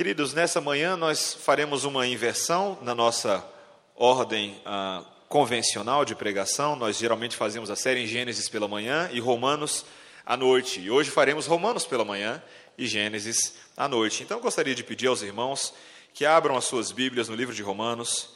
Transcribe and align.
Queridos, 0.00 0.32
nessa 0.32 0.62
manhã 0.62 0.96
nós 0.96 1.34
faremos 1.34 1.84
uma 1.84 2.06
inversão 2.06 2.78
na 2.80 2.94
nossa 2.94 3.46
ordem 3.94 4.58
ah, 4.64 5.04
convencional 5.28 6.06
de 6.06 6.14
pregação. 6.14 6.74
Nós 6.74 6.96
geralmente 6.96 7.36
fazemos 7.36 7.68
a 7.68 7.76
série 7.76 8.00
em 8.00 8.06
Gênesis 8.06 8.48
pela 8.48 8.66
manhã 8.66 9.10
e 9.12 9.20
Romanos 9.20 9.84
à 10.24 10.38
noite. 10.38 10.80
E 10.80 10.90
hoje 10.90 11.10
faremos 11.10 11.44
Romanos 11.44 11.84
pela 11.84 12.02
manhã 12.02 12.42
e 12.78 12.86
Gênesis 12.86 13.52
à 13.76 13.86
noite. 13.86 14.22
Então 14.22 14.38
eu 14.38 14.42
gostaria 14.42 14.74
de 14.74 14.82
pedir 14.82 15.06
aos 15.06 15.20
irmãos 15.20 15.74
que 16.14 16.24
abram 16.24 16.56
as 16.56 16.64
suas 16.64 16.90
Bíblias 16.90 17.28
no 17.28 17.34
livro 17.34 17.54
de 17.54 17.62
Romanos, 17.62 18.30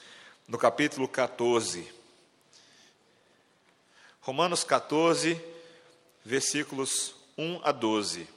no 0.46 0.58
capítulo 0.58 1.08
14. 1.08 1.90
Romanos 4.20 4.64
14, 4.64 5.40
versículos 6.26 7.14
1 7.38 7.60
a 7.64 7.72
12. 7.72 8.33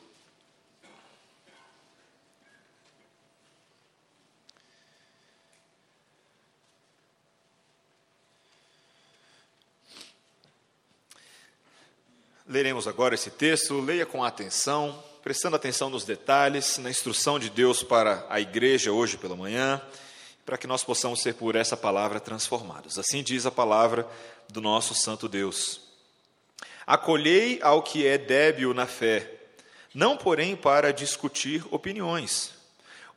Leremos 12.49 12.87
agora 12.87 13.13
esse 13.13 13.29
texto, 13.29 13.77
leia 13.81 14.05
com 14.05 14.23
atenção, 14.23 15.03
prestando 15.21 15.57
atenção 15.57 15.89
nos 15.89 16.05
detalhes, 16.05 16.77
na 16.77 16.89
instrução 16.89 17.37
de 17.37 17.49
Deus 17.49 17.83
para 17.83 18.25
a 18.29 18.39
igreja 18.39 18.89
hoje 18.89 19.17
pela 19.17 19.35
manhã, 19.35 19.81
para 20.45 20.57
que 20.57 20.65
nós 20.65 20.81
possamos 20.81 21.21
ser 21.21 21.33
por 21.33 21.57
essa 21.57 21.75
palavra 21.75 22.21
transformados. 22.21 22.97
Assim 22.97 23.21
diz 23.21 23.45
a 23.45 23.51
palavra 23.51 24.07
do 24.47 24.61
nosso 24.61 24.95
Santo 24.95 25.27
Deus. 25.27 25.81
Acolhei 26.85 27.59
ao 27.61 27.83
que 27.83 28.07
é 28.07 28.17
débil 28.17 28.73
na 28.73 28.85
fé, 28.85 29.29
não 29.93 30.15
porém 30.15 30.55
para 30.55 30.93
discutir 30.93 31.65
opiniões. 31.69 32.53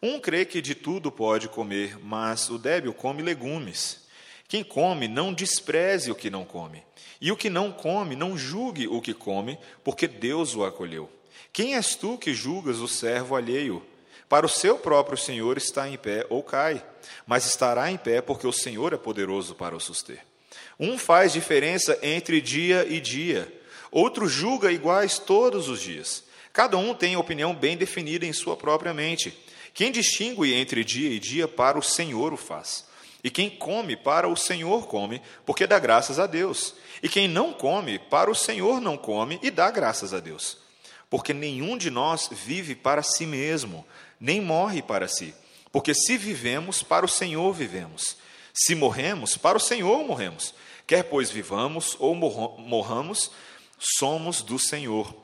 Um 0.02 0.18
crê 0.18 0.44
que 0.44 0.60
de 0.60 0.74
tudo 0.74 1.12
pode 1.12 1.48
comer, 1.48 1.96
mas 2.02 2.50
o 2.50 2.58
débil 2.58 2.92
come 2.92 3.22
legumes. 3.22 4.00
Quem 4.48 4.64
come, 4.64 5.06
não 5.06 5.32
despreze 5.32 6.10
o 6.10 6.16
que 6.16 6.30
não 6.30 6.44
come. 6.44 6.82
E 7.20 7.30
o 7.30 7.36
que 7.36 7.50
não 7.50 7.70
come, 7.70 8.16
não 8.16 8.36
julgue 8.36 8.88
o 8.88 9.00
que 9.00 9.12
come, 9.12 9.58
porque 9.84 10.08
Deus 10.08 10.54
o 10.54 10.64
acolheu. 10.64 11.10
Quem 11.52 11.74
és 11.74 11.94
tu 11.94 12.16
que 12.16 12.32
julgas 12.32 12.78
o 12.78 12.88
servo 12.88 13.36
alheio? 13.36 13.82
Para 14.28 14.46
o 14.46 14.48
seu 14.48 14.78
próprio 14.78 15.18
Senhor 15.18 15.58
está 15.58 15.88
em 15.88 15.98
pé 15.98 16.24
ou 16.30 16.42
cai, 16.42 16.82
mas 17.26 17.44
estará 17.44 17.90
em 17.90 17.96
pé 17.96 18.20
porque 18.22 18.46
o 18.46 18.52
Senhor 18.52 18.92
é 18.92 18.96
poderoso 18.96 19.54
para 19.54 19.74
o 19.74 19.80
suster. 19.80 20.24
Um 20.78 20.96
faz 20.96 21.32
diferença 21.32 21.98
entre 22.00 22.40
dia 22.40 22.86
e 22.88 23.00
dia, 23.00 23.52
outro 23.90 24.28
julga 24.28 24.70
iguais 24.70 25.18
todos 25.18 25.68
os 25.68 25.80
dias. 25.80 26.24
Cada 26.52 26.78
um 26.78 26.94
tem 26.94 27.16
opinião 27.16 27.54
bem 27.54 27.76
definida 27.76 28.24
em 28.24 28.32
sua 28.32 28.56
própria 28.56 28.94
mente. 28.94 29.36
Quem 29.74 29.92
distingue 29.92 30.52
entre 30.54 30.84
dia 30.84 31.10
e 31.10 31.18
dia, 31.18 31.46
para 31.46 31.78
o 31.78 31.82
Senhor 31.82 32.32
o 32.32 32.36
faz. 32.36 32.86
E 33.22 33.30
quem 33.30 33.50
come, 33.50 33.96
para 33.96 34.28
o 34.28 34.36
Senhor 34.36 34.86
come, 34.86 35.20
porque 35.44 35.66
dá 35.66 35.78
graças 35.78 36.18
a 36.18 36.26
Deus. 36.26 36.74
E 37.02 37.08
quem 37.08 37.28
não 37.28 37.52
come, 37.52 37.98
para 37.98 38.30
o 38.30 38.34
Senhor 38.34 38.80
não 38.80 38.96
come 38.96 39.38
e 39.42 39.50
dá 39.50 39.70
graças 39.70 40.14
a 40.14 40.20
Deus. 40.20 40.58
Porque 41.08 41.34
nenhum 41.34 41.76
de 41.76 41.90
nós 41.90 42.28
vive 42.30 42.74
para 42.74 43.02
si 43.02 43.26
mesmo, 43.26 43.86
nem 44.18 44.40
morre 44.40 44.80
para 44.80 45.08
si. 45.08 45.34
Porque 45.72 45.94
se 45.94 46.16
vivemos, 46.16 46.82
para 46.82 47.04
o 47.04 47.08
Senhor 47.08 47.52
vivemos. 47.52 48.16
Se 48.54 48.74
morremos, 48.74 49.36
para 49.36 49.58
o 49.58 49.60
Senhor 49.60 50.04
morremos. 50.04 50.54
Quer 50.86 51.04
pois 51.04 51.30
vivamos 51.30 51.96
ou 51.98 52.14
morramos, 52.14 53.30
somos 53.78 54.42
do 54.42 54.58
Senhor. 54.58 55.14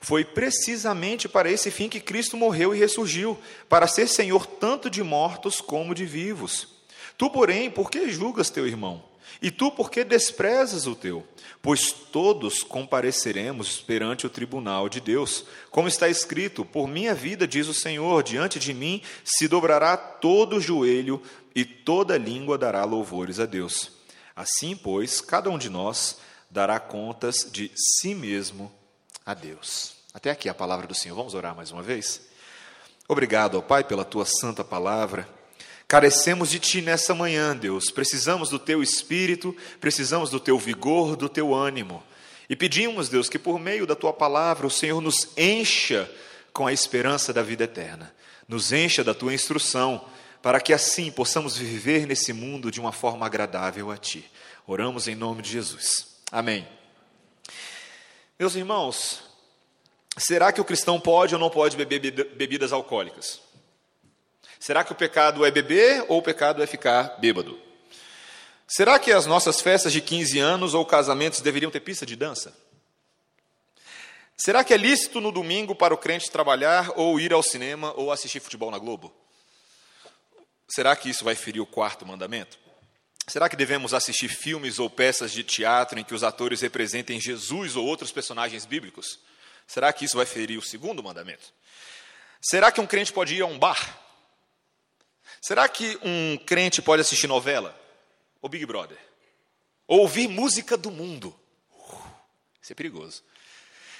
Foi 0.00 0.24
precisamente 0.24 1.28
para 1.28 1.50
esse 1.50 1.70
fim 1.70 1.88
que 1.88 2.00
Cristo 2.00 2.36
morreu 2.36 2.74
e 2.74 2.78
ressurgiu, 2.78 3.38
para 3.68 3.86
ser 3.86 4.08
Senhor 4.08 4.46
tanto 4.46 4.90
de 4.90 5.02
mortos 5.02 5.60
como 5.60 5.94
de 5.94 6.04
vivos. 6.04 6.68
Tu, 7.16 7.30
porém, 7.30 7.70
por 7.70 7.90
que 7.90 8.10
julgas 8.10 8.50
teu 8.50 8.66
irmão? 8.66 9.02
E 9.40 9.50
tu, 9.50 9.70
por 9.70 9.90
que 9.90 10.04
desprezas 10.04 10.86
o 10.86 10.94
teu? 10.94 11.26
Pois 11.60 11.92
todos 11.92 12.62
compareceremos 12.62 13.80
perante 13.80 14.26
o 14.26 14.30
tribunal 14.30 14.88
de 14.88 15.00
Deus. 15.00 15.44
Como 15.70 15.88
está 15.88 16.08
escrito: 16.08 16.64
Por 16.64 16.88
minha 16.88 17.14
vida, 17.14 17.46
diz 17.46 17.68
o 17.68 17.74
Senhor, 17.74 18.22
diante 18.22 18.58
de 18.58 18.74
mim 18.74 19.02
se 19.24 19.48
dobrará 19.48 19.96
todo 19.96 20.60
joelho 20.60 21.22
e 21.54 21.64
toda 21.64 22.18
língua 22.18 22.58
dará 22.58 22.84
louvores 22.84 23.38
a 23.38 23.46
Deus. 23.46 23.92
Assim, 24.34 24.74
pois, 24.74 25.20
cada 25.20 25.50
um 25.50 25.58
de 25.58 25.70
nós 25.70 26.18
dará 26.50 26.78
contas 26.80 27.48
de 27.50 27.70
si 27.74 28.14
mesmo 28.14 28.72
a 29.24 29.34
Deus. 29.34 29.94
Até 30.12 30.30
aqui 30.30 30.48
a 30.48 30.54
palavra 30.54 30.86
do 30.86 30.94
Senhor. 30.94 31.14
Vamos 31.14 31.34
orar 31.34 31.54
mais 31.54 31.70
uma 31.70 31.82
vez? 31.82 32.20
Obrigado, 33.08 33.58
ó 33.58 33.62
Pai, 33.62 33.84
pela 33.84 34.04
tua 34.04 34.24
santa 34.24 34.62
palavra. 34.62 35.28
Carecemos 35.92 36.48
de 36.48 36.58
Ti 36.58 36.80
nessa 36.80 37.14
manhã, 37.14 37.54
Deus. 37.54 37.90
Precisamos 37.90 38.48
do 38.48 38.58
Teu 38.58 38.82
espírito, 38.82 39.54
precisamos 39.78 40.30
do 40.30 40.40
Teu 40.40 40.58
vigor, 40.58 41.16
do 41.16 41.28
Teu 41.28 41.52
ânimo. 41.52 42.02
E 42.48 42.56
pedimos, 42.56 43.10
Deus, 43.10 43.28
que 43.28 43.38
por 43.38 43.60
meio 43.60 43.86
da 43.86 43.94
Tua 43.94 44.10
palavra 44.10 44.66
o 44.66 44.70
Senhor 44.70 45.02
nos 45.02 45.28
encha 45.36 46.10
com 46.50 46.66
a 46.66 46.72
esperança 46.72 47.30
da 47.30 47.42
vida 47.42 47.64
eterna, 47.64 48.10
nos 48.48 48.72
encha 48.72 49.04
da 49.04 49.12
Tua 49.12 49.34
instrução, 49.34 50.02
para 50.40 50.62
que 50.62 50.72
assim 50.72 51.12
possamos 51.12 51.58
viver 51.58 52.06
nesse 52.06 52.32
mundo 52.32 52.70
de 52.70 52.80
uma 52.80 52.90
forma 52.90 53.26
agradável 53.26 53.90
a 53.90 53.98
Ti. 53.98 54.24
Oramos 54.66 55.06
em 55.08 55.14
nome 55.14 55.42
de 55.42 55.50
Jesus. 55.50 56.16
Amém. 56.32 56.66
Meus 58.38 58.54
irmãos, 58.54 59.22
será 60.16 60.52
que 60.52 60.60
o 60.62 60.64
cristão 60.64 60.98
pode 60.98 61.34
ou 61.34 61.38
não 61.38 61.50
pode 61.50 61.76
beber 61.76 62.00
bebidas 62.34 62.72
alcoólicas? 62.72 63.51
Será 64.62 64.84
que 64.84 64.92
o 64.92 64.94
pecado 64.94 65.44
é 65.44 65.50
beber 65.50 66.04
ou 66.06 66.18
o 66.18 66.22
pecado 66.22 66.62
é 66.62 66.68
ficar 66.68 67.18
bêbado? 67.18 67.60
Será 68.68 68.96
que 68.96 69.10
as 69.10 69.26
nossas 69.26 69.60
festas 69.60 69.92
de 69.92 70.00
15 70.00 70.38
anos 70.38 70.72
ou 70.72 70.86
casamentos 70.86 71.40
deveriam 71.40 71.68
ter 71.68 71.80
pista 71.80 72.06
de 72.06 72.14
dança? 72.14 72.56
Será 74.36 74.62
que 74.62 74.72
é 74.72 74.76
lícito 74.76 75.20
no 75.20 75.32
domingo 75.32 75.74
para 75.74 75.92
o 75.92 75.98
crente 75.98 76.30
trabalhar 76.30 76.92
ou 76.94 77.18
ir 77.18 77.32
ao 77.32 77.42
cinema 77.42 77.92
ou 77.96 78.12
assistir 78.12 78.38
futebol 78.38 78.70
na 78.70 78.78
Globo? 78.78 79.12
Será 80.68 80.94
que 80.94 81.10
isso 81.10 81.24
vai 81.24 81.34
ferir 81.34 81.60
o 81.60 81.66
quarto 81.66 82.06
mandamento? 82.06 82.56
Será 83.26 83.48
que 83.48 83.56
devemos 83.56 83.92
assistir 83.92 84.28
filmes 84.28 84.78
ou 84.78 84.88
peças 84.88 85.32
de 85.32 85.42
teatro 85.42 85.98
em 85.98 86.04
que 86.04 86.14
os 86.14 86.22
atores 86.22 86.60
representem 86.60 87.20
Jesus 87.20 87.74
ou 87.74 87.84
outros 87.84 88.12
personagens 88.12 88.64
bíblicos? 88.64 89.18
Será 89.66 89.92
que 89.92 90.04
isso 90.04 90.18
vai 90.18 90.26
ferir 90.26 90.56
o 90.56 90.62
segundo 90.62 91.02
mandamento? 91.02 91.52
Será 92.40 92.70
que 92.70 92.80
um 92.80 92.86
crente 92.86 93.12
pode 93.12 93.34
ir 93.34 93.42
a 93.42 93.46
um 93.46 93.58
bar? 93.58 94.11
Será 95.42 95.68
que 95.68 95.98
um 96.04 96.38
crente 96.38 96.80
pode 96.80 97.02
assistir 97.02 97.26
novela? 97.26 97.76
Ou 98.40 98.48
Big 98.48 98.64
Brother? 98.64 98.98
Ou 99.88 100.00
ouvir 100.00 100.28
música 100.28 100.76
do 100.76 100.88
mundo? 100.88 101.34
Isso 102.62 102.72
é 102.72 102.74
perigoso. 102.76 103.24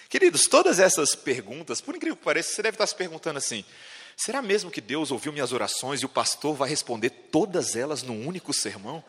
Queridos, 0.08 0.42
todas 0.42 0.78
essas 0.78 1.16
perguntas, 1.16 1.80
por 1.80 1.96
incrível 1.96 2.16
que 2.16 2.22
pareça, 2.22 2.52
você 2.52 2.62
deve 2.62 2.76
estar 2.76 2.86
se 2.86 2.94
perguntando 2.94 3.38
assim: 3.38 3.64
será 4.16 4.40
mesmo 4.40 4.70
que 4.70 4.80
Deus 4.80 5.10
ouviu 5.10 5.32
minhas 5.32 5.52
orações 5.52 6.00
e 6.00 6.06
o 6.06 6.08
pastor 6.08 6.54
vai 6.54 6.68
responder 6.68 7.10
todas 7.10 7.74
elas 7.74 8.04
num 8.04 8.24
único 8.24 8.52
sermão? 8.52 9.04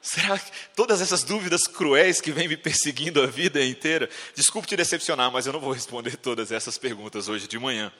Será 0.00 0.38
que 0.38 0.50
todas 0.74 1.02
essas 1.02 1.24
dúvidas 1.24 1.66
cruéis 1.66 2.22
que 2.22 2.32
vêm 2.32 2.48
me 2.48 2.56
perseguindo 2.56 3.20
a 3.20 3.26
vida 3.26 3.62
inteira? 3.62 4.08
Desculpe 4.34 4.68
te 4.68 4.76
decepcionar, 4.76 5.30
mas 5.30 5.46
eu 5.46 5.52
não 5.52 5.60
vou 5.60 5.72
responder 5.72 6.16
todas 6.16 6.52
essas 6.52 6.78
perguntas 6.78 7.28
hoje 7.28 7.46
de 7.46 7.58
manhã. 7.58 7.92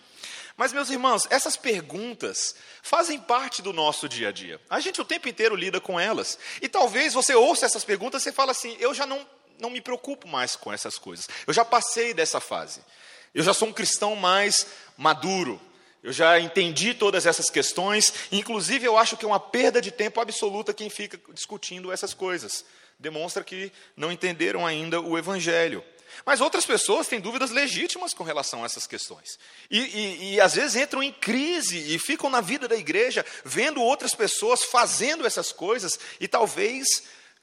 Mas, 0.56 0.72
meus 0.72 0.88
irmãos, 0.88 1.26
essas 1.28 1.54
perguntas 1.54 2.54
fazem 2.82 3.20
parte 3.20 3.60
do 3.60 3.74
nosso 3.74 4.08
dia 4.08 4.30
a 4.30 4.32
dia. 4.32 4.58
A 4.70 4.80
gente 4.80 5.00
o 5.00 5.04
tempo 5.04 5.28
inteiro 5.28 5.54
lida 5.54 5.80
com 5.80 6.00
elas. 6.00 6.38
E 6.62 6.68
talvez 6.68 7.12
você 7.12 7.34
ouça 7.34 7.66
essas 7.66 7.84
perguntas 7.84 8.24
e 8.24 8.32
fale 8.32 8.52
assim: 8.52 8.74
eu 8.80 8.94
já 8.94 9.04
não, 9.04 9.26
não 9.58 9.68
me 9.68 9.82
preocupo 9.82 10.26
mais 10.26 10.56
com 10.56 10.72
essas 10.72 10.98
coisas. 10.98 11.28
Eu 11.46 11.52
já 11.52 11.64
passei 11.64 12.14
dessa 12.14 12.40
fase. 12.40 12.80
Eu 13.34 13.44
já 13.44 13.52
sou 13.52 13.68
um 13.68 13.72
cristão 13.72 14.16
mais 14.16 14.66
maduro. 14.96 15.60
Eu 16.02 16.12
já 16.12 16.40
entendi 16.40 16.94
todas 16.94 17.26
essas 17.26 17.50
questões. 17.50 18.14
Inclusive, 18.32 18.86
eu 18.86 18.96
acho 18.96 19.16
que 19.16 19.26
é 19.26 19.28
uma 19.28 19.40
perda 19.40 19.82
de 19.82 19.90
tempo 19.90 20.20
absoluta 20.20 20.72
quem 20.72 20.88
fica 20.88 21.20
discutindo 21.34 21.92
essas 21.92 22.14
coisas. 22.14 22.64
Demonstra 22.98 23.44
que 23.44 23.70
não 23.94 24.10
entenderam 24.10 24.64
ainda 24.64 25.02
o 25.02 25.18
Evangelho. 25.18 25.84
Mas 26.24 26.40
outras 26.40 26.64
pessoas 26.64 27.08
têm 27.08 27.20
dúvidas 27.20 27.50
legítimas 27.50 28.14
com 28.14 28.24
relação 28.24 28.62
a 28.62 28.66
essas 28.66 28.86
questões. 28.86 29.38
E, 29.70 29.78
e, 29.78 30.34
e, 30.34 30.40
às 30.40 30.54
vezes 30.54 30.76
entram 30.76 31.02
em 31.02 31.12
crise 31.12 31.94
e 31.94 31.98
ficam 31.98 32.30
na 32.30 32.40
vida 32.40 32.66
da 32.66 32.76
igreja 32.76 33.24
vendo 33.44 33.82
outras 33.82 34.14
pessoas 34.14 34.64
fazendo 34.64 35.26
essas 35.26 35.52
coisas 35.52 35.98
e 36.20 36.26
talvez 36.26 36.86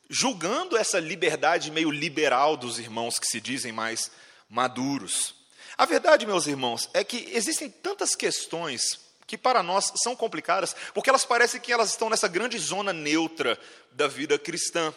julgando 0.09 0.77
essa 0.77 0.99
liberdade 0.99 1.71
meio 1.71 1.91
liberal 1.91 2.57
dos 2.57 2.79
irmãos 2.79 3.19
que 3.19 3.27
se 3.27 3.39
dizem 3.39 3.71
mais 3.71 4.11
maduros. 4.49 5.35
A 5.77 5.85
verdade, 5.85 6.25
meus 6.25 6.45
irmãos, 6.45 6.89
é 6.93 7.03
que 7.03 7.29
existem 7.33 7.69
tantas 7.69 8.15
questões 8.15 8.99
que 9.25 9.37
para 9.37 9.63
nós 9.63 9.91
são 10.03 10.15
complicadas, 10.15 10.75
porque 10.93 11.09
elas 11.09 11.25
parecem 11.25 11.59
que 11.59 11.71
elas 11.71 11.89
estão 11.89 12.09
nessa 12.09 12.27
grande 12.27 12.59
zona 12.59 12.93
neutra 12.93 13.59
da 13.91 14.07
vida 14.07 14.37
cristã 14.37 14.93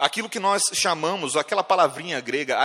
aquilo 0.00 0.28
que 0.30 0.40
nós 0.40 0.62
chamamos, 0.72 1.36
aquela 1.36 1.62
palavrinha 1.62 2.18
grega 2.20 2.58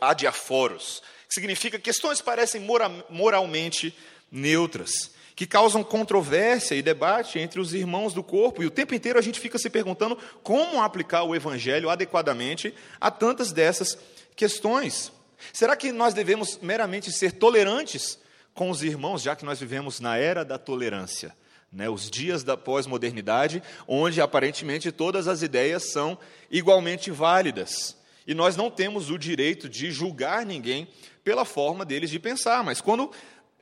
adiaforos, 0.00 1.02
que 1.28 1.34
significa 1.34 1.78
questões 1.78 2.18
que 2.18 2.26
parecem 2.26 2.66
moralmente 3.08 3.96
neutras. 4.30 5.10
que 5.34 5.46
causam 5.46 5.82
controvérsia 5.82 6.74
e 6.74 6.82
debate 6.82 7.38
entre 7.38 7.60
os 7.60 7.72
irmãos 7.72 8.12
do 8.12 8.22
corpo, 8.22 8.62
e 8.62 8.66
o 8.66 8.70
tempo 8.70 8.94
inteiro 8.94 9.18
a 9.18 9.22
gente 9.22 9.40
fica 9.40 9.58
se 9.58 9.70
perguntando 9.70 10.18
como 10.42 10.82
aplicar 10.82 11.22
o 11.22 11.34
evangelho 11.34 11.90
adequadamente 11.90 12.74
a 13.00 13.10
tantas 13.10 13.52
dessas 13.52 13.98
questões. 14.36 15.10
Será 15.52 15.74
que 15.74 15.90
nós 15.90 16.14
devemos 16.14 16.58
meramente 16.60 17.10
ser 17.10 17.32
tolerantes 17.32 18.18
com 18.54 18.70
os 18.70 18.82
irmãos, 18.82 19.22
já 19.22 19.34
que 19.34 19.44
nós 19.44 19.58
vivemos 19.58 20.00
na 20.00 20.16
era 20.16 20.44
da 20.44 20.58
tolerância? 20.58 21.34
Né, 21.72 21.88
os 21.88 22.10
dias 22.10 22.44
da 22.44 22.54
pós-modernidade, 22.54 23.62
onde 23.88 24.20
aparentemente 24.20 24.92
todas 24.92 25.26
as 25.26 25.40
ideias 25.40 25.90
são 25.90 26.18
igualmente 26.50 27.10
válidas. 27.10 27.96
E 28.26 28.34
nós 28.34 28.56
não 28.56 28.70
temos 28.70 29.10
o 29.10 29.18
direito 29.18 29.70
de 29.70 29.90
julgar 29.90 30.44
ninguém 30.44 30.86
pela 31.24 31.46
forma 31.46 31.84
deles 31.84 32.10
de 32.10 32.18
pensar, 32.18 32.62
mas 32.62 32.82
quando 32.82 33.10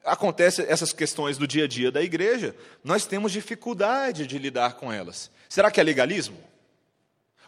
acontecem 0.05 0.65
essas 0.69 0.93
questões 0.93 1.39
do 1.39 1.47
dia 1.47 1.65
a 1.65 1.69
dia 1.69 1.93
da 1.93 2.03
igreja, 2.03 2.57
nós 2.83 3.07
temos 3.07 3.33
dificuldade 3.33 4.27
de 4.27 4.39
lidar 4.39 4.75
com 4.75 4.93
elas. 4.93 5.31
Será 5.49 5.71
que 5.71 5.81
é 5.81 5.83
legalismo? 5.85 6.50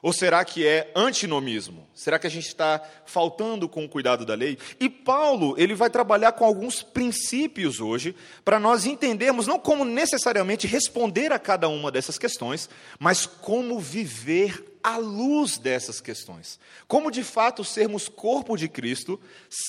Ou 0.03 0.13
será 0.13 0.45
que 0.45 0.67
é 0.67 0.91
antinomismo? 0.97 1.89
Será 1.95 2.19
que 2.19 2.27
a 2.27 2.31
gente 2.31 2.49
está 2.49 2.83
faltando 3.07 3.69
com 3.69 3.85
o 3.85 3.89
cuidado 3.89 4.27
da 4.27 4.35
lei? 4.35 4.59
E 4.81 4.91
Paulo, 4.91 5.55
ele 5.57 5.77
vai 5.77 5.89
trabalhar 5.89 6.33
com 6.33 6.45
alguns 6.45 6.83
princípios 6.83 7.81
hoje, 7.81 8.13
para 8.45 8.59
nós 8.59 8.85
entendermos 8.85 9.47
não 9.47 9.61
como 9.61 9.85
necessariamente 9.85 10.67
responder 10.67 11.31
a 11.31 11.39
cada 11.39 11.69
uma 11.69 11.89
dessas 11.89 12.19
questões, 12.19 12.69
mas 12.99 13.27
como 13.27 13.79
viver 13.79 14.77
à 14.83 14.97
luz 14.97 15.57
dessas 15.57 16.01
questões. 16.01 16.59
Como 16.89 17.09
de 17.09 17.23
fato 17.23 17.63
sermos 17.63 18.09
corpo 18.09 18.57
de 18.57 18.69
Cristo, 18.69 19.21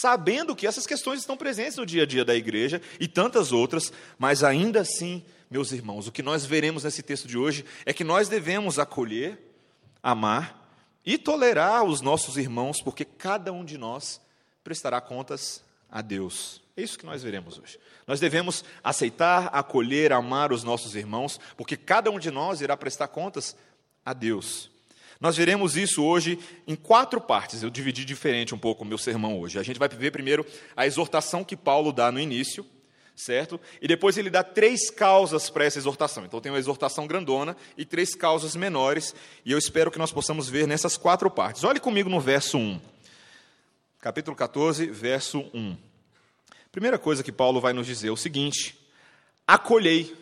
sabendo 0.02 0.56
que 0.56 0.66
essas 0.66 0.88
questões 0.88 1.20
estão 1.20 1.38
presentes 1.38 1.78
no 1.78 1.86
dia 1.86 2.02
a 2.02 2.08
dia 2.08 2.26
da 2.26 2.34
igreja 2.34 2.82
e 3.00 3.08
tantas 3.08 3.52
outras, 3.52 3.94
mas 4.18 4.44
ainda 4.44 4.82
assim, 4.82 5.24
meus 5.48 5.72
irmãos, 5.72 6.08
o 6.08 6.12
que 6.12 6.24
nós 6.24 6.44
veremos 6.44 6.86
nesse 6.86 7.04
texto 7.04 7.28
de 7.28 7.38
hoje 7.38 7.64
é 7.86 7.94
que 7.94 8.04
nós 8.04 8.28
devemos 8.28 8.80
acolher 8.80 9.53
amar 10.04 10.62
e 11.06 11.18
tolerar 11.18 11.84
os 11.84 12.02
nossos 12.02 12.38
irmãos, 12.38 12.82
porque 12.82 13.06
cada 13.06 13.52
um 13.52 13.64
de 13.64 13.78
nós 13.78 14.22
prestará 14.64 15.02
contas 15.02 15.64
a 15.90 16.02
Deus. 16.02 16.62
É 16.76 16.82
isso 16.82 16.98
que 16.98 17.06
nós 17.06 17.24
veremos 17.24 17.58
hoje. 17.58 17.80
Nós 18.06 18.20
devemos 18.20 18.66
aceitar, 18.84 19.48
acolher, 19.54 20.12
amar 20.12 20.52
os 20.52 20.64
nossos 20.64 20.96
irmãos, 20.96 21.40
porque 21.56 21.78
cada 21.78 22.12
um 22.12 22.20
de 22.20 22.30
nós 22.30 22.62
irá 22.62 22.76
prestar 22.76 23.08
contas 23.08 23.56
a 24.06 24.12
Deus. 24.14 24.70
Nós 25.20 25.38
veremos 25.38 25.78
isso 25.78 26.04
hoje 26.04 26.38
em 26.68 26.76
quatro 26.76 27.22
partes. 27.22 27.64
Eu 27.64 27.70
dividi 27.70 28.04
diferente 28.04 28.54
um 28.54 28.58
pouco 28.58 28.84
o 28.84 28.88
meu 28.88 28.98
sermão 28.98 29.40
hoje. 29.40 29.58
A 29.58 29.64
gente 29.64 29.80
vai 29.80 29.88
ver 29.88 30.12
primeiro 30.12 30.46
a 30.76 30.86
exortação 30.86 31.44
que 31.44 31.56
Paulo 31.56 31.94
dá 31.94 32.12
no 32.12 32.20
início, 32.20 32.66
certo? 33.16 33.60
E 33.82 33.88
depois 33.88 34.18
ele 34.18 34.30
dá 34.30 34.44
três 34.44 34.90
causas 34.90 35.50
para 35.50 35.66
essa 35.66 35.78
exortação. 35.78 36.26
Então 36.26 36.42
tem 36.42 36.52
uma 36.52 36.60
exortação 36.60 37.08
grandona 37.08 37.56
e 37.78 37.86
três 37.86 38.16
causas 38.16 38.56
menores, 38.56 39.14
e 39.46 39.52
eu 39.52 39.58
espero 39.58 39.92
que 39.92 40.00
nós 40.00 40.12
possamos 40.12 40.50
ver 40.50 40.68
nessas 40.68 40.98
quatro 40.98 41.30
partes. 41.30 41.64
Olhe 41.64 41.80
comigo 41.80 42.10
no 42.10 42.20
verso 42.20 42.58
1. 42.58 42.80
Capítulo 44.00 44.36
14, 44.36 44.88
verso 44.88 45.40
1. 45.54 45.78
Primeira 46.72 46.98
coisa 46.98 47.24
que 47.24 47.32
Paulo 47.32 47.62
vai 47.62 47.72
nos 47.72 47.88
dizer 47.88 48.08
é 48.08 48.12
o 48.12 48.18
seguinte: 48.18 48.76
acolhei 49.48 50.16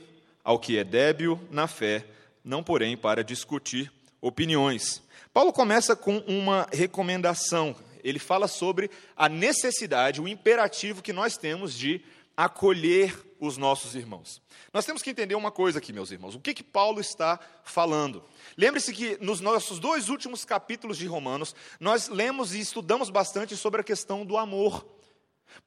ao 0.43 0.59
que 0.59 0.77
é 0.77 0.83
débil 0.83 1.39
na 1.49 1.67
fé, 1.67 2.05
não 2.43 2.61
porém 2.61 2.97
para 2.97 3.23
discutir 3.23 3.91
opiniões. 4.19 5.01
Paulo 5.33 5.53
começa 5.53 5.95
com 5.95 6.17
uma 6.27 6.67
recomendação. 6.73 7.75
Ele 8.03 8.19
fala 8.19 8.47
sobre 8.47 8.89
a 9.15 9.29
necessidade, 9.29 10.19
o 10.19 10.27
imperativo 10.27 11.01
que 11.01 11.13
nós 11.13 11.37
temos 11.37 11.73
de 11.73 12.01
acolher 12.45 13.15
os 13.39 13.55
nossos 13.55 13.93
irmãos. 13.93 14.41
Nós 14.73 14.83
temos 14.83 15.03
que 15.03 15.11
entender 15.11 15.35
uma 15.35 15.51
coisa 15.51 15.77
aqui, 15.77 15.93
meus 15.93 16.09
irmãos. 16.09 16.33
O 16.33 16.39
que, 16.39 16.55
que 16.55 16.63
Paulo 16.63 16.99
está 16.99 17.39
falando? 17.63 18.23
Lembre-se 18.57 18.91
que 18.93 19.17
nos 19.21 19.39
nossos 19.39 19.79
dois 19.79 20.09
últimos 20.09 20.43
capítulos 20.43 20.97
de 20.97 21.05
Romanos, 21.05 21.55
nós 21.79 22.07
lemos 22.07 22.55
e 22.55 22.59
estudamos 22.59 23.11
bastante 23.11 23.55
sobre 23.55 23.81
a 23.81 23.83
questão 23.83 24.25
do 24.25 24.37
amor. 24.37 24.87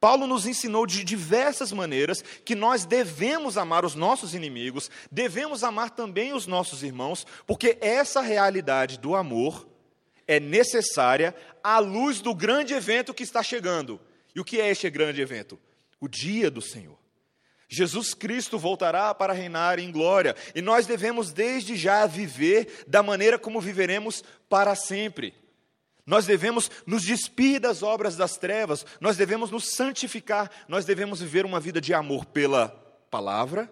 Paulo 0.00 0.26
nos 0.26 0.46
ensinou 0.46 0.84
de 0.84 1.04
diversas 1.04 1.70
maneiras 1.70 2.24
que 2.44 2.56
nós 2.56 2.84
devemos 2.84 3.56
amar 3.56 3.84
os 3.84 3.94
nossos 3.94 4.34
inimigos, 4.34 4.90
devemos 5.12 5.62
amar 5.62 5.90
também 5.90 6.32
os 6.32 6.46
nossos 6.46 6.82
irmãos, 6.82 7.24
porque 7.46 7.78
essa 7.80 8.20
realidade 8.20 8.98
do 8.98 9.14
amor 9.14 9.68
é 10.26 10.40
necessária 10.40 11.36
à 11.62 11.78
luz 11.78 12.20
do 12.20 12.34
grande 12.34 12.74
evento 12.74 13.14
que 13.14 13.22
está 13.22 13.44
chegando. 13.44 14.00
E 14.34 14.40
o 14.40 14.44
que 14.44 14.60
é 14.60 14.70
este 14.70 14.90
grande 14.90 15.20
evento? 15.20 15.56
O 16.04 16.08
dia 16.08 16.50
do 16.50 16.60
Senhor. 16.60 16.98
Jesus 17.66 18.12
Cristo 18.12 18.58
voltará 18.58 19.14
para 19.14 19.32
reinar 19.32 19.78
em 19.78 19.90
glória, 19.90 20.36
e 20.54 20.60
nós 20.60 20.86
devemos 20.86 21.32
desde 21.32 21.76
já 21.76 22.06
viver 22.06 22.84
da 22.86 23.02
maneira 23.02 23.38
como 23.38 23.60
viveremos 23.60 24.22
para 24.48 24.74
sempre. 24.74 25.34
Nós 26.06 26.26
devemos 26.26 26.70
nos 26.86 27.02
despir 27.02 27.58
das 27.58 27.82
obras 27.82 28.16
das 28.16 28.36
trevas, 28.36 28.84
nós 29.00 29.16
devemos 29.16 29.50
nos 29.50 29.74
santificar, 29.74 30.50
nós 30.68 30.84
devemos 30.84 31.20
viver 31.20 31.46
uma 31.46 31.58
vida 31.58 31.80
de 31.80 31.94
amor 31.94 32.26
pela 32.26 32.68
palavra, 33.10 33.70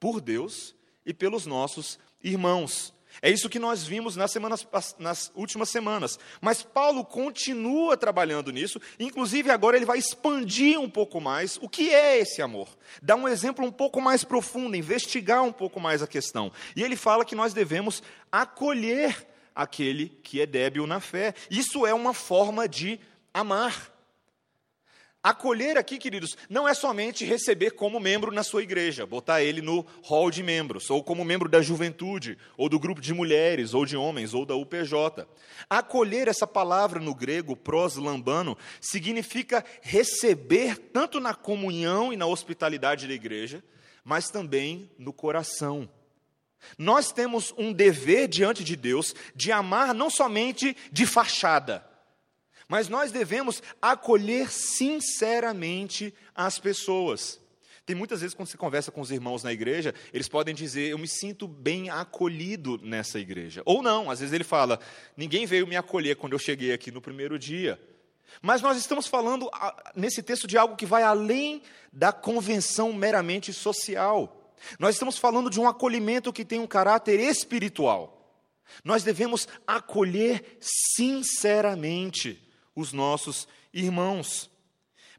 por 0.00 0.20
Deus 0.20 0.74
e 1.06 1.14
pelos 1.14 1.46
nossos 1.46 1.96
irmãos. 2.22 2.92
É 3.20 3.30
isso 3.30 3.48
que 3.48 3.58
nós 3.58 3.84
vimos 3.84 4.16
nas, 4.16 4.30
semanas, 4.30 4.66
nas 4.98 5.30
últimas 5.34 5.68
semanas. 5.68 6.18
Mas 6.40 6.62
Paulo 6.62 7.04
continua 7.04 7.96
trabalhando 7.96 8.50
nisso, 8.50 8.80
inclusive 8.98 9.50
agora 9.50 9.76
ele 9.76 9.84
vai 9.84 9.98
expandir 9.98 10.80
um 10.80 10.88
pouco 10.88 11.20
mais 11.20 11.58
o 11.60 11.68
que 11.68 11.92
é 11.92 12.18
esse 12.18 12.40
amor. 12.40 12.68
Dar 13.02 13.16
um 13.16 13.28
exemplo 13.28 13.64
um 13.64 13.72
pouco 13.72 14.00
mais 14.00 14.24
profundo, 14.24 14.76
investigar 14.76 15.42
um 15.42 15.52
pouco 15.52 15.78
mais 15.80 16.02
a 16.02 16.06
questão. 16.06 16.50
E 16.74 16.82
ele 16.82 16.96
fala 16.96 17.24
que 17.24 17.34
nós 17.34 17.52
devemos 17.52 18.02
acolher 18.30 19.26
aquele 19.54 20.08
que 20.22 20.40
é 20.40 20.46
débil 20.46 20.86
na 20.86 21.00
fé. 21.00 21.34
Isso 21.50 21.86
é 21.86 21.92
uma 21.92 22.14
forma 22.14 22.68
de 22.68 22.98
amar. 23.32 23.91
Acolher 25.24 25.78
aqui, 25.78 25.98
queridos, 25.98 26.36
não 26.50 26.66
é 26.66 26.74
somente 26.74 27.24
receber 27.24 27.70
como 27.70 28.00
membro 28.00 28.32
na 28.32 28.42
sua 28.42 28.60
igreja, 28.60 29.06
botar 29.06 29.40
ele 29.40 29.62
no 29.62 29.86
hall 30.02 30.32
de 30.32 30.42
membros, 30.42 30.90
ou 30.90 31.00
como 31.00 31.24
membro 31.24 31.48
da 31.48 31.62
juventude, 31.62 32.36
ou 32.56 32.68
do 32.68 32.76
grupo 32.76 33.00
de 33.00 33.14
mulheres, 33.14 33.72
ou 33.72 33.86
de 33.86 33.96
homens, 33.96 34.34
ou 34.34 34.44
da 34.44 34.56
UPJ. 34.56 35.24
Acolher, 35.70 36.26
essa 36.26 36.44
palavra 36.44 36.98
no 36.98 37.14
grego, 37.14 37.54
proslambano, 37.54 38.58
significa 38.80 39.64
receber 39.80 40.76
tanto 40.76 41.20
na 41.20 41.34
comunhão 41.34 42.12
e 42.12 42.16
na 42.16 42.26
hospitalidade 42.26 43.06
da 43.06 43.14
igreja, 43.14 43.62
mas 44.04 44.28
também 44.28 44.90
no 44.98 45.12
coração. 45.12 45.88
Nós 46.76 47.12
temos 47.12 47.54
um 47.56 47.72
dever 47.72 48.26
diante 48.26 48.64
de 48.64 48.74
Deus 48.74 49.14
de 49.36 49.52
amar 49.52 49.94
não 49.94 50.10
somente 50.10 50.76
de 50.90 51.06
fachada, 51.06 51.91
mas 52.68 52.88
nós 52.88 53.12
devemos 53.12 53.62
acolher 53.80 54.50
sinceramente 54.50 56.14
as 56.34 56.58
pessoas. 56.58 57.40
Tem 57.84 57.96
muitas 57.96 58.20
vezes 58.20 58.34
quando 58.34 58.48
você 58.48 58.56
conversa 58.56 58.92
com 58.92 59.00
os 59.00 59.10
irmãos 59.10 59.42
na 59.42 59.52
igreja, 59.52 59.92
eles 60.12 60.28
podem 60.28 60.54
dizer: 60.54 60.90
Eu 60.90 60.98
me 60.98 61.08
sinto 61.08 61.48
bem 61.48 61.90
acolhido 61.90 62.78
nessa 62.82 63.18
igreja. 63.18 63.60
Ou 63.64 63.82
não, 63.82 64.10
às 64.10 64.20
vezes 64.20 64.32
ele 64.32 64.44
fala: 64.44 64.78
Ninguém 65.16 65.46
veio 65.46 65.66
me 65.66 65.76
acolher 65.76 66.16
quando 66.16 66.34
eu 66.34 66.38
cheguei 66.38 66.72
aqui 66.72 66.92
no 66.92 67.00
primeiro 67.00 67.38
dia. 67.38 67.80
Mas 68.40 68.62
nós 68.62 68.78
estamos 68.78 69.06
falando 69.06 69.50
nesse 69.94 70.22
texto 70.22 70.46
de 70.46 70.56
algo 70.56 70.76
que 70.76 70.86
vai 70.86 71.02
além 71.02 71.60
da 71.92 72.12
convenção 72.12 72.92
meramente 72.92 73.52
social. 73.52 74.54
Nós 74.78 74.94
estamos 74.94 75.18
falando 75.18 75.50
de 75.50 75.60
um 75.60 75.68
acolhimento 75.68 76.32
que 76.32 76.44
tem 76.44 76.60
um 76.60 76.66
caráter 76.66 77.18
espiritual. 77.18 78.40
Nós 78.84 79.02
devemos 79.02 79.46
acolher 79.66 80.56
sinceramente 80.60 82.40
os 82.74 82.92
nossos 82.92 83.46
irmãos. 83.72 84.50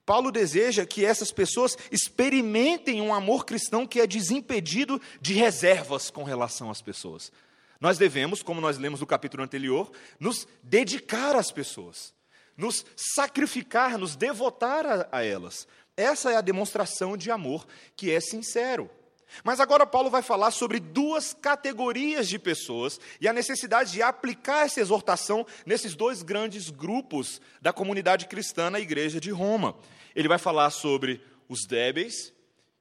Paulo 0.06 0.32
deseja 0.32 0.86
que 0.86 1.06
essas 1.06 1.32
pessoas 1.32 1.78
experimentem 1.92 3.02
um 3.02 3.14
amor 3.14 3.46
cristão 3.46 3.88
que 3.88 4.02
é 4.02 4.08
desimpedido 4.08 5.02
de 5.22 5.34
reservas 5.34 6.10
com 6.10 6.24
relação 6.24 6.70
às 6.70 6.82
pessoas. 6.82 7.32
Nós 7.80 7.98
devemos, 7.98 8.44
como 8.44 8.62
nós 8.62 8.78
lemos 8.78 9.00
no 9.00 9.08
capítulo 9.08 9.44
anterior, 9.44 9.92
nos 10.20 10.48
dedicar 10.62 11.36
às 11.36 11.52
pessoas, 11.52 12.14
nos 12.56 12.86
sacrificar, 12.96 13.98
nos 13.98 14.16
devotar 14.16 14.86
a, 14.86 15.08
a 15.12 15.24
elas. 15.24 15.68
Essa 15.96 16.32
é 16.32 16.36
a 16.36 16.42
demonstração 16.42 17.16
de 17.16 17.32
amor 17.32 17.66
que 17.96 18.12
é 18.12 18.20
sincero. 18.20 18.90
Mas 19.44 19.60
agora 19.60 19.86
Paulo 19.86 20.10
vai 20.10 20.22
falar 20.22 20.52
sobre 20.52 20.80
duas 20.80 21.34
categorias 21.34 22.28
de 22.28 22.38
pessoas 22.38 23.00
e 23.20 23.28
a 23.28 23.34
necessidade 23.34 23.92
de 23.92 24.02
aplicar 24.02 24.66
essa 24.66 24.82
exortação 24.82 25.46
nesses 25.66 25.96
dois 25.96 26.22
grandes 26.22 26.70
grupos 26.70 27.42
da 27.62 27.72
comunidade 27.72 28.28
cristã 28.28 28.70
na 28.70 28.80
igreja 28.80 29.20
de 29.20 29.32
Roma. 29.32 29.76
Ele 30.16 30.28
vai 30.28 30.38
falar 30.38 30.70
sobre 30.70 31.22
os 31.48 31.66
débeis 31.66 32.34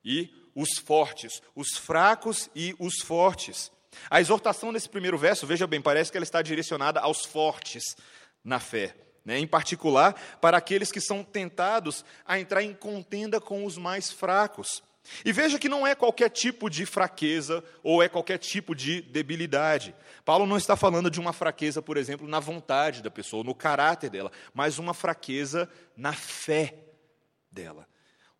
e 0.04 0.30
os 0.54 0.78
fortes, 0.78 1.40
os 1.54 1.76
fracos 1.76 2.50
e 2.54 2.74
os 2.78 3.00
fortes. 3.00 3.70
A 4.10 4.20
exortação 4.20 4.72
nesse 4.72 4.88
primeiro 4.88 5.18
verso, 5.18 5.46
veja 5.46 5.66
bem, 5.66 5.80
parece 5.80 6.10
que 6.10 6.16
ela 6.16 6.24
está 6.24 6.42
direcionada 6.42 7.00
aos 7.00 7.24
fortes 7.24 7.96
na 8.44 8.58
fé. 8.58 8.94
Né, 9.24 9.38
em 9.38 9.46
particular 9.46 10.14
para 10.40 10.56
aqueles 10.56 10.90
que 10.90 11.00
são 11.00 11.22
tentados 11.22 12.04
a 12.26 12.40
entrar 12.40 12.60
em 12.60 12.74
contenda 12.74 13.40
com 13.40 13.64
os 13.64 13.78
mais 13.78 14.10
fracos. 14.10 14.82
E 15.24 15.32
veja 15.32 15.58
que 15.58 15.68
não 15.68 15.86
é 15.86 15.94
qualquer 15.94 16.30
tipo 16.30 16.70
de 16.70 16.86
fraqueza 16.86 17.62
ou 17.82 18.02
é 18.02 18.08
qualquer 18.08 18.38
tipo 18.38 18.74
de 18.74 19.02
debilidade. 19.02 19.94
Paulo 20.24 20.46
não 20.46 20.56
está 20.56 20.76
falando 20.76 21.10
de 21.10 21.20
uma 21.20 21.32
fraqueza, 21.32 21.82
por 21.82 21.96
exemplo, 21.96 22.28
na 22.28 22.38
vontade 22.38 23.02
da 23.02 23.10
pessoa, 23.10 23.42
no 23.42 23.54
caráter 23.54 24.10
dela, 24.10 24.30
mas 24.54 24.78
uma 24.78 24.94
fraqueza 24.94 25.68
na 25.96 26.12
fé 26.12 26.74
dela. 27.50 27.86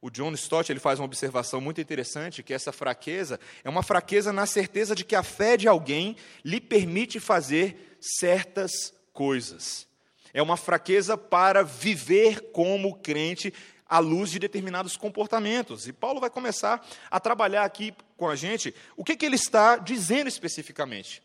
O 0.01 0.11
John 0.11 0.33
Stott 0.33 0.71
ele 0.71 0.81
faz 0.81 0.99
uma 0.99 1.05
observação 1.05 1.61
muito 1.61 1.81
interessante 1.81 2.43
que 2.43 2.53
essa 2.53 2.73
fraqueza 2.73 3.39
é 3.63 3.69
uma 3.69 3.85
fraqueza 3.85 4.33
na 4.33 4.47
certeza 4.47 4.97
de 4.97 5.05
que 5.05 5.15
a 5.15 5.23
fé 5.23 5.57
de 5.57 5.69
alguém 5.69 6.17
lhe 6.45 6.61
permite 6.61 7.21
fazer 7.21 7.97
certas 8.01 8.93
coisas. 9.13 9.87
É 10.35 10.43
uma 10.43 10.57
fraqueza 10.57 11.17
para 11.17 11.63
viver 11.63 12.51
como 12.53 12.97
crente 12.97 13.53
à 13.93 13.99
luz 13.99 14.31
de 14.31 14.39
determinados 14.39 14.97
comportamentos. 14.97 15.87
E 15.87 15.93
Paulo 15.93 16.19
vai 16.19 16.31
começar 16.31 16.83
a 17.11 17.21
trabalhar 17.21 17.63
aqui 17.63 17.95
com 18.17 18.27
a 18.27 18.35
gente 18.35 18.75
o 18.97 19.05
que, 19.05 19.15
que 19.15 19.27
ele 19.27 19.37
está 19.37 19.77
dizendo 19.77 20.29
especificamente. 20.29 21.23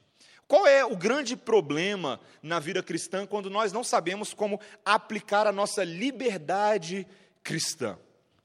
Qual 0.50 0.68
é 0.68 0.84
o 0.84 0.98
grande 0.98 1.38
problema 1.38 2.20
na 2.44 2.60
vida 2.60 2.84
cristã 2.84 3.26
quando 3.26 3.50
nós 3.50 3.72
não 3.72 3.86
sabemos 3.86 4.34
como 4.34 4.60
aplicar 4.84 5.48
a 5.48 5.52
nossa 5.54 5.86
liberdade 5.86 7.08
cristã? 7.42 7.98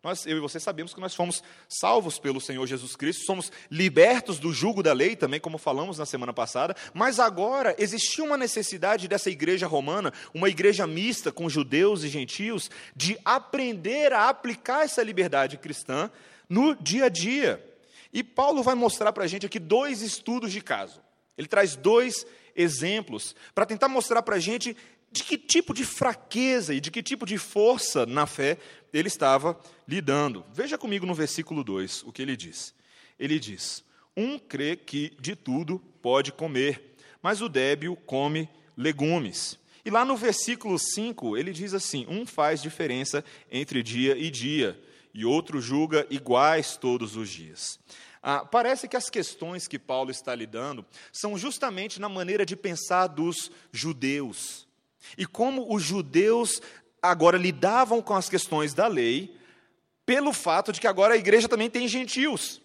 Nós, 0.02 0.26
eu 0.26 0.36
e 0.36 0.40
você 0.40 0.58
sabemos 0.58 0.92
que 0.92 1.00
nós 1.00 1.14
fomos 1.14 1.44
salvos 1.68 2.18
pelo 2.18 2.40
Senhor 2.40 2.66
Jesus 2.66 2.96
Cristo, 2.96 3.24
somos 3.24 3.52
libertos 3.70 4.40
do 4.40 4.52
jugo 4.52 4.82
da 4.82 4.92
lei, 4.92 5.14
também 5.14 5.38
como 5.38 5.58
falamos 5.58 5.96
na 5.96 6.04
semana 6.04 6.32
passada, 6.32 6.74
mas 6.92 7.20
agora 7.20 7.72
existia 7.78 8.24
uma 8.24 8.36
necessidade 8.36 9.06
dessa 9.06 9.30
igreja 9.30 9.68
romana, 9.68 10.12
uma 10.34 10.48
igreja 10.48 10.88
mista 10.88 11.30
com 11.30 11.48
judeus 11.48 12.02
e 12.02 12.08
gentios, 12.08 12.68
de 12.96 13.16
aprender 13.24 14.12
a 14.12 14.28
aplicar 14.28 14.84
essa 14.84 15.04
liberdade 15.04 15.56
cristã 15.56 16.10
no 16.48 16.74
dia 16.74 17.04
a 17.04 17.08
dia. 17.08 17.64
E 18.12 18.24
Paulo 18.24 18.60
vai 18.60 18.74
mostrar 18.74 19.12
para 19.12 19.22
a 19.22 19.28
gente 19.28 19.46
aqui 19.46 19.60
dois 19.60 20.02
estudos 20.02 20.50
de 20.50 20.60
caso. 20.60 21.00
Ele 21.38 21.46
traz 21.46 21.76
dois 21.76 22.26
exemplos 22.56 23.36
para 23.54 23.64
tentar 23.64 23.86
mostrar 23.86 24.20
para 24.22 24.34
a 24.34 24.40
gente 24.40 24.76
de 25.12 25.22
que 25.22 25.36
tipo 25.36 25.74
de 25.74 25.84
fraqueza 25.84 26.74
e 26.74 26.80
de 26.80 26.90
que 26.90 27.02
tipo 27.02 27.26
de 27.26 27.36
força 27.36 28.06
na 28.06 28.26
fé 28.26 28.56
ele 28.92 29.08
estava 29.08 29.58
lidando. 29.86 30.44
Veja 30.52 30.76
comigo 30.76 31.06
no 31.06 31.14
versículo 31.14 31.64
2 31.64 32.02
o 32.04 32.12
que 32.12 32.22
ele 32.22 32.36
diz. 32.36 32.74
Ele 33.18 33.38
diz: 33.38 33.84
Um 34.16 34.38
crê 34.38 34.76
que 34.76 35.16
de 35.20 35.34
tudo 35.34 35.78
pode 36.00 36.32
comer, 36.32 36.94
mas 37.22 37.40
o 37.40 37.48
débil 37.48 37.96
come 37.96 38.48
legumes. 38.76 39.58
E 39.84 39.90
lá 39.90 40.04
no 40.04 40.16
versículo 40.16 40.78
5, 40.78 41.36
ele 41.36 41.52
diz 41.52 41.74
assim: 41.74 42.06
Um 42.08 42.26
faz 42.26 42.62
diferença 42.62 43.24
entre 43.50 43.82
dia 43.82 44.16
e 44.16 44.30
dia, 44.30 44.80
e 45.12 45.24
outro 45.24 45.60
julga 45.60 46.06
iguais 46.10 46.76
todos 46.76 47.16
os 47.16 47.28
dias. 47.28 47.80
Ah, 48.22 48.44
parece 48.44 48.86
que 48.86 48.96
as 48.96 49.10
questões 49.10 49.66
que 49.66 49.80
Paulo 49.80 50.12
está 50.12 50.32
lidando 50.32 50.86
são 51.10 51.36
justamente 51.36 52.00
na 52.00 52.08
maneira 52.08 52.46
de 52.46 52.54
pensar 52.54 53.08
dos 53.08 53.50
judeus. 53.72 54.68
E 55.18 55.26
como 55.26 55.74
os 55.74 55.82
judeus 55.82 56.62
agora 57.02 57.36
lidavam 57.36 58.00
com 58.00 58.14
as 58.14 58.28
questões 58.28 58.72
da 58.72 58.86
lei, 58.86 59.36
pelo 60.06 60.32
fato 60.32 60.72
de 60.72 60.80
que 60.80 60.86
agora 60.86 61.14
a 61.14 61.16
igreja 61.16 61.48
também 61.48 61.68
tem 61.68 61.88
gentios. 61.88 62.60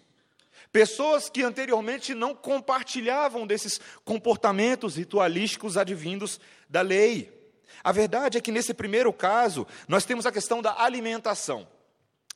Pessoas 0.70 1.28
que 1.28 1.42
anteriormente 1.42 2.14
não 2.14 2.34
compartilhavam 2.34 3.46
desses 3.46 3.80
comportamentos 4.04 4.96
ritualísticos 4.96 5.76
advindos 5.76 6.38
da 6.68 6.82
lei. 6.82 7.32
A 7.82 7.90
verdade 7.90 8.38
é 8.38 8.40
que 8.40 8.52
nesse 8.52 8.74
primeiro 8.74 9.12
caso, 9.12 9.66
nós 9.86 10.04
temos 10.04 10.26
a 10.26 10.32
questão 10.32 10.60
da 10.60 10.80
alimentação. 10.82 11.66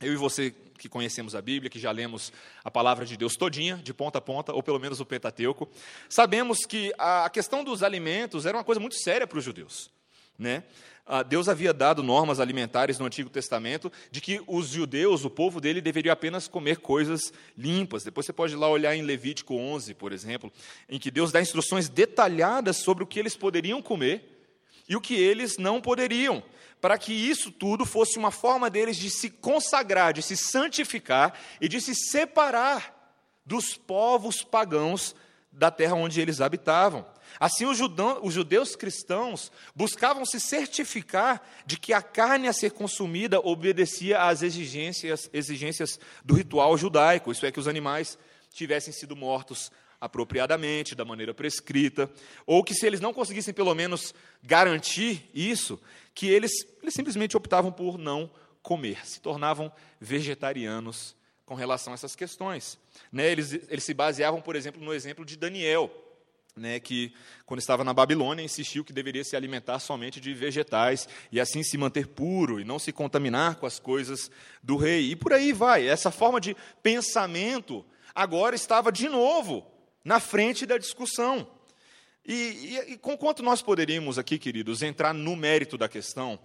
Eu 0.01 0.13
e 0.13 0.17
você 0.17 0.55
que 0.79 0.89
conhecemos 0.89 1.37
a 1.37 1.43
Bíblia, 1.43 1.71
que 1.71 1.79
já 1.79 1.93
lemos 1.93 2.33
a 2.65 2.71
palavra 2.71 3.07
de 3.07 3.17
Deus 3.17 3.35
todinha, 3.35 3.77
de 3.77 3.95
ponta 3.95 4.19
a 4.19 4.21
ponta, 4.21 4.53
ou 4.53 4.63
pelo 4.63 4.81
menos 4.81 4.99
o 4.99 5.07
Pentateuco, 5.07 5.71
sabemos 6.09 6.65
que 6.67 6.93
a 6.99 7.31
questão 7.31 7.63
dos 7.63 7.85
alimentos 7.85 8.47
era 8.47 8.57
uma 8.57 8.65
coisa 8.65 8.81
muito 8.81 8.97
séria 8.97 9.27
para 9.27 9.39
os 9.39 9.45
judeus. 9.45 9.91
Né? 10.39 10.65
Ah, 11.05 11.23
Deus 11.23 11.49
havia 11.49 11.75
dado 11.75 12.03
normas 12.03 12.39
alimentares 12.39 12.99
no 12.99 13.07
Antigo 13.07 13.29
Testamento 13.29 13.91
de 14.11 14.21
que 14.21 14.41
os 14.47 14.69
judeus, 14.69 15.25
o 15.25 15.31
povo 15.31 15.61
dele, 15.61 15.81
deveriam 15.81 16.13
apenas 16.13 16.47
comer 16.47 16.79
coisas 16.79 17.33
limpas. 17.59 18.05
Depois 18.05 18.25
você 18.25 18.33
pode 18.33 18.55
ir 18.55 18.57
lá 18.57 18.69
olhar 18.69 18.95
em 18.95 19.03
Levítico 19.03 19.55
11, 19.55 19.95
por 19.95 20.13
exemplo, 20.13 20.53
em 20.89 20.99
que 20.99 21.11
Deus 21.11 21.33
dá 21.33 21.41
instruções 21.41 21.89
detalhadas 21.89 22.79
sobre 22.79 23.03
o 23.03 23.07
que 23.07 23.19
eles 23.19 23.37
poderiam 23.37 23.83
comer 23.83 24.49
e 24.89 24.95
o 24.95 25.01
que 25.01 25.15
eles 25.15 25.59
não 25.59 25.81
poderiam, 25.81 26.43
para 26.81 26.97
que 26.97 27.13
isso 27.13 27.51
tudo 27.51 27.85
fosse 27.85 28.17
uma 28.17 28.31
forma 28.31 28.71
deles 28.71 28.97
de 28.97 29.11
se 29.11 29.29
consagrar, 29.29 30.13
de 30.13 30.23
se 30.23 30.37
santificar 30.37 31.35
e 31.61 31.69
de 31.69 31.81
se 31.81 31.95
separar 31.95 33.19
dos 33.45 33.77
povos 33.77 34.43
pagãos 34.43 35.17
da 35.53 35.71
terra 35.71 35.95
onde 35.95 36.21
eles 36.21 36.41
habitavam. 36.41 37.05
Assim, 37.39 37.65
os, 37.65 37.79
os 38.23 38.35
judeus 38.35 38.75
cristãos 38.77 39.51
buscavam 39.75 40.25
se 40.25 40.41
certificar 40.41 41.43
de 41.67 41.79
que 41.79 41.93
a 41.93 42.03
carne 42.03 42.49
a 42.49 42.53
ser 42.53 42.73
consumida 42.73 43.41
obedecia 43.41 44.23
às 44.23 44.43
exigências, 44.43 45.29
exigências 45.33 45.99
do 46.25 46.35
ritual 46.35 46.77
judaico, 46.77 47.33
isso 47.33 47.45
é, 47.47 47.53
que 47.53 47.61
os 47.61 47.69
animais 47.69 48.19
tivessem 48.53 48.93
sido 48.93 49.17
mortos 49.17 49.71
apropriadamente, 50.01 50.97
da 50.97 51.05
maneira 51.05 51.33
prescrita, 51.33 52.11
ou 52.45 52.65
que 52.65 52.75
se 52.75 52.85
eles 52.85 53.01
não 53.01 53.15
conseguissem 53.15 53.55
pelo 53.55 53.73
menos 53.75 54.13
garantir 54.43 55.31
isso, 55.33 55.81
que 56.13 56.27
eles, 56.27 56.51
eles 56.83 56.95
simplesmente 56.95 57.37
optavam 57.37 57.71
por 57.71 57.97
não 57.97 58.29
comer, 58.63 59.07
se 59.07 59.21
tornavam 59.21 59.71
vegetarianos 60.01 61.15
com 61.45 61.55
relação 61.55 61.93
a 61.93 61.95
essas 61.95 62.15
questões. 62.15 62.79
Né? 63.11 63.31
Eles, 63.31 63.53
eles 63.69 63.85
se 63.85 63.95
baseavam, 63.95 64.41
por 64.41 64.57
exemplo, 64.57 64.83
no 64.83 64.93
exemplo 64.93 65.25
de 65.25 65.37
Daniel, 65.37 65.91
né, 66.55 66.79
que, 66.79 67.15
quando 67.47 67.61
estava 67.61 67.83
na 67.83 67.95
Babilônia, 67.95 68.43
insistiu 68.45 68.85
que 68.85 68.93
deveria 68.93 69.25
se 69.25 69.35
alimentar 69.35 69.79
somente 69.79 70.21
de 70.21 70.35
vegetais 70.35 71.09
e 71.31 71.41
assim 71.41 71.63
se 71.63 71.79
manter 71.79 72.07
puro 72.09 72.61
e 72.61 72.65
não 72.65 72.79
se 72.79 72.93
contaminar 72.93 73.57
com 73.57 73.67
as 73.67 73.79
coisas 73.79 74.31
do 74.63 74.77
rei. 74.77 75.13
E 75.13 75.17
por 75.17 75.33
aí 75.33 75.53
vai. 75.53 75.89
Essa 75.89 76.11
forma 76.11 76.41
de 76.41 76.55
pensamento 76.83 77.85
agora 78.15 78.55
estava 78.55 78.93
de 78.93 79.09
novo 79.09 79.67
na 80.05 80.21
frente 80.21 80.67
da 80.67 80.77
discussão. 80.77 81.49
E, 82.25 82.35
e, 82.35 82.93
e 82.93 82.99
com 82.99 83.17
quanto 83.17 83.43
nós 83.43 83.63
poderíamos 83.63 84.19
aqui, 84.19 84.39
queridos, 84.39 84.83
entrar 84.83 85.13
no 85.13 85.35
mérito 85.35 85.77
da 85.77 85.89
questão, 85.89 86.39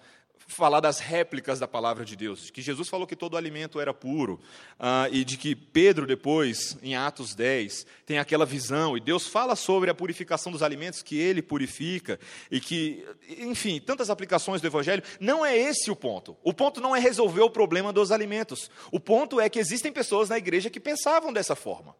falar 0.46 0.79
das 0.79 1.00
réplicas 1.00 1.60
da 1.60 1.67
palavra 1.67 2.06
de 2.06 2.15
Deus, 2.15 2.46
de 2.46 2.51
que 2.51 2.62
Jesus 2.62 2.88
falou 2.88 3.08
que 3.08 3.15
todo 3.15 3.38
alimento 3.38 3.79
era 3.79 3.94
puro, 3.94 4.39
uh, 4.79 5.12
e 5.12 5.24
de 5.24 5.38
que 5.38 5.56
Pedro, 5.56 6.06
depois, 6.06 6.77
em 6.82 6.96
Atos 6.96 7.34
10, 7.34 7.86
tem 8.06 8.20
aquela 8.20 8.46
visão, 8.46 8.96
e 8.96 9.00
Deus 9.00 9.27
fala 9.27 9.56
sobre 9.56 9.89
a 9.89 9.96
purificação 9.96 10.51
dos 10.51 10.63
alimentos 10.63 11.01
que 11.01 11.17
ele 11.17 11.41
purifica, 11.41 12.20
e 12.50 12.60
que, 12.60 13.06
enfim, 13.39 13.79
tantas 13.79 14.10
aplicações 14.10 14.62
do 14.62 14.67
Evangelho. 14.67 15.03
Não 15.20 15.46
é 15.46 15.58
esse 15.58 15.89
o 15.91 15.96
ponto. 15.96 16.38
O 16.44 16.53
ponto 16.53 16.79
não 16.79 16.96
é 16.96 17.00
resolver 17.00 17.41
o 17.41 17.50
problema 17.50 17.91
dos 17.91 18.12
alimentos. 18.12 18.70
O 18.91 19.00
ponto 19.00 19.39
é 19.39 19.50
que 19.50 19.60
existem 19.60 19.91
pessoas 19.91 20.29
na 20.29 20.38
igreja 20.38 20.70
que 20.70 20.79
pensavam 20.79 21.34
dessa 21.34 21.56
forma. 21.56 21.96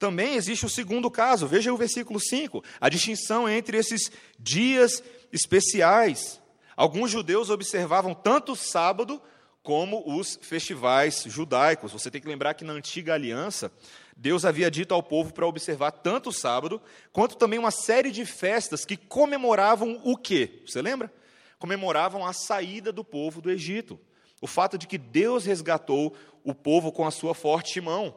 Também 0.00 0.34
existe 0.34 0.64
o 0.64 0.68
segundo 0.70 1.10
caso, 1.10 1.46
veja 1.46 1.70
o 1.70 1.76
versículo 1.76 2.18
5, 2.18 2.64
a 2.80 2.88
distinção 2.88 3.46
entre 3.46 3.76
esses 3.76 4.10
dias 4.38 5.02
especiais. 5.32 6.40
Alguns 6.76 7.10
judeus 7.10 7.50
observavam 7.50 8.14
tanto 8.14 8.52
o 8.52 8.56
sábado 8.56 9.20
como 9.62 10.02
os 10.06 10.38
festivais 10.40 11.24
judaicos. 11.26 11.92
Você 11.92 12.10
tem 12.10 12.20
que 12.20 12.28
lembrar 12.28 12.54
que 12.54 12.64
na 12.64 12.72
antiga 12.72 13.14
aliança, 13.14 13.70
Deus 14.16 14.44
havia 14.44 14.70
dito 14.70 14.94
ao 14.94 15.02
povo 15.02 15.32
para 15.32 15.46
observar 15.46 15.90
tanto 15.90 16.30
o 16.30 16.32
sábado, 16.32 16.80
quanto 17.12 17.36
também 17.36 17.58
uma 17.58 17.70
série 17.70 18.10
de 18.10 18.24
festas 18.24 18.84
que 18.84 18.96
comemoravam 18.96 20.00
o 20.04 20.16
quê? 20.16 20.62
Você 20.66 20.80
lembra? 20.80 21.12
Comemoravam 21.58 22.26
a 22.26 22.32
saída 22.32 22.90
do 22.90 23.04
povo 23.04 23.40
do 23.40 23.50
Egito. 23.50 23.98
O 24.40 24.46
fato 24.46 24.78
de 24.78 24.86
que 24.86 24.96
Deus 24.96 25.44
resgatou 25.44 26.14
o 26.42 26.54
povo 26.54 26.90
com 26.90 27.06
a 27.06 27.10
sua 27.10 27.34
forte 27.34 27.80
mão 27.80 28.14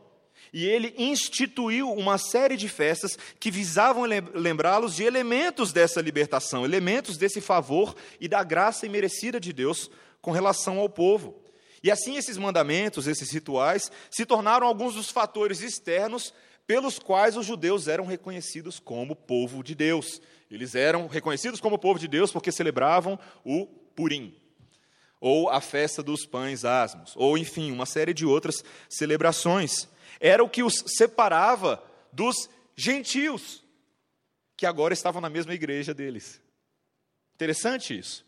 e 0.54 0.68
ele 0.68 0.94
instituiu 0.96 1.92
uma 1.92 2.20
série 2.20 2.56
de 2.56 2.70
festas 2.70 3.18
que 3.40 3.50
visavam 3.50 4.04
lembrá-los 4.36 4.96
de 4.96 5.04
elementos 5.04 5.74
dessa 5.74 6.00
libertação, 6.00 6.64
elementos 6.64 7.18
desse 7.18 7.42
favor 7.42 7.96
e 8.22 8.28
da 8.28 8.44
graça 8.44 8.86
imerecida 8.86 9.40
de 9.40 9.52
Deus 9.52 9.90
com 10.22 10.30
relação 10.30 10.78
ao 10.78 10.88
povo. 10.88 11.42
E 11.82 11.90
assim 11.90 12.18
esses 12.18 12.38
mandamentos, 12.38 13.08
esses 13.08 13.32
rituais, 13.32 13.92
se 14.12 14.28
tornaram 14.28 14.68
alguns 14.68 14.94
dos 14.94 15.10
fatores 15.10 15.62
externos 15.62 16.32
pelos 16.68 17.00
quais 17.00 17.36
os 17.36 17.48
judeus 17.48 17.88
eram 17.88 18.06
reconhecidos 18.06 18.80
como 18.80 19.16
povo 19.16 19.64
de 19.64 19.74
Deus. 19.74 20.22
Eles 20.52 20.76
eram 20.76 21.08
reconhecidos 21.08 21.60
como 21.60 21.80
povo 21.80 22.00
de 22.00 22.08
Deus 22.08 22.32
porque 22.32 22.52
celebravam 22.52 23.20
o 23.44 23.66
Purim, 23.96 24.36
ou 25.20 25.50
a 25.50 25.60
festa 25.60 26.04
dos 26.04 26.26
pães 26.26 26.64
asmos, 26.64 27.14
ou 27.16 27.38
enfim, 27.38 27.72
uma 27.72 27.86
série 27.86 28.14
de 28.14 28.26
outras 28.26 28.64
celebrações 28.88 29.88
era 30.24 30.42
o 30.42 30.50
que 30.50 30.64
os 30.64 30.82
separava 30.88 31.84
dos 32.10 32.50
gentios, 32.78 33.62
que 34.56 34.66
agora 34.66 34.94
estavam 34.94 35.22
na 35.22 35.30
mesma 35.30 35.54
igreja 35.54 35.94
deles. 35.94 36.42
Interessante 37.36 37.98
isso. 37.98 38.26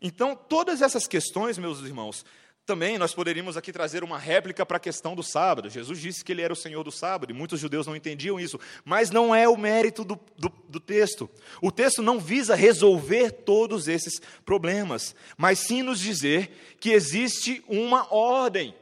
Então, 0.00 0.36
todas 0.36 0.80
essas 0.80 1.08
questões, 1.08 1.58
meus 1.58 1.80
irmãos, 1.80 2.24
Também 2.64 2.96
nós 2.96 3.12
poderíamos 3.12 3.56
aqui 3.56 3.72
trazer 3.72 4.04
uma 4.04 4.16
réplica 4.16 4.64
para 4.64 4.76
a 4.76 4.80
questão 4.80 5.16
do 5.16 5.22
sábado. 5.22 5.68
Jesus 5.68 5.98
disse 5.98 6.24
que 6.24 6.30
ele 6.30 6.42
era 6.42 6.52
o 6.52 6.56
Senhor 6.56 6.84
do 6.84 6.92
sábado, 6.92 7.32
e 7.32 7.34
muitos 7.34 7.58
judeus 7.58 7.88
não 7.88 7.96
entendiam 7.96 8.38
isso, 8.38 8.58
mas 8.84 9.10
não 9.10 9.34
é 9.34 9.48
o 9.48 9.56
mérito 9.56 10.04
do, 10.04 10.16
do, 10.38 10.48
do, 10.68 10.78
texto. 10.78 11.28
O 11.60 11.72
texto 11.72 12.02
não 12.02 12.20
visa 12.20 12.54
resolver 12.54 13.32
todos 13.32 13.88
esses 13.88 14.20
problemas, 14.44 15.12
mas 15.36 15.58
sim 15.58 15.82
nos 15.82 15.98
dizer 15.98 16.76
que 16.78 16.90
existe 16.90 17.64
uma 17.66 18.06
ordem, 18.14 18.72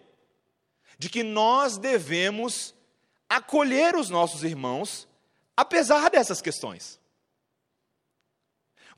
de 1.01 1.09
que 1.09 1.23
nós 1.23 1.79
devemos 1.79 2.75
acolher 3.27 3.97
os 3.97 4.11
nossos 4.11 4.45
irmãos, 4.45 5.09
apesar 5.57 6.11
dessas 6.11 6.43
questões. 6.43 7.01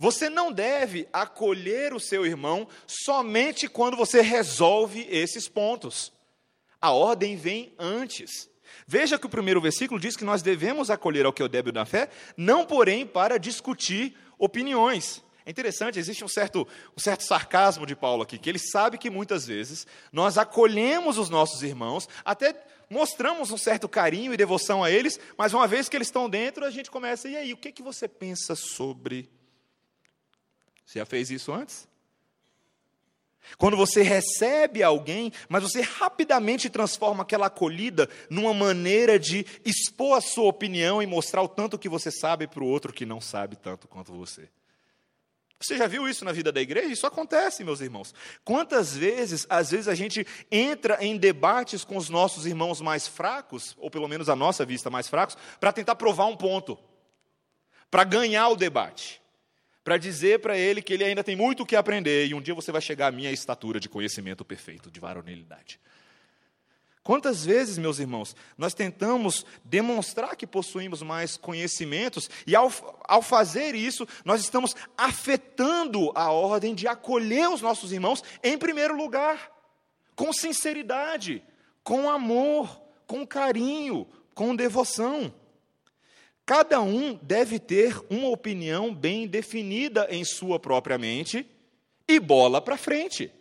Você 0.01 0.29
não 0.29 0.51
deve 0.51 1.09
acolher 1.13 1.95
o 1.95 2.01
seu 2.01 2.27
irmão 2.27 2.67
somente 2.89 3.69
quando 3.69 3.97
você 3.97 4.21
resolve 4.21 5.07
esses 5.09 5.47
pontos. 5.47 6.13
A 6.81 6.91
ordem 6.91 7.37
vem 7.37 7.73
antes. 7.79 8.51
Veja 8.85 9.17
que 9.17 9.27
o 9.27 9.31
primeiro 9.31 9.61
versículo 9.61 10.01
diz 10.01 10.17
que 10.17 10.25
nós 10.25 10.43
devemos 10.43 10.91
acolher 10.91 11.25
ao 11.25 11.33
que 11.33 11.41
é 11.41 11.45
o 11.45 11.49
débil 11.49 11.73
da 11.73 11.87
fé, 11.87 12.11
não 12.37 12.67
porém 12.67 13.07
para 13.07 13.39
discutir 13.39 14.19
opiniões. 14.37 15.23
É 15.45 15.51
interessante, 15.51 15.99
existe 15.99 16.25
um 16.25 16.29
certo, 16.29 16.67
um 16.97 17.01
certo 17.01 17.25
sarcasmo 17.25 17.85
de 17.85 17.97
Paulo 17.97 18.23
aqui, 18.23 18.39
que 18.39 18.49
ele 18.49 18.59
sabe 18.59 18.99
que 18.99 19.11
muitas 19.11 19.47
vezes 19.47 19.87
nós 20.13 20.39
acolhemos 20.39 21.19
os 21.19 21.29
nossos 21.29 21.63
irmãos, 21.63 22.09
até 22.25 22.55
mostramos 22.89 23.51
um 23.51 23.59
certo 23.59 23.89
carinho 23.89 24.33
e 24.33 24.37
devoção 24.37 24.85
a 24.85 24.91
eles, 24.91 25.19
mas 25.37 25.53
uma 25.53 25.67
vez 25.67 25.89
que 25.89 25.97
eles 25.97 26.09
estão 26.09 26.29
dentro, 26.29 26.65
a 26.65 26.71
gente 26.71 26.91
começa, 26.91 27.29
e 27.29 27.37
aí, 27.37 27.53
o 27.53 27.57
que, 27.57 27.73
que 27.73 27.83
você 27.83 28.07
pensa 28.07 28.55
sobre 28.55 29.29
você 30.93 30.99
já 30.99 31.07
fez 31.07 31.31
isso 31.31 31.53
antes? 31.53 31.89
Quando 33.57 33.77
você 33.77 34.03
recebe 34.03 34.83
alguém, 34.83 35.33
mas 35.49 35.63
você 35.63 35.81
rapidamente 35.81 36.71
transforma 36.71 37.23
aquela 37.23 37.47
acolhida 37.47 38.09
numa 38.31 38.53
maneira 38.55 39.19
de 39.19 39.45
expor 39.65 40.19
a 40.19 40.21
sua 40.21 40.45
opinião 40.45 41.03
e 41.03 41.07
mostrar 41.07 41.43
o 41.43 41.49
tanto 41.49 41.79
que 41.79 41.89
você 41.89 42.11
sabe 42.11 42.47
para 42.47 42.63
o 42.63 42.67
outro 42.67 42.93
que 42.93 43.07
não 43.07 43.21
sabe 43.21 43.57
tanto 43.57 43.89
quanto 43.89 44.13
você. 44.13 44.49
Você 45.63 45.77
já 45.77 45.87
viu 45.87 46.09
isso 46.09 46.25
na 46.25 46.33
vida 46.33 46.51
da 46.51 46.61
igreja? 46.61 46.93
Isso 46.93 47.07
acontece, 47.07 47.63
meus 47.65 47.81
irmãos. 47.81 48.15
Quantas 48.45 48.97
vezes, 48.97 49.47
às 49.49 49.71
vezes, 49.71 49.89
a 49.89 49.95
gente 49.95 50.27
entra 50.51 50.99
em 51.01 51.17
debates 51.17 51.85
com 51.85 51.97
os 51.97 52.09
nossos 52.09 52.47
irmãos 52.47 52.81
mais 52.81 53.07
fracos, 53.07 53.77
ou 53.79 53.91
pelo 53.91 54.09
menos 54.09 54.29
a 54.29 54.37
nossa 54.37 54.65
vista 54.65 54.91
mais 54.91 55.09
fracos, 55.09 55.37
para 55.61 55.73
tentar 55.73 55.95
provar 55.95 56.27
um 56.27 56.37
ponto, 56.37 56.79
para 57.91 58.05
ganhar 58.05 58.49
o 58.49 58.57
debate 58.57 59.23
para 59.85 59.99
dizer 59.99 60.41
para 60.41 60.57
ele 60.57 60.81
que 60.81 60.93
ele 60.93 61.05
ainda 61.05 61.25
tem 61.25 61.35
muito 61.35 61.63
o 61.63 61.67
que 61.67 61.75
aprender 61.75 62.27
e 62.27 62.35
um 62.35 62.41
dia 62.41 62.55
você 62.55 62.71
vai 62.71 62.81
chegar 62.81 63.09
à 63.09 63.13
minha 63.13 63.33
estatura 63.33 63.81
de 63.81 63.89
conhecimento 63.89 64.45
perfeito, 64.45 64.91
de 64.91 65.01
varonilidade. 65.01 65.81
Quantas 67.05 67.45
vezes, 67.45 67.79
meus 67.79 67.99
irmãos, 67.99 68.37
nós 68.57 68.75
tentamos 68.75 69.45
demonstrar 69.65 70.37
que 70.37 70.47
possuímos 70.47 71.03
mais 71.03 71.37
conhecimentos 71.37 72.31
e, 72.47 72.55
ao, 72.55 72.71
ao 73.09 73.21
fazer 73.21 73.75
isso, 73.75 74.07
nós 74.25 74.41
estamos 74.41 74.77
afetando 74.97 76.13
a 76.15 76.31
ordem 76.31 76.77
de 76.77 76.87
acolher 76.87 77.49
os 77.51 77.61
nossos 77.61 77.91
irmãos 77.91 78.23
em 78.43 78.57
primeiro 78.57 78.97
lugar, 78.97 79.51
com 80.15 80.33
sinceridade, 80.33 81.43
com 81.83 82.09
amor, 82.09 82.81
com 83.05 83.27
carinho, 83.27 84.07
com 84.33 84.55
devoção. 84.55 85.35
Cada 86.47 86.81
um 86.81 87.19
deve 87.21 87.59
ter 87.59 88.01
uma 88.09 88.29
opinião 88.29 88.95
bem 88.95 89.27
definida 89.27 90.07
em 90.09 90.25
sua 90.25 90.61
própria 90.61 90.99
mente 90.99 91.45
e 92.07 92.21
bola 92.21 92.61
para 92.61 92.77
frente. 92.77 93.33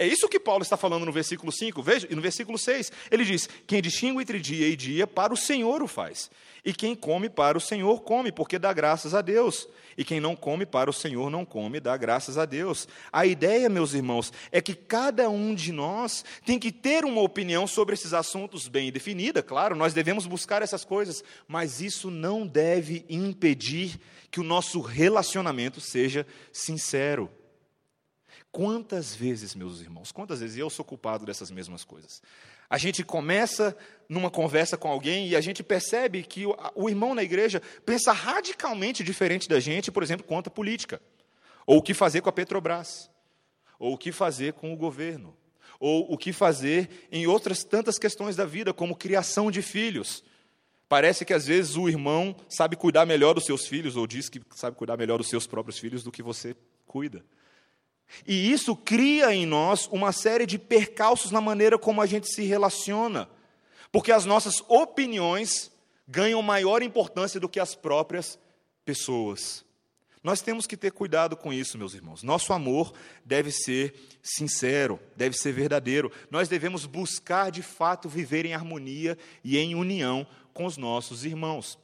É 0.00 0.06
isso 0.06 0.28
que 0.28 0.38
Paulo 0.38 0.62
está 0.62 0.76
falando 0.76 1.04
no 1.04 1.10
versículo 1.10 1.50
5, 1.50 1.82
veja, 1.82 2.06
e 2.08 2.14
no 2.14 2.22
versículo 2.22 2.56
6, 2.56 2.92
ele 3.10 3.24
diz: 3.24 3.48
Quem 3.66 3.82
distingue 3.82 4.22
entre 4.22 4.38
dia 4.38 4.68
e 4.68 4.76
dia, 4.76 5.08
para 5.08 5.34
o 5.34 5.36
Senhor 5.36 5.82
o 5.82 5.88
faz. 5.88 6.30
E 6.64 6.72
quem 6.72 6.94
come 6.94 7.28
para 7.28 7.58
o 7.58 7.60
Senhor, 7.60 8.00
come, 8.02 8.30
porque 8.30 8.60
dá 8.60 8.72
graças 8.72 9.12
a 9.12 9.20
Deus. 9.20 9.66
E 9.96 10.04
quem 10.04 10.20
não 10.20 10.36
come 10.36 10.64
para 10.64 10.88
o 10.88 10.92
Senhor, 10.92 11.28
não 11.28 11.44
come, 11.44 11.80
dá 11.80 11.96
graças 11.96 12.38
a 12.38 12.44
Deus. 12.44 12.86
A 13.12 13.26
ideia, 13.26 13.68
meus 13.68 13.92
irmãos, 13.92 14.32
é 14.52 14.60
que 14.60 14.72
cada 14.72 15.28
um 15.28 15.52
de 15.52 15.72
nós 15.72 16.24
tem 16.46 16.60
que 16.60 16.70
ter 16.70 17.04
uma 17.04 17.20
opinião 17.20 17.66
sobre 17.66 17.94
esses 17.94 18.12
assuntos 18.12 18.68
bem 18.68 18.92
definida, 18.92 19.42
claro, 19.42 19.74
nós 19.74 19.92
devemos 19.92 20.26
buscar 20.26 20.62
essas 20.62 20.84
coisas, 20.84 21.24
mas 21.48 21.80
isso 21.80 22.08
não 22.08 22.46
deve 22.46 23.04
impedir 23.08 23.98
que 24.30 24.38
o 24.38 24.44
nosso 24.44 24.80
relacionamento 24.80 25.80
seja 25.80 26.24
sincero. 26.52 27.28
Quantas 28.58 29.14
vezes, 29.14 29.54
meus 29.54 29.80
irmãos, 29.80 30.10
quantas 30.10 30.40
vezes 30.40 30.58
eu 30.58 30.68
sou 30.68 30.84
culpado 30.84 31.24
dessas 31.24 31.48
mesmas 31.48 31.84
coisas? 31.84 32.20
A 32.68 32.76
gente 32.76 33.04
começa 33.04 33.76
numa 34.08 34.32
conversa 34.32 34.76
com 34.76 34.88
alguém 34.88 35.28
e 35.28 35.36
a 35.36 35.40
gente 35.40 35.62
percebe 35.62 36.24
que 36.24 36.44
o, 36.44 36.56
o 36.74 36.88
irmão 36.88 37.14
na 37.14 37.22
igreja 37.22 37.62
pensa 37.86 38.10
radicalmente 38.10 39.04
diferente 39.04 39.48
da 39.48 39.60
gente, 39.60 39.92
por 39.92 40.02
exemplo, 40.02 40.26
quanto 40.26 40.48
à 40.48 40.50
política, 40.50 41.00
ou 41.64 41.78
o 41.78 41.82
que 41.82 41.94
fazer 41.94 42.20
com 42.20 42.30
a 42.30 42.32
Petrobras, 42.32 43.08
ou 43.78 43.94
o 43.94 43.96
que 43.96 44.10
fazer 44.10 44.54
com 44.54 44.72
o 44.72 44.76
governo, 44.76 45.36
ou 45.78 46.12
o 46.12 46.18
que 46.18 46.32
fazer 46.32 47.06
em 47.12 47.28
outras 47.28 47.62
tantas 47.62 47.96
questões 47.96 48.34
da 48.34 48.44
vida, 48.44 48.74
como 48.74 48.96
criação 48.96 49.52
de 49.52 49.62
filhos. 49.62 50.24
Parece 50.88 51.24
que 51.24 51.32
às 51.32 51.46
vezes 51.46 51.76
o 51.76 51.88
irmão 51.88 52.34
sabe 52.48 52.74
cuidar 52.74 53.06
melhor 53.06 53.34
dos 53.34 53.44
seus 53.44 53.68
filhos, 53.68 53.94
ou 53.94 54.04
diz 54.04 54.28
que 54.28 54.42
sabe 54.56 54.76
cuidar 54.76 54.96
melhor 54.96 55.18
dos 55.18 55.28
seus 55.28 55.46
próprios 55.46 55.78
filhos 55.78 56.02
do 56.02 56.10
que 56.10 56.24
você 56.24 56.56
cuida. 56.88 57.24
E 58.26 58.50
isso 58.50 58.74
cria 58.74 59.34
em 59.34 59.46
nós 59.46 59.86
uma 59.86 60.12
série 60.12 60.46
de 60.46 60.58
percalços 60.58 61.30
na 61.30 61.40
maneira 61.40 61.78
como 61.78 62.00
a 62.00 62.06
gente 62.06 62.28
se 62.28 62.42
relaciona, 62.42 63.28
porque 63.92 64.12
as 64.12 64.24
nossas 64.24 64.62
opiniões 64.68 65.70
ganham 66.06 66.40
maior 66.42 66.82
importância 66.82 67.38
do 67.38 67.48
que 67.48 67.60
as 67.60 67.74
próprias 67.74 68.38
pessoas. 68.84 69.64
Nós 70.22 70.40
temos 70.40 70.66
que 70.66 70.76
ter 70.76 70.90
cuidado 70.90 71.36
com 71.36 71.52
isso, 71.52 71.78
meus 71.78 71.94
irmãos. 71.94 72.22
Nosso 72.22 72.52
amor 72.52 72.92
deve 73.24 73.52
ser 73.52 73.94
sincero, 74.22 74.98
deve 75.16 75.36
ser 75.36 75.52
verdadeiro. 75.52 76.10
Nós 76.30 76.48
devemos 76.48 76.86
buscar 76.86 77.50
de 77.50 77.62
fato 77.62 78.08
viver 78.08 78.44
em 78.44 78.52
harmonia 78.52 79.16
e 79.44 79.56
em 79.56 79.74
união 79.74 80.26
com 80.52 80.64
os 80.66 80.76
nossos 80.76 81.24
irmãos. 81.24 81.78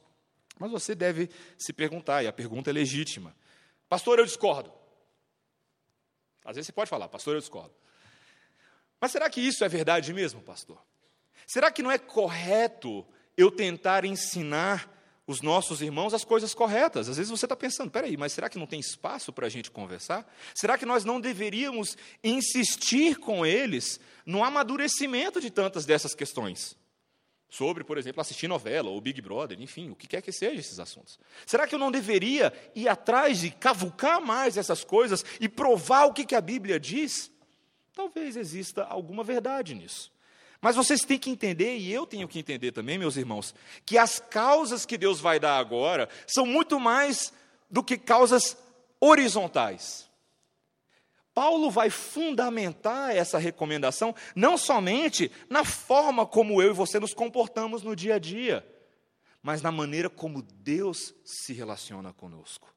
Mas 0.59 0.71
você 0.71 0.93
deve 0.93 1.29
se 1.57 1.71
perguntar, 1.71 2.23
e 2.23 2.27
a 2.27 2.33
pergunta 2.33 2.69
é 2.69 2.73
legítima: 2.73 3.35
Pastor, 3.87 4.19
eu 4.19 4.25
discordo. 4.25 4.71
Às 6.45 6.55
vezes 6.55 6.67
você 6.67 6.71
pode 6.71 6.89
falar, 6.89 7.07
pastor, 7.09 7.33
eu 7.35 7.39
discordo. 7.39 7.73
Mas 9.01 9.11
será 9.11 9.29
que 9.29 9.41
isso 9.41 9.65
é 9.65 9.67
verdade 9.67 10.13
mesmo, 10.13 10.41
pastor? 10.41 10.81
Será 11.45 11.71
que 11.71 11.83
não 11.83 11.91
é 11.91 11.97
correto 11.97 13.05
eu 13.35 13.51
tentar 13.51 14.05
ensinar 14.05 14.91
os 15.27 15.41
nossos 15.41 15.81
irmãos 15.81 16.13
as 16.13 16.23
coisas 16.23 16.53
corretas? 16.53 17.09
Às 17.09 17.17
vezes 17.17 17.31
você 17.31 17.45
está 17.45 17.55
pensando, 17.55 17.91
peraí, 17.91 18.15
mas 18.15 18.31
será 18.31 18.47
que 18.47 18.59
não 18.59 18.67
tem 18.67 18.79
espaço 18.79 19.33
para 19.33 19.47
a 19.47 19.49
gente 19.49 19.71
conversar? 19.71 20.25
Será 20.53 20.77
que 20.77 20.85
nós 20.85 21.03
não 21.03 21.19
deveríamos 21.19 21.97
insistir 22.23 23.17
com 23.17 23.45
eles 23.45 23.99
no 24.25 24.43
amadurecimento 24.43 25.41
de 25.41 25.49
tantas 25.49 25.85
dessas 25.85 26.13
questões? 26.13 26.77
Sobre, 27.55 27.83
por 27.83 27.97
exemplo, 27.97 28.19
assistir 28.19 28.47
novela 28.47 28.89
ou 28.89 28.99
Big 28.99 29.21
Brother, 29.21 29.61
enfim, 29.61 29.89
o 29.89 29.95
que 29.95 30.07
quer 30.07 30.21
que 30.21 30.31
seja 30.31 30.59
esses 30.59 30.79
assuntos. 30.79 31.17
Será 31.45 31.65
que 31.65 31.73
eu 31.73 31.79
não 31.79 31.89
deveria 31.89 32.51
ir 32.75 32.87
atrás 32.89 33.39
de 33.39 33.49
cavucar 33.49 34.21
mais 34.21 34.57
essas 34.57 34.83
coisas 34.83 35.23
e 35.39 35.47
provar 35.47 36.05
o 36.05 36.13
que, 36.13 36.25
que 36.25 36.35
a 36.35 36.41
Bíblia 36.41 36.79
diz? 36.79 37.31
Talvez 37.93 38.35
exista 38.35 38.83
alguma 38.83 39.23
verdade 39.23 39.73
nisso. 39.73 40.11
Mas 40.59 40.75
vocês 40.75 41.01
têm 41.01 41.17
que 41.17 41.29
entender, 41.29 41.77
e 41.77 41.93
eu 41.93 42.05
tenho 42.05 42.27
que 42.27 42.39
entender 42.39 42.71
também, 42.71 42.97
meus 42.97 43.15
irmãos, 43.15 43.53
que 43.85 43.97
as 43.97 44.19
causas 44.19 44.85
que 44.85 44.97
Deus 44.97 45.21
vai 45.21 45.39
dar 45.39 45.57
agora 45.57 46.09
são 46.27 46.45
muito 46.45 46.79
mais 46.79 47.31
do 47.69 47.83
que 47.83 47.97
causas 47.97 48.57
horizontais. 48.99 50.04
Paulo 51.35 51.69
vai 51.69 51.89
fundamentar 51.89 53.13
essa 53.13 53.37
recomendação 53.37 54.15
não 54.33 54.57
somente 54.57 55.29
na 55.49 55.65
forma 55.65 56.25
como 56.25 56.61
eu 56.61 56.69
e 56.69 56.73
você 56.73 56.97
nos 56.97 57.13
comportamos 57.13 57.83
no 57.83 57.93
dia 57.93 58.15
a 58.15 58.19
dia, 58.19 58.65
mas 59.43 59.61
na 59.61 59.69
maneira 59.69 60.09
como 60.09 60.41
Deus 60.41 61.13
se 61.25 61.51
relaciona 61.51 62.13
conosco. 62.13 62.73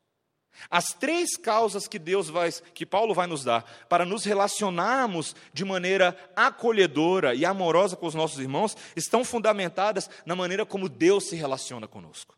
As 0.69 0.93
três 0.93 1.37
causas 1.37 1.87
que 1.87 2.01
Deus 2.01 2.29
vai, 2.29 2.51
que 2.75 2.85
Paulo 2.85 3.15
vai 3.15 3.29
nos 3.29 3.45
dar 3.45 3.63
para 3.89 4.05
nos 4.05 4.25
relacionarmos 4.25 5.37
de 5.53 5.65
maneira 5.65 6.17
acolhedora 6.35 7.37
e 7.37 7.47
amorosa 7.47 7.95
com 7.95 8.07
os 8.07 8.15
nossos 8.15 8.41
irmãos 8.41 8.77
estão 8.97 9.25
fundamentadas 9.25 10.11
na 10.27 10.35
maneira 10.35 10.67
como 10.67 10.89
Deus 10.89 11.29
se 11.29 11.37
relaciona 11.37 11.87
conosco. 11.87 12.37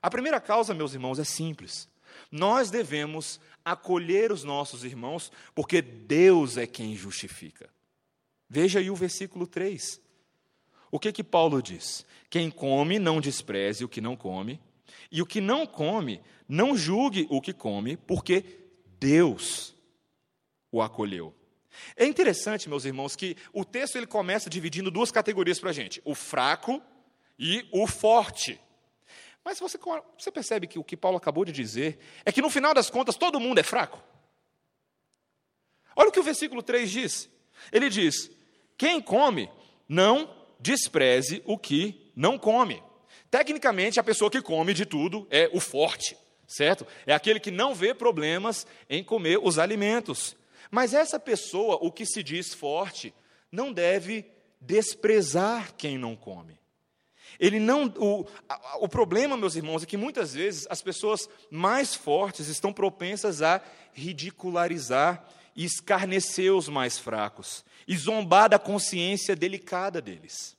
A 0.00 0.08
primeira 0.08 0.40
causa, 0.40 0.72
meus 0.72 0.94
irmãos, 0.94 1.18
é 1.18 1.24
simples. 1.24 1.88
Nós 2.30 2.70
devemos 2.70 3.40
acolher 3.64 4.30
os 4.30 4.44
nossos 4.44 4.84
irmãos, 4.84 5.32
porque 5.54 5.80
Deus 5.80 6.56
é 6.56 6.66
quem 6.66 6.94
justifica. 6.94 7.70
Veja 8.48 8.78
aí 8.78 8.90
o 8.90 8.96
versículo 8.96 9.46
3. 9.46 10.00
O 10.90 10.98
que 10.98 11.12
que 11.12 11.24
Paulo 11.24 11.62
diz? 11.62 12.04
Quem 12.30 12.50
come, 12.50 12.98
não 12.98 13.20
despreze 13.20 13.84
o 13.84 13.88
que 13.88 14.00
não 14.00 14.16
come, 14.16 14.60
e 15.10 15.22
o 15.22 15.26
que 15.26 15.40
não 15.40 15.66
come, 15.66 16.20
não 16.48 16.76
julgue 16.76 17.26
o 17.30 17.40
que 17.40 17.52
come, 17.52 17.96
porque 17.96 18.44
Deus 18.98 19.74
o 20.70 20.82
acolheu. 20.82 21.34
É 21.96 22.04
interessante, 22.04 22.68
meus 22.68 22.84
irmãos, 22.84 23.14
que 23.14 23.36
o 23.52 23.64
texto 23.64 23.96
ele 23.96 24.06
começa 24.06 24.50
dividindo 24.50 24.90
duas 24.90 25.10
categorias 25.10 25.58
para 25.58 25.70
a 25.70 25.72
gente: 25.72 26.00
o 26.04 26.14
fraco 26.14 26.82
e 27.38 27.66
o 27.72 27.86
forte. 27.86 28.60
Mas 29.48 29.58
você, 29.58 29.78
você 30.18 30.30
percebe 30.30 30.66
que 30.66 30.78
o 30.78 30.84
que 30.84 30.94
Paulo 30.94 31.16
acabou 31.16 31.42
de 31.42 31.52
dizer 31.52 31.98
é 32.22 32.30
que 32.30 32.42
no 32.42 32.50
final 32.50 32.74
das 32.74 32.90
contas 32.90 33.16
todo 33.16 33.40
mundo 33.40 33.58
é 33.58 33.62
fraco? 33.62 33.98
Olha 35.96 36.10
o 36.10 36.12
que 36.12 36.20
o 36.20 36.22
versículo 36.22 36.62
3 36.62 36.90
diz. 36.90 37.30
Ele 37.72 37.88
diz: 37.88 38.30
Quem 38.76 39.00
come, 39.00 39.50
não 39.88 40.28
despreze 40.60 41.42
o 41.46 41.56
que 41.56 42.12
não 42.14 42.38
come. 42.38 42.82
Tecnicamente, 43.30 43.98
a 43.98 44.04
pessoa 44.04 44.30
que 44.30 44.42
come 44.42 44.74
de 44.74 44.84
tudo 44.84 45.26
é 45.30 45.48
o 45.54 45.60
forte, 45.60 46.14
certo? 46.46 46.86
É 47.06 47.14
aquele 47.14 47.40
que 47.40 47.50
não 47.50 47.74
vê 47.74 47.94
problemas 47.94 48.66
em 48.86 49.02
comer 49.02 49.38
os 49.42 49.58
alimentos. 49.58 50.36
Mas 50.70 50.92
essa 50.92 51.18
pessoa, 51.18 51.78
o 51.80 51.90
que 51.90 52.04
se 52.04 52.22
diz 52.22 52.52
forte, 52.52 53.14
não 53.50 53.72
deve 53.72 54.30
desprezar 54.60 55.74
quem 55.74 55.96
não 55.96 56.14
come. 56.14 56.57
Ele 57.38 57.60
não, 57.60 57.86
o, 57.96 58.26
o 58.80 58.88
problema, 58.88 59.36
meus 59.36 59.54
irmãos, 59.54 59.82
é 59.82 59.86
que 59.86 59.96
muitas 59.96 60.34
vezes 60.34 60.66
as 60.68 60.82
pessoas 60.82 61.28
mais 61.50 61.94
fortes 61.94 62.48
estão 62.48 62.72
propensas 62.72 63.42
a 63.42 63.62
ridicularizar 63.92 65.24
e 65.54 65.64
escarnecer 65.64 66.54
os 66.54 66.68
mais 66.68 66.98
fracos, 66.98 67.64
e 67.86 67.96
zombar 67.96 68.48
da 68.48 68.58
consciência 68.58 69.34
delicada 69.34 70.00
deles. 70.00 70.56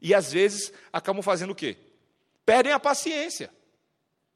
E 0.00 0.14
às 0.14 0.32
vezes 0.32 0.72
acabam 0.92 1.22
fazendo 1.22 1.50
o 1.50 1.54
quê? 1.54 1.76
Perdem 2.44 2.72
a 2.72 2.80
paciência. 2.80 3.50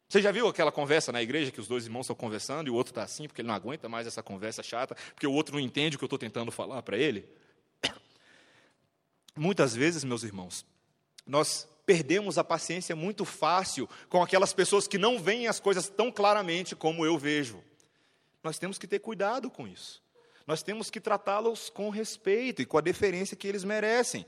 Você 0.09 0.23
já 0.23 0.31
viu 0.31 0.47
aquela 0.47 0.71
conversa 0.71 1.11
na 1.11 1.21
igreja 1.21 1.51
que 1.51 1.61
os 1.61 1.67
dois 1.67 1.85
irmãos 1.85 2.03
estão 2.03 2.15
conversando 2.15 2.69
e 2.69 2.71
o 2.71 2.75
outro 2.75 2.93
está 2.93 3.03
assim 3.03 3.27
porque 3.27 3.41
ele 3.41 3.49
não 3.49 3.55
aguenta 3.55 3.89
mais 3.89 4.07
essa 4.07 4.23
conversa 4.23 4.63
chata, 4.63 4.95
porque 5.13 5.27
o 5.27 5.33
outro 5.33 5.55
não 5.55 5.61
entende 5.61 5.97
o 5.97 5.99
que 5.99 6.05
eu 6.05 6.07
estou 6.07 6.19
tentando 6.19 6.53
falar 6.53 6.83
para 6.83 6.97
ele? 6.97 7.29
Muitas 9.35 9.75
vezes, 9.75 10.05
meus 10.05 10.23
irmãos, 10.23 10.65
nós 11.27 11.67
perdemos 11.85 12.37
a 12.37 12.45
paciência 12.45 12.97
muito 12.97 13.25
fácil 13.25 13.89
com 14.09 14.23
aquelas 14.23 14.53
pessoas 14.53 14.89
que 14.89 14.99
não 14.99 15.19
veem 15.19 15.47
as 15.47 15.61
coisas 15.61 15.89
tão 15.89 16.11
claramente 16.11 16.75
como 16.75 17.07
eu 17.07 17.17
vejo. 17.17 17.63
Nós 18.43 18.59
temos 18.59 18.79
que 18.79 18.87
ter 18.87 18.99
cuidado 18.99 19.51
com 19.51 19.67
isso. 19.67 20.03
Nós 20.47 20.63
temos 20.63 20.91
que 20.91 21.01
tratá-los 21.01 21.71
com 21.71 21.91
respeito 21.91 22.63
e 22.63 22.67
com 22.67 22.79
a 22.79 22.81
deferência 22.81 23.37
que 23.37 23.49
eles 23.49 23.65
merecem. 23.65 24.25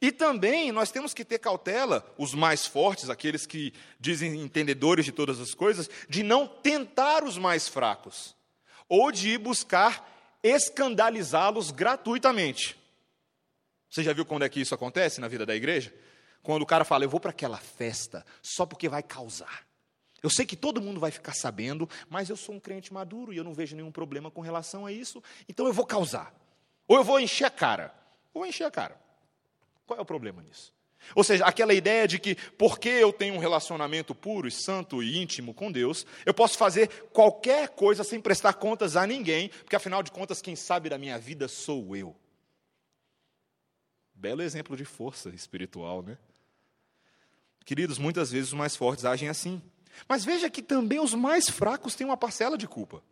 E 0.00 0.10
também 0.10 0.72
nós 0.72 0.90
temos 0.90 1.14
que 1.14 1.24
ter 1.24 1.38
cautela, 1.38 2.04
os 2.18 2.34
mais 2.34 2.66
fortes, 2.66 3.08
aqueles 3.08 3.46
que 3.46 3.72
dizem 4.00 4.40
entendedores 4.40 5.04
de 5.04 5.12
todas 5.12 5.40
as 5.40 5.54
coisas, 5.54 5.88
de 6.08 6.22
não 6.22 6.46
tentar 6.46 7.24
os 7.24 7.38
mais 7.38 7.68
fracos, 7.68 8.34
ou 8.88 9.12
de 9.12 9.38
buscar 9.38 10.38
escandalizá-los 10.42 11.70
gratuitamente. 11.70 12.76
Você 13.88 14.02
já 14.02 14.12
viu 14.12 14.26
quando 14.26 14.44
é 14.44 14.48
que 14.48 14.60
isso 14.60 14.74
acontece 14.74 15.20
na 15.20 15.28
vida 15.28 15.46
da 15.46 15.54
igreja? 15.54 15.94
Quando 16.46 16.62
o 16.62 16.66
cara 16.66 16.84
fala, 16.84 17.04
eu 17.04 17.10
vou 17.10 17.18
para 17.18 17.32
aquela 17.32 17.56
festa 17.56 18.24
só 18.40 18.64
porque 18.64 18.88
vai 18.88 19.02
causar. 19.02 19.66
Eu 20.22 20.30
sei 20.30 20.46
que 20.46 20.54
todo 20.54 20.80
mundo 20.80 21.00
vai 21.00 21.10
ficar 21.10 21.34
sabendo, 21.34 21.90
mas 22.08 22.30
eu 22.30 22.36
sou 22.36 22.54
um 22.54 22.60
crente 22.60 22.94
maduro 22.94 23.32
e 23.32 23.36
eu 23.36 23.42
não 23.42 23.52
vejo 23.52 23.74
nenhum 23.74 23.90
problema 23.90 24.30
com 24.30 24.40
relação 24.40 24.86
a 24.86 24.92
isso, 24.92 25.20
então 25.48 25.66
eu 25.66 25.72
vou 25.72 25.84
causar. 25.84 26.32
Ou 26.86 26.98
eu 26.98 27.02
vou 27.02 27.18
encher 27.18 27.46
a 27.46 27.50
cara. 27.50 27.92
Ou 28.32 28.46
encher 28.46 28.62
a 28.62 28.70
cara. 28.70 28.96
Qual 29.88 29.98
é 29.98 30.02
o 30.02 30.06
problema 30.06 30.40
nisso? 30.40 30.72
Ou 31.16 31.24
seja, 31.24 31.44
aquela 31.44 31.74
ideia 31.74 32.06
de 32.06 32.20
que 32.20 32.36
porque 32.52 32.90
eu 32.90 33.12
tenho 33.12 33.34
um 33.34 33.38
relacionamento 33.38 34.14
puro 34.14 34.46
e 34.46 34.52
santo 34.52 35.02
e 35.02 35.20
íntimo 35.20 35.52
com 35.52 35.72
Deus, 35.72 36.06
eu 36.24 36.32
posso 36.32 36.56
fazer 36.56 37.08
qualquer 37.12 37.70
coisa 37.70 38.04
sem 38.04 38.20
prestar 38.20 38.52
contas 38.52 38.94
a 38.94 39.04
ninguém, 39.04 39.48
porque 39.48 39.74
afinal 39.74 40.00
de 40.00 40.12
contas, 40.12 40.40
quem 40.40 40.54
sabe 40.54 40.88
da 40.88 40.96
minha 40.96 41.18
vida 41.18 41.48
sou 41.48 41.96
eu. 41.96 42.14
Belo 44.14 44.42
exemplo 44.42 44.76
de 44.76 44.84
força 44.84 45.30
espiritual, 45.30 46.04
né? 46.04 46.16
Queridos, 47.66 47.98
muitas 47.98 48.30
vezes 48.30 48.50
os 48.50 48.54
mais 48.54 48.76
fortes 48.76 49.04
agem 49.04 49.28
assim. 49.28 49.60
Mas 50.08 50.24
veja 50.24 50.48
que 50.48 50.62
também 50.62 51.00
os 51.00 51.12
mais 51.12 51.50
fracos 51.50 51.96
têm 51.96 52.06
uma 52.06 52.16
parcela 52.16 52.56
de 52.56 52.68
culpa. 52.68 53.02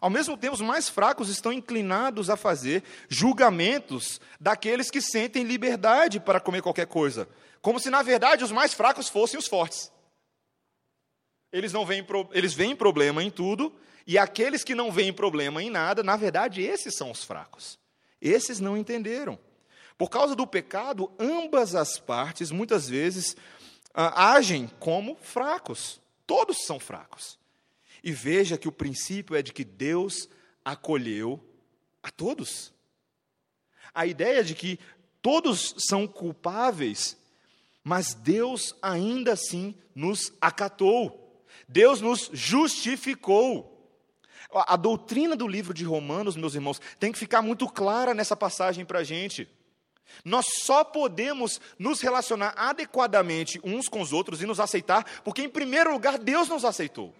Ao 0.00 0.08
mesmo 0.08 0.36
tempo, 0.36 0.54
os 0.54 0.60
mais 0.60 0.88
fracos 0.88 1.28
estão 1.28 1.52
inclinados 1.52 2.30
a 2.30 2.36
fazer 2.36 2.84
julgamentos 3.08 4.20
daqueles 4.38 4.88
que 4.88 5.00
sentem 5.00 5.42
liberdade 5.42 6.20
para 6.20 6.38
comer 6.38 6.62
qualquer 6.62 6.86
coisa, 6.86 7.28
como 7.60 7.80
se 7.80 7.90
na 7.90 8.00
verdade 8.00 8.44
os 8.44 8.52
mais 8.52 8.72
fracos 8.72 9.08
fossem 9.08 9.36
os 9.36 9.48
fortes. 9.48 9.90
Eles 11.52 11.72
não 11.72 11.84
veem, 11.84 12.06
eles 12.30 12.54
veem 12.54 12.76
problema 12.76 13.20
em 13.20 13.30
tudo, 13.30 13.74
e 14.06 14.16
aqueles 14.16 14.62
que 14.62 14.76
não 14.76 14.92
veem 14.92 15.12
problema 15.12 15.60
em 15.60 15.70
nada, 15.70 16.04
na 16.04 16.16
verdade, 16.16 16.62
esses 16.62 16.94
são 16.94 17.10
os 17.10 17.24
fracos. 17.24 17.76
Esses 18.20 18.60
não 18.60 18.76
entenderam. 18.76 19.36
Por 19.98 20.08
causa 20.08 20.36
do 20.36 20.46
pecado, 20.46 21.10
ambas 21.18 21.74
as 21.74 21.98
partes, 21.98 22.52
muitas 22.52 22.88
vezes, 22.88 23.36
agem 23.94 24.68
como 24.78 25.16
fracos. 25.16 26.00
Todos 26.26 26.64
são 26.64 26.78
fracos. 26.78 27.38
E 28.02 28.12
veja 28.12 28.58
que 28.58 28.68
o 28.68 28.72
princípio 28.72 29.34
é 29.34 29.42
de 29.42 29.52
que 29.52 29.64
Deus 29.64 30.28
acolheu 30.64 31.42
a 32.02 32.10
todos. 32.10 32.72
A 33.94 34.06
ideia 34.06 34.44
de 34.44 34.54
que 34.54 34.78
todos 35.20 35.74
são 35.78 36.06
culpáveis, 36.06 37.16
mas 37.82 38.14
Deus 38.14 38.74
ainda 38.80 39.32
assim 39.32 39.74
nos 39.94 40.32
acatou. 40.40 41.42
Deus 41.66 42.00
nos 42.00 42.30
justificou. 42.32 43.74
A 44.50 44.76
doutrina 44.76 45.36
do 45.36 45.46
livro 45.46 45.74
de 45.74 45.84
Romanos, 45.84 46.36
meus 46.36 46.54
irmãos, 46.54 46.80
tem 46.98 47.12
que 47.12 47.18
ficar 47.18 47.42
muito 47.42 47.68
clara 47.68 48.14
nessa 48.14 48.36
passagem 48.36 48.84
para 48.84 49.00
a 49.00 49.04
gente. 49.04 49.48
Nós 50.24 50.46
só 50.64 50.84
podemos 50.84 51.60
nos 51.78 52.00
relacionar 52.00 52.54
adequadamente 52.56 53.60
uns 53.62 53.88
com 53.88 54.00
os 54.00 54.12
outros 54.12 54.42
e 54.42 54.46
nos 54.46 54.60
aceitar, 54.60 55.22
porque, 55.22 55.42
em 55.42 55.48
primeiro 55.48 55.92
lugar, 55.92 56.18
Deus 56.18 56.48
nos 56.48 56.64
aceitou. 56.64 57.14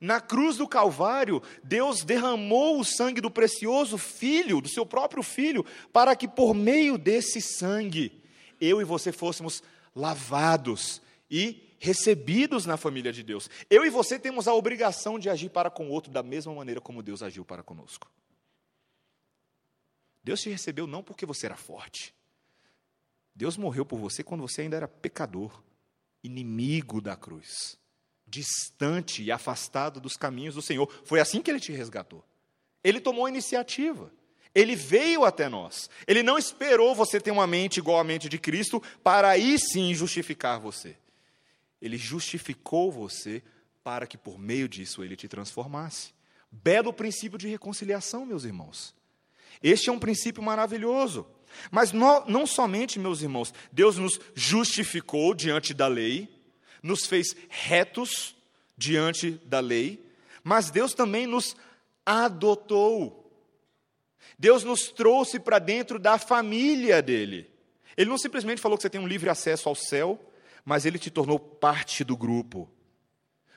Na 0.00 0.20
cruz 0.20 0.56
do 0.56 0.68
Calvário, 0.68 1.42
Deus 1.62 2.04
derramou 2.04 2.78
o 2.78 2.84
sangue 2.84 3.20
do 3.20 3.30
precioso 3.30 3.98
Filho, 3.98 4.60
do 4.60 4.68
seu 4.68 4.86
próprio 4.86 5.22
Filho, 5.22 5.64
para 5.92 6.14
que 6.14 6.28
por 6.28 6.54
meio 6.54 6.96
desse 6.96 7.40
sangue, 7.40 8.22
eu 8.60 8.80
e 8.80 8.84
você 8.84 9.10
fôssemos 9.10 9.62
lavados 9.94 11.02
e 11.30 11.74
recebidos 11.78 12.66
na 12.66 12.76
família 12.76 13.12
de 13.12 13.22
Deus. 13.22 13.48
Eu 13.68 13.84
e 13.84 13.90
você 13.90 14.18
temos 14.18 14.46
a 14.46 14.54
obrigação 14.54 15.18
de 15.18 15.28
agir 15.28 15.48
para 15.48 15.70
com 15.70 15.88
o 15.88 15.90
outro 15.90 16.12
da 16.12 16.22
mesma 16.22 16.54
maneira 16.54 16.80
como 16.80 17.02
Deus 17.02 17.22
agiu 17.22 17.44
para 17.44 17.62
conosco. 17.62 18.08
Deus 20.28 20.42
te 20.42 20.50
recebeu 20.50 20.86
não 20.86 21.02
porque 21.02 21.24
você 21.24 21.46
era 21.46 21.56
forte. 21.56 22.14
Deus 23.34 23.56
morreu 23.56 23.86
por 23.86 23.98
você 23.98 24.22
quando 24.22 24.42
você 24.42 24.60
ainda 24.60 24.76
era 24.76 24.86
pecador, 24.86 25.62
inimigo 26.22 27.00
da 27.00 27.16
cruz, 27.16 27.78
distante 28.26 29.22
e 29.22 29.32
afastado 29.32 29.98
dos 29.98 30.18
caminhos 30.18 30.54
do 30.54 30.60
Senhor. 30.60 30.86
Foi 31.06 31.18
assim 31.18 31.40
que 31.40 31.50
ele 31.50 31.58
te 31.58 31.72
resgatou. 31.72 32.22
Ele 32.84 33.00
tomou 33.00 33.24
a 33.24 33.30
iniciativa. 33.30 34.12
Ele 34.54 34.76
veio 34.76 35.24
até 35.24 35.48
nós. 35.48 35.88
Ele 36.06 36.22
não 36.22 36.36
esperou 36.36 36.94
você 36.94 37.18
ter 37.18 37.30
uma 37.30 37.46
mente 37.46 37.78
igual 37.78 37.98
à 37.98 38.04
mente 38.04 38.28
de 38.28 38.36
Cristo 38.36 38.82
para 39.02 39.30
aí 39.30 39.58
sim 39.58 39.94
justificar 39.94 40.60
você. 40.60 40.94
Ele 41.80 41.96
justificou 41.96 42.92
você 42.92 43.42
para 43.82 44.06
que 44.06 44.18
por 44.18 44.38
meio 44.38 44.68
disso 44.68 45.02
ele 45.02 45.16
te 45.16 45.26
transformasse. 45.26 46.12
Belo 46.52 46.92
princípio 46.92 47.38
de 47.38 47.48
reconciliação, 47.48 48.26
meus 48.26 48.44
irmãos. 48.44 48.97
Este 49.62 49.90
é 49.90 49.92
um 49.92 49.98
princípio 49.98 50.42
maravilhoso. 50.42 51.26
Mas 51.70 51.92
não, 51.92 52.24
não 52.26 52.46
somente, 52.46 52.98
meus 52.98 53.22
irmãos, 53.22 53.52
Deus 53.72 53.96
nos 53.96 54.20
justificou 54.34 55.34
diante 55.34 55.74
da 55.74 55.86
lei, 55.86 56.28
nos 56.82 57.06
fez 57.06 57.34
retos 57.48 58.36
diante 58.76 59.32
da 59.44 59.60
lei, 59.60 60.04
mas 60.44 60.70
Deus 60.70 60.94
também 60.94 61.26
nos 61.26 61.56
adotou. 62.06 63.32
Deus 64.38 64.62
nos 64.62 64.88
trouxe 64.88 65.40
para 65.40 65.58
dentro 65.58 65.98
da 65.98 66.16
família 66.16 67.02
dele. 67.02 67.50
Ele 67.96 68.08
não 68.08 68.18
simplesmente 68.18 68.60
falou 68.60 68.78
que 68.78 68.82
você 68.82 68.90
tem 68.90 69.00
um 69.00 69.08
livre 69.08 69.28
acesso 69.28 69.68
ao 69.68 69.74
céu, 69.74 70.20
mas 70.64 70.86
ele 70.86 70.98
te 70.98 71.10
tornou 71.10 71.38
parte 71.38 72.04
do 72.04 72.16
grupo. 72.16 72.70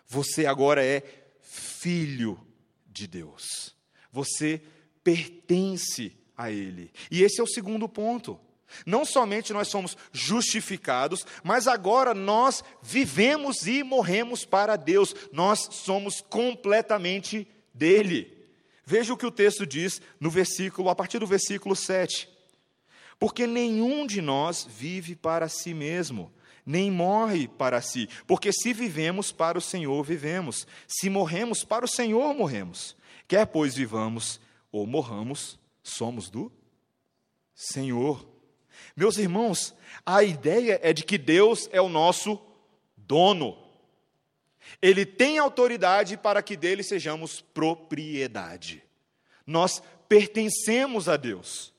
Você 0.07 0.45
agora 0.45 0.83
é 0.83 1.03
filho 1.41 2.39
de 2.87 3.05
Deus. 3.05 3.75
Você 4.11 4.61
pertence 5.03 6.11
a 6.37 6.51
Ele. 6.51 6.91
E 7.09 7.23
esse 7.23 7.39
é 7.39 7.43
o 7.43 7.47
segundo 7.47 7.87
ponto. 7.87 8.39
Não 8.85 9.03
somente 9.05 9.53
nós 9.53 9.67
somos 9.67 9.97
justificados, 10.11 11.25
mas 11.43 11.67
agora 11.67 12.13
nós 12.13 12.63
vivemos 12.81 13.67
e 13.67 13.83
morremos 13.83 14.45
para 14.45 14.75
Deus. 14.75 15.13
Nós 15.31 15.67
somos 15.71 16.21
completamente 16.21 17.47
dele. 17.73 18.37
Veja 18.85 19.13
o 19.13 19.17
que 19.17 19.25
o 19.25 19.31
texto 19.31 19.65
diz 19.65 20.01
no 20.19 20.29
versículo, 20.29 20.89
a 20.89 20.95
partir 20.95 21.19
do 21.19 21.27
versículo 21.27 21.75
7. 21.75 22.29
Porque 23.19 23.45
nenhum 23.45 24.07
de 24.07 24.21
nós 24.21 24.67
vive 24.67 25.15
para 25.15 25.47
si 25.47 25.73
mesmo, 25.73 26.33
nem 26.65 26.89
morre 26.89 27.47
para 27.47 27.81
si. 27.81 28.09
Porque 28.25 28.51
se 28.51 28.73
vivemos 28.73 29.31
para 29.31 29.57
o 29.57 29.61
Senhor, 29.61 30.03
vivemos. 30.03 30.65
Se 30.87 31.09
morremos 31.09 31.63
para 31.63 31.85
o 31.85 31.87
Senhor, 31.87 32.33
morremos. 32.33 32.95
Quer 33.27 33.45
pois 33.45 33.75
vivamos 33.75 34.39
ou 34.71 34.87
morramos, 34.87 35.59
somos 35.83 36.29
do 36.29 36.51
Senhor. 37.53 38.27
Meus 38.95 39.17
irmãos, 39.17 39.75
a 40.05 40.23
ideia 40.23 40.79
é 40.81 40.93
de 40.93 41.03
que 41.03 41.17
Deus 41.17 41.69
é 41.71 41.81
o 41.81 41.89
nosso 41.89 42.39
dono. 42.95 43.57
Ele 44.81 45.05
tem 45.05 45.37
autoridade 45.37 46.17
para 46.17 46.41
que 46.41 46.55
dele 46.55 46.83
sejamos 46.83 47.41
propriedade. 47.41 48.83
Nós 49.45 49.81
pertencemos 50.07 51.09
a 51.09 51.17
Deus. 51.17 51.73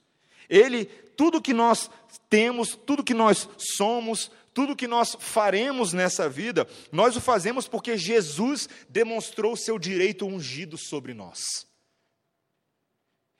Ele, 0.49 0.85
tudo 0.85 1.41
que 1.41 1.53
nós 1.53 1.91
temos, 2.29 2.77
tudo 2.87 3.05
que 3.05 3.15
nós 3.15 3.49
somos, 3.57 4.31
tudo 4.53 4.77
que 4.77 4.87
nós 4.87 5.17
faremos 5.19 5.93
nessa 5.93 6.29
vida, 6.29 6.67
nós 6.91 7.17
o 7.17 7.21
fazemos 7.21 7.67
porque 7.67 7.97
Jesus 7.97 8.69
demonstrou 8.89 9.57
seu 9.57 9.79
direito 9.79 10.27
ungido 10.27 10.77
sobre 10.77 11.15
nós. 11.15 11.67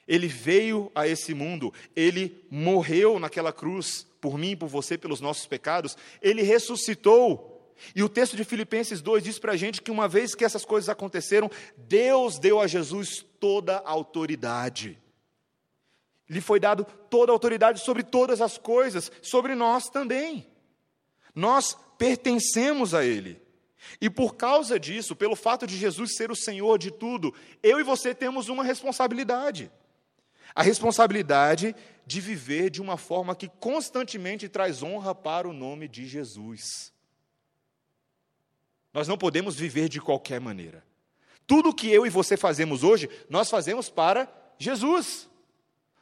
Ele 0.07 0.27
veio 0.27 0.91
a 0.95 1.07
esse 1.07 1.33
mundo, 1.33 1.73
ele 1.95 2.45
morreu 2.51 3.19
naquela 3.19 3.53
cruz 3.53 4.07
por 4.21 4.39
mim, 4.39 4.57
por 4.57 4.69
você, 4.69 4.97
pelos 4.97 5.21
nossos 5.21 5.47
pecados, 5.47 5.97
ele 6.21 6.43
ressuscitou. 6.43 7.75
E 7.95 8.03
o 8.03 8.09
texto 8.09 8.37
de 8.37 8.45
Filipenses 8.45 9.01
2 9.01 9.25
diz 9.25 9.39
para 9.39 9.53
a 9.53 9.57
gente 9.57 9.83
que 9.83 9.91
uma 9.91 10.07
vez 10.07 10.35
que 10.35 10.45
essas 10.45 10.65
coisas 10.65 10.89
aconteceram, 10.89 11.51
Deus 11.77 12.39
deu 12.39 12.61
a 12.61 12.67
Jesus 12.67 13.25
toda 13.41 13.79
a 13.79 13.91
autoridade. 13.91 14.99
Lhe 16.29 16.41
foi 16.41 16.61
dado 16.61 16.85
toda 17.11 17.33
a 17.33 17.35
autoridade 17.35 17.81
sobre 17.81 18.03
todas 18.03 18.41
as 18.41 18.57
coisas, 18.57 19.11
sobre 19.21 19.55
nós 19.55 19.89
também. 19.89 20.47
Nós 21.35 21.77
pertencemos 21.99 22.95
a 22.95 23.05
Ele. 23.05 23.41
E 24.01 24.09
por 24.09 24.37
causa 24.37 24.79
disso, 24.79 25.17
pelo 25.17 25.35
fato 25.35 25.67
de 25.67 25.77
Jesus 25.77 26.15
ser 26.17 26.31
o 26.31 26.37
Senhor 26.37 26.79
de 26.79 26.91
tudo, 26.91 27.35
eu 27.63 27.81
e 27.81 27.83
você 27.83 28.15
temos 28.15 28.49
uma 28.49 28.63
responsabilidade. 28.63 29.71
A 30.55 30.63
responsabilidade 30.63 31.75
de 32.07 32.21
viver 32.21 32.71
de 32.71 32.83
uma 32.83 32.97
forma 32.97 33.35
que 33.35 33.49
constantemente 33.49 34.49
traz 34.49 34.83
honra 34.83 35.15
para 35.15 35.49
o 35.49 35.53
nome 35.53 35.89
de 35.89 36.07
Jesus. 36.07 36.93
Nós 38.93 39.09
não 39.09 39.17
podemos 39.17 39.57
viver 39.57 39.89
de 39.89 40.01
qualquer 40.01 40.41
maneira. 40.41 40.85
Tudo 41.47 41.75
que 41.75 41.91
eu 41.91 42.07
e 42.07 42.11
você 42.11 42.37
fazemos 42.37 42.83
hoje, 42.83 43.09
nós 43.29 43.49
fazemos 43.49 43.89
para 43.89 44.31
Jesus. 44.59 45.29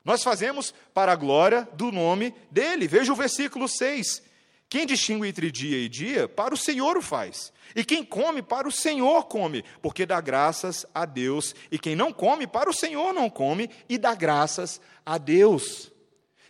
Nós 0.04 0.22
fazemos 0.22 0.74
para 0.92 1.12
a 1.12 1.16
glória 1.16 1.68
do 1.74 1.92
nome 1.92 2.34
dele. 2.50 2.88
Veja 2.88 3.12
o 3.12 3.16
versículo 3.16 3.68
6. 3.68 4.29
Quem 4.70 4.86
distingue 4.86 5.26
entre 5.26 5.50
dia 5.50 5.78
e 5.78 5.88
dia, 5.88 6.28
para 6.28 6.54
o 6.54 6.56
Senhor 6.56 6.96
o 6.96 7.02
faz. 7.02 7.52
E 7.74 7.84
quem 7.84 8.04
come, 8.04 8.40
para 8.40 8.68
o 8.68 8.72
Senhor 8.72 9.24
come, 9.24 9.64
porque 9.82 10.06
dá 10.06 10.20
graças 10.20 10.86
a 10.94 11.04
Deus. 11.04 11.56
E 11.72 11.78
quem 11.78 11.96
não 11.96 12.12
come, 12.12 12.46
para 12.46 12.70
o 12.70 12.72
Senhor 12.72 13.12
não 13.12 13.28
come, 13.28 13.68
e 13.88 13.98
dá 13.98 14.14
graças 14.14 14.80
a 15.04 15.18
Deus. 15.18 15.90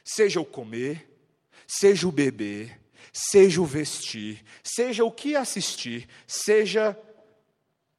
Seja 0.04 0.38
o 0.38 0.44
comer, 0.44 1.10
seja 1.66 2.06
o 2.06 2.12
beber, 2.12 2.78
seja 3.10 3.62
o 3.62 3.64
vestir, 3.64 4.44
seja 4.62 5.02
o 5.02 5.10
que 5.10 5.34
assistir, 5.34 6.06
seja 6.26 6.94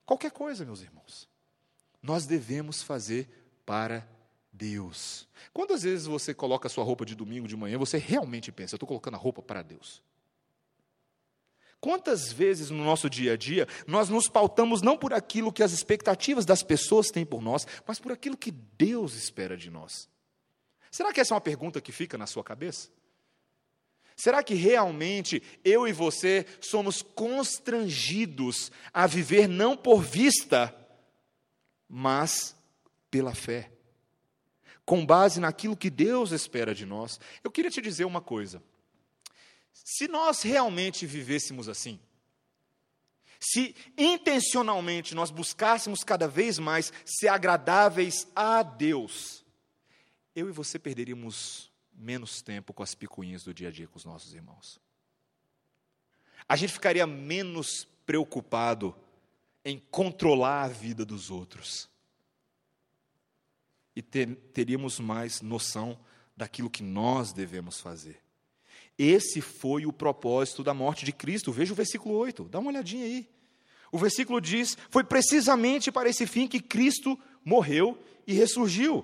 qualquer 0.06 0.30
coisa, 0.30 0.64
meus 0.64 0.84
irmãos. 0.84 1.28
Nós 2.00 2.28
devemos 2.28 2.84
fazer 2.84 3.28
para 3.66 4.08
Deus. 4.54 5.28
Quantas 5.52 5.82
vezes 5.82 6.06
você 6.06 6.32
coloca 6.32 6.68
a 6.68 6.70
sua 6.70 6.84
roupa 6.84 7.08
de 7.08 7.16
domingo 7.16 7.48
de 7.48 7.58
manhã, 7.58 7.80
você 7.80 7.98
realmente 7.98 8.52
pensa, 8.52 8.76
eu 8.76 8.78
estou 8.78 8.88
colocando 8.88 9.16
a 9.16 9.20
roupa 9.20 9.42
para 9.42 9.64
Deus? 9.64 10.04
Quantas 11.82 12.32
vezes 12.32 12.70
no 12.70 12.86
nosso 12.86 13.10
dia 13.10 13.34
a 13.34 13.36
dia 13.36 13.67
nós 13.88 14.08
nos 14.08 14.30
pautamos 14.30 14.84
não 14.84 14.96
por 14.96 15.15
aquilo 15.15 15.52
que 15.52 15.63
as 15.63 15.72
expectativas 15.72 16.46
das 16.46 16.62
pessoas 16.62 17.10
têm 17.10 17.26
por 17.26 17.41
nós, 17.41 17.65
mas 17.88 18.00
por 18.00 18.12
aquilo 18.12 18.38
que 18.38 18.52
Deus 18.52 19.15
espera 19.15 19.58
de 19.58 19.72
nós? 19.72 20.08
Será 20.91 21.12
que 21.12 21.20
essa 21.20 21.34
é 21.34 21.36
uma 21.36 21.41
pergunta 21.41 21.82
que 21.82 21.91
fica 21.91 22.20
na 22.20 22.28
sua 22.28 22.44
cabeça? 22.44 22.89
Será 24.15 24.44
que 24.44 24.54
realmente 24.54 25.41
eu 25.63 25.88
e 25.88 25.91
você 25.91 26.46
somos 26.60 27.02
constrangidos 27.02 28.72
a 28.94 29.08
viver 29.08 29.48
não 29.48 29.76
por 29.76 30.04
vista, 30.04 30.76
mas 31.89 32.56
pela 33.10 33.34
fé? 33.34 33.72
Com 34.86 35.04
base 35.04 35.39
naquilo 35.39 35.76
que 35.76 35.89
Deus 35.89 36.32
espera 36.32 36.76
de 36.76 36.86
nós. 36.86 37.20
Eu 37.44 37.50
queria 37.50 37.72
te 37.72 37.82
dizer 37.82 38.06
uma 38.06 38.22
coisa. 38.22 38.62
Se 39.74 40.08
nós 40.08 40.42
realmente 40.42 41.06
vivêssemos 41.06 41.68
assim, 41.68 42.00
se 43.40 43.76
intencionalmente 43.98 45.16
nós 45.16 45.32
buscássemos 45.32 46.04
cada 46.04 46.28
vez 46.28 46.60
mais 46.60 46.94
ser 47.06 47.28
agradáveis 47.28 48.28
a 48.36 48.62
Deus, 48.62 49.44
eu 50.36 50.48
e 50.48 50.52
você 50.52 50.78
perderíamos 50.78 51.72
menos 51.94 52.42
tempo 52.42 52.74
com 52.74 52.84
as 52.84 52.96
picuinhas 52.96 53.44
do 53.44 53.54
dia 53.54 53.70
a 53.70 53.72
dia 53.72 53.88
com 53.88 53.98
os 53.98 54.06
nossos 54.06 54.34
irmãos. 54.34 54.80
A 56.48 56.56
gente 56.56 56.74
ficaria 56.74 57.08
menos 57.08 57.88
preocupado 58.06 58.96
em 59.64 59.80
controlar 59.80 60.64
a 60.64 60.68
vida 60.68 61.06
dos 61.06 61.30
outros. 61.30 61.90
E 63.96 64.02
ter, 64.02 64.36
teríamos 64.54 65.00
mais 65.00 65.42
noção 65.42 66.00
daquilo 66.36 66.70
que 66.70 66.84
nós 66.84 67.34
devemos 67.34 67.80
fazer. 67.80 68.21
Esse 69.04 69.42
foi 69.42 69.88
o 69.88 69.92
propósito 69.92 70.64
da 70.64 70.76
morte 70.76 71.04
de 71.04 71.12
Cristo. 71.12 71.52
Veja 71.52 71.74
o 71.74 71.76
versículo 71.76 72.14
8, 72.14 72.44
dá 72.44 72.60
uma 72.60 72.70
olhadinha 72.70 73.04
aí. 73.04 73.28
O 73.92 73.98
versículo 73.98 74.40
diz: 74.40 74.78
Foi 74.92 75.04
precisamente 75.04 75.92
para 75.92 76.08
esse 76.08 76.28
fim 76.28 76.48
que 76.48 76.60
Cristo 76.60 77.18
morreu 77.44 77.98
e 78.28 78.34
ressurgiu, 78.34 79.04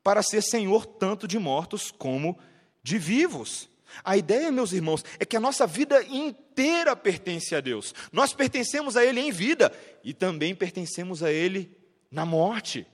para 0.00 0.22
ser 0.22 0.44
Senhor 0.44 0.86
tanto 0.86 1.26
de 1.26 1.40
mortos 1.40 1.90
como 1.90 2.38
de 2.84 2.98
vivos. 2.98 3.68
A 4.04 4.16
ideia, 4.16 4.52
meus 4.52 4.72
irmãos, 4.72 5.04
é 5.18 5.24
que 5.24 5.36
a 5.36 5.40
nossa 5.40 5.66
vida 5.66 6.04
inteira 6.04 6.94
pertence 6.94 7.52
a 7.52 7.60
Deus. 7.60 7.92
Nós 8.12 8.32
pertencemos 8.32 8.96
a 8.96 9.04
Ele 9.04 9.18
em 9.18 9.32
vida 9.32 9.72
e 10.04 10.14
também 10.14 10.54
pertencemos 10.54 11.20
a 11.20 11.32
Ele 11.32 11.76
na 12.12 12.24
morte. 12.24 12.86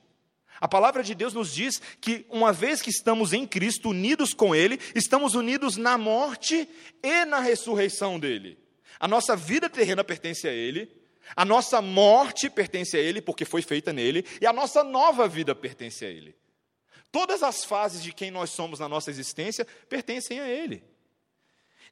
A 0.61 0.67
palavra 0.67 1.03
de 1.03 1.15
Deus 1.15 1.33
nos 1.33 1.55
diz 1.55 1.81
que, 2.01 2.27
uma 2.29 2.53
vez 2.53 2.83
que 2.83 2.91
estamos 2.91 3.33
em 3.33 3.47
Cristo, 3.47 3.91
unidos 3.91 4.35
com 4.35 4.55
Ele, 4.55 4.79
estamos 4.95 5.35
unidos 5.35 5.77
na 5.77 5.97
morte 5.97 6.69
e 7.03 7.25
na 7.25 7.41
ressurreição 7.41 8.19
dele. 8.19 8.59
A 8.99 9.07
nossa 9.07 9.37
vida 9.37 9.71
terrena 9.71 10.03
pertence 10.03 10.49
a 10.49 10.53
Ele, 10.53 10.91
a 11.37 11.45
nossa 11.45 11.81
morte 11.81 12.51
pertence 12.51 12.97
a 12.97 13.01
Ele, 13.01 13.21
porque 13.21 13.45
foi 13.45 13.63
feita 13.63 13.93
nele, 13.93 14.25
e 14.41 14.47
a 14.47 14.53
nossa 14.53 14.83
nova 14.83 15.29
vida 15.29 15.55
pertence 15.55 16.05
a 16.05 16.09
Ele. 16.09 16.35
Todas 17.13 17.43
as 17.43 17.65
fases 17.65 18.03
de 18.03 18.13
quem 18.13 18.31
nós 18.31 18.51
somos 18.51 18.81
na 18.81 18.89
nossa 18.89 19.11
existência 19.11 19.67
pertencem 19.89 20.41
a 20.41 20.49
Ele. 20.49 20.83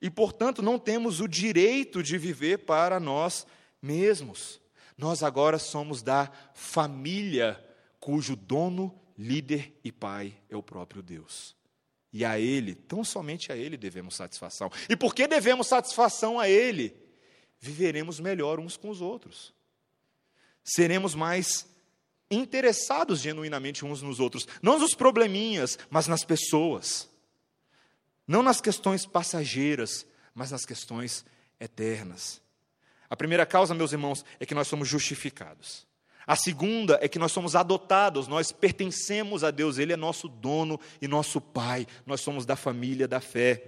E, 0.01 0.11
portanto, 0.11 0.63
não 0.63 0.79
temos 0.79 1.21
o 1.21 1.29
direito 1.29 2.03
de 2.03 2.19
viver 2.19 2.59
para 2.59 3.01
nós 3.01 3.47
mesmos. 3.81 4.61
Nós 4.97 5.23
agora 5.23 5.59
somos 5.59 6.03
da 6.03 6.31
família 6.55 7.63
cujo 8.07 8.37
dono, 8.37 8.97
líder 9.19 9.77
e 9.83 9.91
pai 9.91 10.33
é 10.49 10.57
o 10.57 10.63
próprio 10.63 11.03
Deus. 11.03 11.57
E 12.13 12.25
a 12.25 12.39
Ele, 12.39 12.73
tão 12.73 13.03
somente 13.03 13.51
a 13.51 13.57
Ele 13.57 13.77
devemos 13.77 14.15
satisfação. 14.15 14.71
E 14.89 14.95
porque 14.95 15.27
devemos 15.27 15.67
satisfação 15.67 16.39
a 16.39 16.49
Ele, 16.49 16.97
viveremos 17.59 18.21
melhor 18.21 18.61
uns 18.61 18.77
com 18.77 18.91
os 18.91 19.01
outros. 19.01 19.53
Seremos 20.63 21.17
mais 21.17 21.67
interessados 22.31 23.19
genuinamente 23.19 23.85
uns 23.85 24.03
nos 24.03 24.21
outros, 24.21 24.47
não 24.63 24.79
nos 24.79 24.95
probleminhas, 24.95 25.77
mas 25.91 26.07
nas 26.07 26.23
pessoas. 26.23 27.11
Não 28.25 28.41
nas 28.41 28.61
questões 28.61 29.05
passageiras, 29.05 30.07
mas 30.33 30.53
nas 30.53 30.65
questões 30.65 31.25
eternas. 31.59 32.41
A 33.11 33.17
primeira 33.17 33.45
causa, 33.45 33.75
meus 33.75 33.91
irmãos, 33.91 34.25
é 34.39 34.47
que 34.47 34.55
nós 34.55 34.69
somos 34.69 34.87
justificados. 34.87 35.85
A 36.27 36.35
segunda 36.35 36.99
é 37.01 37.09
que 37.09 37.19
nós 37.19 37.31
somos 37.31 37.55
adotados, 37.55 38.27
nós 38.27 38.51
pertencemos 38.51 39.45
a 39.45 39.51
Deus, 39.53 39.79
Ele 39.79 39.93
é 39.93 39.97
nosso 39.97 40.29
dono 40.29 40.81
e 41.01 41.07
nosso 41.07 41.41
Pai, 41.41 41.87
nós 42.05 42.21
somos 42.21 42.45
da 42.45 42.57
família 42.57 43.07
da 43.07 43.21
fé. 43.21 43.65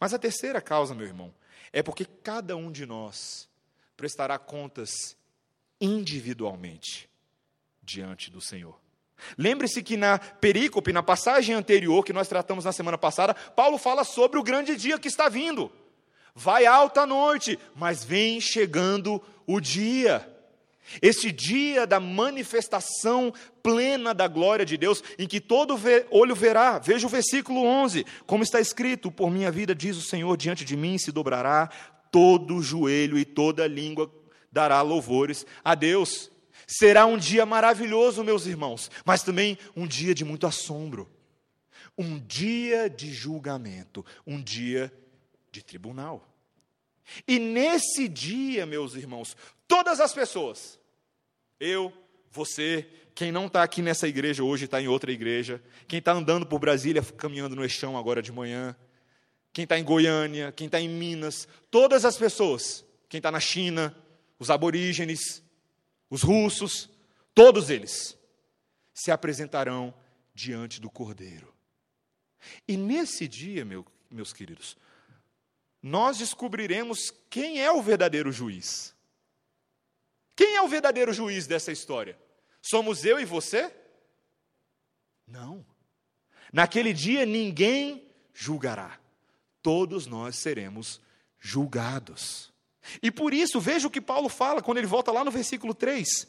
Mas 0.00 0.14
a 0.14 0.18
terceira 0.18 0.60
causa, 0.60 0.94
meu 0.94 1.06
irmão, 1.06 1.34
é 1.70 1.82
porque 1.82 2.06
cada 2.06 2.56
um 2.56 2.72
de 2.72 2.86
nós 2.86 3.48
prestará 3.96 4.38
contas 4.38 5.16
individualmente 5.78 7.10
diante 7.82 8.30
do 8.30 8.40
Senhor. 8.40 8.80
Lembre-se 9.36 9.82
que 9.82 9.96
na 9.96 10.18
perícope, 10.18 10.92
na 10.92 11.02
passagem 11.02 11.54
anterior 11.54 12.04
que 12.04 12.12
nós 12.12 12.26
tratamos 12.26 12.64
na 12.64 12.72
semana 12.72 12.96
passada, 12.96 13.34
Paulo 13.34 13.76
fala 13.76 14.02
sobre 14.02 14.38
o 14.38 14.42
grande 14.42 14.76
dia 14.76 14.98
que 14.98 15.08
está 15.08 15.28
vindo. 15.28 15.70
Vai 16.34 16.66
alta 16.66 17.06
noite, 17.06 17.58
mas 17.76 18.02
vem 18.02 18.40
chegando 18.40 19.22
o 19.46 19.60
dia. 19.60 20.33
Este 21.00 21.32
dia 21.32 21.86
da 21.86 21.98
manifestação 21.98 23.32
plena 23.62 24.12
da 24.12 24.28
glória 24.28 24.64
de 24.64 24.76
Deus, 24.76 25.02
em 25.18 25.26
que 25.26 25.40
todo 25.40 25.78
olho 26.10 26.34
verá, 26.34 26.78
veja 26.78 27.06
o 27.06 27.10
versículo 27.10 27.64
11, 27.64 28.04
como 28.26 28.42
está 28.42 28.60
escrito: 28.60 29.10
Por 29.10 29.30
minha 29.30 29.50
vida, 29.50 29.74
diz 29.74 29.96
o 29.96 30.02
Senhor, 30.02 30.36
diante 30.36 30.64
de 30.64 30.76
mim 30.76 30.98
se 30.98 31.10
dobrará 31.10 31.68
todo 32.10 32.62
joelho 32.62 33.18
e 33.18 33.24
toda 33.24 33.66
língua 33.66 34.12
dará 34.52 34.80
louvores 34.82 35.44
a 35.64 35.74
Deus. 35.74 36.30
Será 36.66 37.06
um 37.06 37.18
dia 37.18 37.44
maravilhoso, 37.44 38.24
meus 38.24 38.46
irmãos, 38.46 38.90
mas 39.04 39.22
também 39.22 39.58
um 39.76 39.86
dia 39.86 40.14
de 40.14 40.24
muito 40.24 40.46
assombro. 40.46 41.10
Um 41.96 42.18
dia 42.18 42.88
de 42.88 43.12
julgamento, 43.12 44.04
um 44.26 44.40
dia 44.40 44.92
de 45.50 45.62
tribunal. 45.62 46.33
E 47.26 47.38
nesse 47.38 48.08
dia, 48.08 48.66
meus 48.66 48.94
irmãos, 48.94 49.36
todas 49.68 50.00
as 50.00 50.12
pessoas, 50.12 50.78
eu, 51.60 51.92
você, 52.30 52.88
quem 53.14 53.30
não 53.30 53.46
está 53.46 53.62
aqui 53.62 53.82
nessa 53.82 54.08
igreja 54.08 54.42
hoje 54.42 54.64
está 54.64 54.80
em 54.80 54.88
outra 54.88 55.12
igreja, 55.12 55.62
quem 55.86 55.98
está 55.98 56.12
andando 56.12 56.46
por 56.46 56.58
Brasília, 56.58 57.02
caminhando 57.02 57.54
no 57.54 57.62
eixão 57.62 57.96
agora 57.96 58.22
de 58.22 58.32
manhã, 58.32 58.76
quem 59.52 59.64
está 59.64 59.78
em 59.78 59.84
Goiânia, 59.84 60.52
quem 60.52 60.66
está 60.66 60.80
em 60.80 60.88
Minas, 60.88 61.46
todas 61.70 62.04
as 62.04 62.16
pessoas, 62.16 62.84
quem 63.08 63.18
está 63.18 63.30
na 63.30 63.40
China, 63.40 63.96
os 64.38 64.50
aborígenes, 64.50 65.42
os 66.10 66.22
russos, 66.22 66.90
todos 67.34 67.70
eles 67.70 68.18
se 68.92 69.10
apresentarão 69.10 69.94
diante 70.34 70.80
do 70.80 70.90
Cordeiro. 70.90 71.54
E 72.66 72.76
nesse 72.76 73.28
dia, 73.28 73.64
meu, 73.64 73.86
meus 74.10 74.32
queridos, 74.32 74.76
nós 75.84 76.16
descobriremos 76.16 77.12
quem 77.28 77.60
é 77.60 77.70
o 77.70 77.82
verdadeiro 77.82 78.32
juiz. 78.32 78.94
Quem 80.34 80.56
é 80.56 80.62
o 80.62 80.68
verdadeiro 80.68 81.12
juiz 81.12 81.46
dessa 81.46 81.70
história? 81.70 82.18
Somos 82.62 83.04
eu 83.04 83.20
e 83.20 83.24
você? 83.26 83.70
Não. 85.28 85.64
Naquele 86.50 86.94
dia 86.94 87.26
ninguém 87.26 88.10
julgará 88.32 88.98
todos 89.64 90.06
nós 90.06 90.36
seremos 90.36 91.00
julgados. 91.38 92.52
E 93.02 93.10
por 93.10 93.32
isso, 93.32 93.58
veja 93.58 93.88
o 93.88 93.90
que 93.90 94.00
Paulo 94.00 94.28
fala 94.28 94.62
quando 94.62 94.76
ele 94.76 94.86
volta 94.86 95.10
lá 95.10 95.24
no 95.24 95.30
versículo 95.30 95.74
3. 95.74 96.26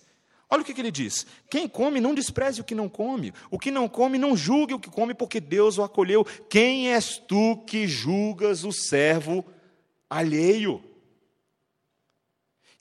Olha 0.49 0.61
o 0.61 0.65
que, 0.65 0.73
que, 0.73 0.81
ele 0.81 0.91
diz: 0.91 1.25
Quem 1.49 1.67
come, 1.67 1.99
não 1.99 2.13
despreze 2.13 2.61
o 2.61 2.63
que 2.63 2.75
não 2.75 2.87
come. 2.87 3.33
O 3.49 3.57
que 3.57 3.71
não 3.71 3.89
come, 3.89 4.17
não 4.17 4.37
julgue 4.37 4.73
o 4.73 4.79
que 4.79 4.89
come, 4.89 5.13
porque 5.13 5.39
Deus 5.39 5.77
o 5.77 5.83
acolheu. 5.83 6.23
Quem 6.49 6.93
és 6.93 7.17
tu 7.17 7.57
que 7.65 7.87
julgas 7.87 8.63
o 8.63 8.71
servo 8.71 9.43
alheio? 10.09 10.83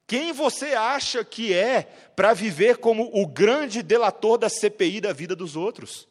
Quem 0.06 0.32
você 0.32 0.74
acha 0.74 1.24
que 1.24 1.54
é 1.54 1.82
para 2.14 2.34
viver 2.34 2.76
como 2.76 3.10
o 3.12 3.26
grande 3.26 3.82
delator 3.82 4.36
da 4.36 4.50
CPI 4.50 5.00
da 5.00 5.12
vida 5.12 5.34
dos 5.34 5.56
outros? 5.56 6.06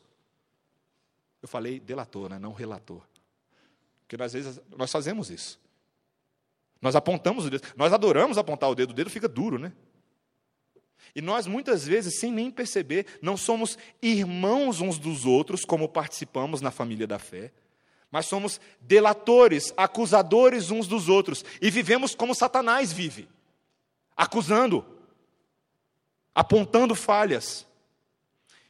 Eu 1.42 1.48
falei 1.48 1.80
delator, 1.80 2.30
né? 2.30 2.40
não 2.40 2.54
relator. 2.54 3.02
Porque 4.00 4.22
às 4.22 4.34
vezes 4.34 4.60
nós 4.76 4.92
fazemos 4.92 5.30
isso. 5.30 5.60
Nós 6.82 6.96
apontamos 6.96 7.46
o 7.46 7.50
dedo, 7.50 7.68
nós 7.78 7.94
adoramos 7.94 8.38
apontar 8.38 8.70
o 8.70 8.76
dedo, 8.76 8.92
o 8.92 8.94
dedo 8.94 9.10
fica 9.10 9.28
duro, 9.28 9.60
né? 9.60 9.72
E 11.16 11.22
nós 11.22 11.48
muitas 11.48 11.86
vezes, 11.86 12.20
sem 12.20 12.32
nem 12.32 12.50
perceber, 12.50 13.06
não 13.22 13.38
somos 13.38 13.78
irmãos 14.02 14.82
uns 14.82 14.98
dos 14.98 15.26
outros, 15.26 15.66
como 15.66 15.88
participamos 15.88 16.62
na 16.62 16.72
família 16.72 17.08
da 17.08 17.20
fé, 17.20 17.52
mas 18.12 18.26
somos 18.26 18.60
delatores, 18.82 19.74
acusadores 19.76 20.70
uns 20.72 20.88
dos 20.88 21.10
outros, 21.10 21.44
e 21.62 21.70
vivemos 21.70 22.14
como 22.16 22.36
Satanás 22.36 22.92
vive, 22.92 23.28
acusando, 24.16 24.86
apontando 26.34 26.96
falhas, 26.96 27.66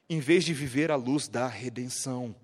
em 0.09 0.19
vez 0.19 0.43
de 0.43 0.53
viver 0.53 0.91
a 0.91 0.95
luz 0.95 1.27
da 1.27 1.47
redenção 1.47 2.35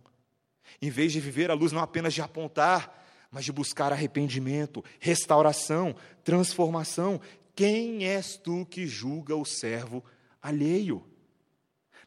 em 0.82 0.90
vez 0.90 1.12
de 1.12 1.20
viver 1.20 1.50
a 1.52 1.54
luz 1.54 1.72
não 1.72 1.82
apenas 1.82 2.14
de 2.14 2.22
apontar, 2.22 2.96
mas 3.32 3.46
de 3.46 3.52
buscar 3.52 3.92
arrependimento, 3.92 4.84
restauração, 5.00 5.96
transformação. 6.24 7.20
Quem 7.60 8.06
és 8.06 8.38
tu 8.38 8.66
que 8.66 8.88
julga 8.88 9.36
o 9.36 9.44
servo 9.44 10.02
alheio? 10.42 11.06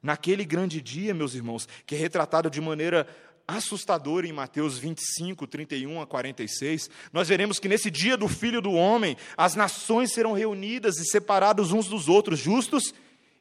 Naquele 0.02 0.46
grande 0.46 0.80
dia, 0.80 1.12
meus 1.12 1.34
irmãos, 1.34 1.68
que 1.84 1.94
é 1.94 1.98
retratado 1.98 2.48
de 2.48 2.58
maneira 2.58 3.06
assustadora 3.46 4.26
em 4.26 4.32
Mateus 4.32 4.78
25, 4.78 5.46
31 5.46 6.00
a 6.00 6.06
46, 6.06 6.88
nós 7.12 7.28
veremos 7.28 7.58
que 7.58 7.68
nesse 7.68 7.90
dia 7.90 8.16
do 8.16 8.28
Filho 8.28 8.62
do 8.62 8.72
Homem, 8.72 9.14
as 9.36 9.54
nações 9.54 10.14
serão 10.14 10.32
reunidas 10.32 10.96
e 10.96 11.04
separadas 11.04 11.70
uns 11.70 11.86
dos 11.86 12.08
outros, 12.08 12.38
justos 12.38 12.94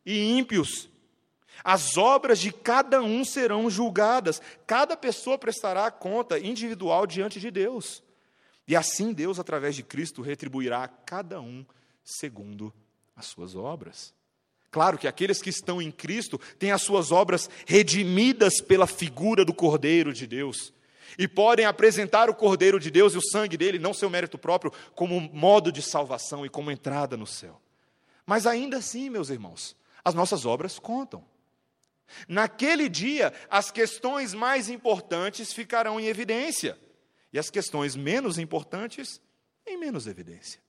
e 0.05 0.37
ímpios. 0.37 0.89
As 1.63 1.95
obras 1.95 2.39
de 2.39 2.51
cada 2.51 3.01
um 3.01 3.23
serão 3.23 3.69
julgadas, 3.69 4.41
cada 4.67 4.97
pessoa 4.97 5.37
prestará 5.37 5.89
conta 5.89 6.37
individual 6.37 7.07
diante 7.07 7.39
de 7.39 7.49
Deus. 7.49 8.03
E 8.67 8.75
assim 8.75 9.13
Deus, 9.13 9.39
através 9.39 9.77
de 9.77 9.83
Cristo, 9.83 10.21
retribuirá 10.21 10.83
a 10.83 10.89
cada 10.89 11.39
um 11.39 11.65
segundo 12.03 12.73
as 13.15 13.27
suas 13.27 13.55
obras. 13.55 14.13
Claro 14.69 14.97
que 14.97 15.07
aqueles 15.07 15.41
que 15.41 15.49
estão 15.49 15.81
em 15.81 15.91
Cristo 15.91 16.39
têm 16.57 16.71
as 16.71 16.81
suas 16.81 17.11
obras 17.11 17.49
redimidas 17.65 18.61
pela 18.61 18.87
figura 18.87 19.43
do 19.43 19.53
Cordeiro 19.53 20.13
de 20.13 20.25
Deus 20.25 20.73
e 21.17 21.27
podem 21.27 21.65
apresentar 21.65 22.29
o 22.29 22.35
Cordeiro 22.35 22.79
de 22.79 22.89
Deus 22.89 23.13
e 23.13 23.17
o 23.17 23.21
sangue 23.21 23.57
dele, 23.57 23.77
não 23.77 23.93
seu 23.93 24.09
mérito 24.09 24.37
próprio, 24.37 24.71
como 24.95 25.19
modo 25.19 25.71
de 25.71 25.81
salvação 25.81 26.45
e 26.45 26.49
como 26.49 26.71
entrada 26.71 27.17
no 27.17 27.27
céu. 27.27 27.61
Mas 28.25 28.47
ainda 28.47 28.77
assim, 28.77 29.09
meus 29.09 29.29
irmãos, 29.29 29.75
as 30.05 30.13
nossas 30.13 30.45
obras 30.45 30.79
contam. 30.79 31.23
Naquele 32.27 32.87
dia, 32.87 33.33
as 33.49 33.71
questões 33.71 34.33
mais 34.33 34.69
importantes 34.69 35.53
ficarão 35.53 35.99
em 35.99 36.07
evidência 36.07 36.77
e 37.33 37.39
as 37.39 37.49
questões 37.49 37.95
menos 37.95 38.37
importantes 38.37 39.21
em 39.65 39.77
menos 39.77 40.07
evidência. 40.07 40.61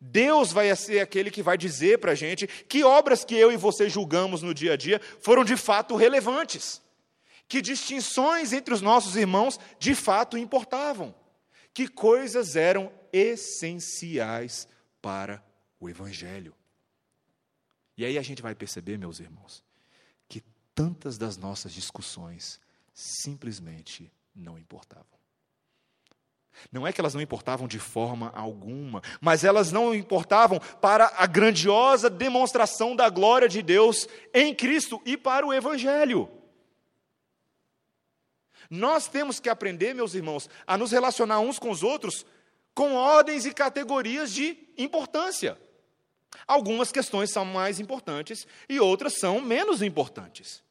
Deus 0.00 0.52
vai 0.52 0.74
ser 0.76 1.00
aquele 1.00 1.30
que 1.30 1.42
vai 1.42 1.56
dizer 1.56 1.98
para 1.98 2.12
a 2.12 2.14
gente 2.14 2.46
que 2.46 2.84
obras 2.84 3.24
que 3.24 3.34
eu 3.34 3.52
e 3.52 3.56
você 3.56 3.88
julgamos 3.88 4.42
no 4.42 4.54
dia 4.54 4.74
a 4.74 4.76
dia 4.76 5.00
foram 5.20 5.44
de 5.44 5.56
fato 5.56 5.96
relevantes, 5.96 6.82
que 7.48 7.62
distinções 7.62 8.52
entre 8.52 8.74
os 8.74 8.80
nossos 8.80 9.16
irmãos 9.16 9.58
de 9.78 9.94
fato 9.94 10.36
importavam, 10.36 11.14
que 11.72 11.88
coisas 11.88 12.56
eram 12.56 12.92
essenciais 13.12 14.68
para 15.00 15.44
o 15.78 15.88
Evangelho. 15.88 16.54
E 17.96 18.04
aí 18.04 18.18
a 18.18 18.22
gente 18.22 18.42
vai 18.42 18.54
perceber, 18.54 18.98
meus 18.98 19.20
irmãos, 19.20 19.64
tantas 20.76 21.16
das 21.16 21.38
nossas 21.38 21.72
discussões 21.72 22.60
simplesmente 22.92 24.12
não 24.34 24.58
importavam. 24.58 25.15
Não 26.72 26.86
é 26.86 26.92
que 26.92 27.00
elas 27.00 27.14
não 27.14 27.20
importavam 27.20 27.68
de 27.68 27.78
forma 27.78 28.32
alguma, 28.34 29.02
mas 29.20 29.44
elas 29.44 29.70
não 29.72 29.94
importavam 29.94 30.58
para 30.80 31.12
a 31.16 31.26
grandiosa 31.26 32.10
demonstração 32.10 32.96
da 32.96 33.08
glória 33.08 33.48
de 33.48 33.62
Deus 33.62 34.08
em 34.32 34.54
Cristo 34.54 35.00
e 35.04 35.16
para 35.16 35.46
o 35.46 35.52
Evangelho. 35.52 36.28
Nós 38.68 39.06
temos 39.06 39.38
que 39.38 39.48
aprender, 39.48 39.94
meus 39.94 40.14
irmãos, 40.14 40.48
a 40.66 40.76
nos 40.76 40.90
relacionar 40.90 41.40
uns 41.40 41.58
com 41.58 41.70
os 41.70 41.82
outros 41.82 42.26
com 42.74 42.92
ordens 42.94 43.46
e 43.46 43.54
categorias 43.54 44.30
de 44.32 44.54
importância. 44.76 45.58
Algumas 46.46 46.92
questões 46.92 47.30
são 47.30 47.42
mais 47.42 47.80
importantes 47.80 48.46
e 48.68 48.78
outras 48.78 49.14
são 49.18 49.40
menos 49.40 49.80
importantes. 49.80 50.62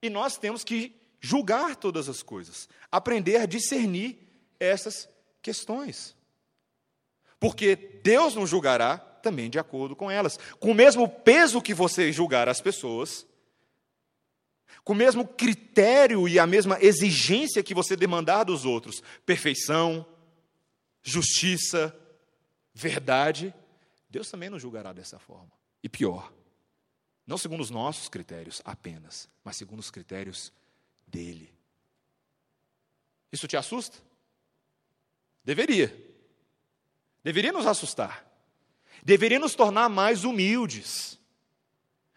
E 0.00 0.08
nós 0.08 0.38
temos 0.38 0.64
que 0.64 0.98
julgar 1.20 1.76
todas 1.76 2.08
as 2.08 2.22
coisas, 2.22 2.66
aprender 2.90 3.36
a 3.36 3.46
discernir 3.46 4.18
essas 4.62 5.08
questões. 5.40 6.16
Porque 7.38 7.74
Deus 7.74 8.34
não 8.34 8.46
julgará 8.46 8.98
também 8.98 9.50
de 9.50 9.58
acordo 9.58 9.96
com 9.96 10.10
elas. 10.10 10.38
Com 10.58 10.70
o 10.70 10.74
mesmo 10.74 11.08
peso 11.08 11.60
que 11.62 11.74
você 11.74 12.12
julgar 12.12 12.48
as 12.48 12.60
pessoas, 12.60 13.26
com 14.84 14.92
o 14.92 14.96
mesmo 14.96 15.26
critério 15.26 16.28
e 16.28 16.38
a 16.38 16.46
mesma 16.46 16.78
exigência 16.80 17.62
que 17.62 17.74
você 17.74 17.96
demandar 17.96 18.44
dos 18.44 18.64
outros, 18.64 19.02
perfeição, 19.24 20.06
justiça, 21.02 21.96
verdade, 22.74 23.54
Deus 24.08 24.30
também 24.30 24.50
não 24.50 24.58
julgará 24.58 24.92
dessa 24.92 25.18
forma. 25.18 25.50
E 25.82 25.88
pior, 25.88 26.32
não 27.26 27.38
segundo 27.38 27.60
os 27.60 27.70
nossos 27.70 28.08
critérios 28.08 28.60
apenas, 28.64 29.28
mas 29.44 29.56
segundo 29.56 29.80
os 29.80 29.90
critérios 29.90 30.52
dele. 31.06 31.52
Isso 33.32 33.48
te 33.48 33.56
assusta? 33.56 33.98
Deveria. 35.44 35.94
Deveria 37.22 37.52
nos 37.52 37.66
assustar. 37.66 38.26
Deveria 39.02 39.38
nos 39.38 39.54
tornar 39.54 39.88
mais 39.88 40.22
humildes, 40.22 41.18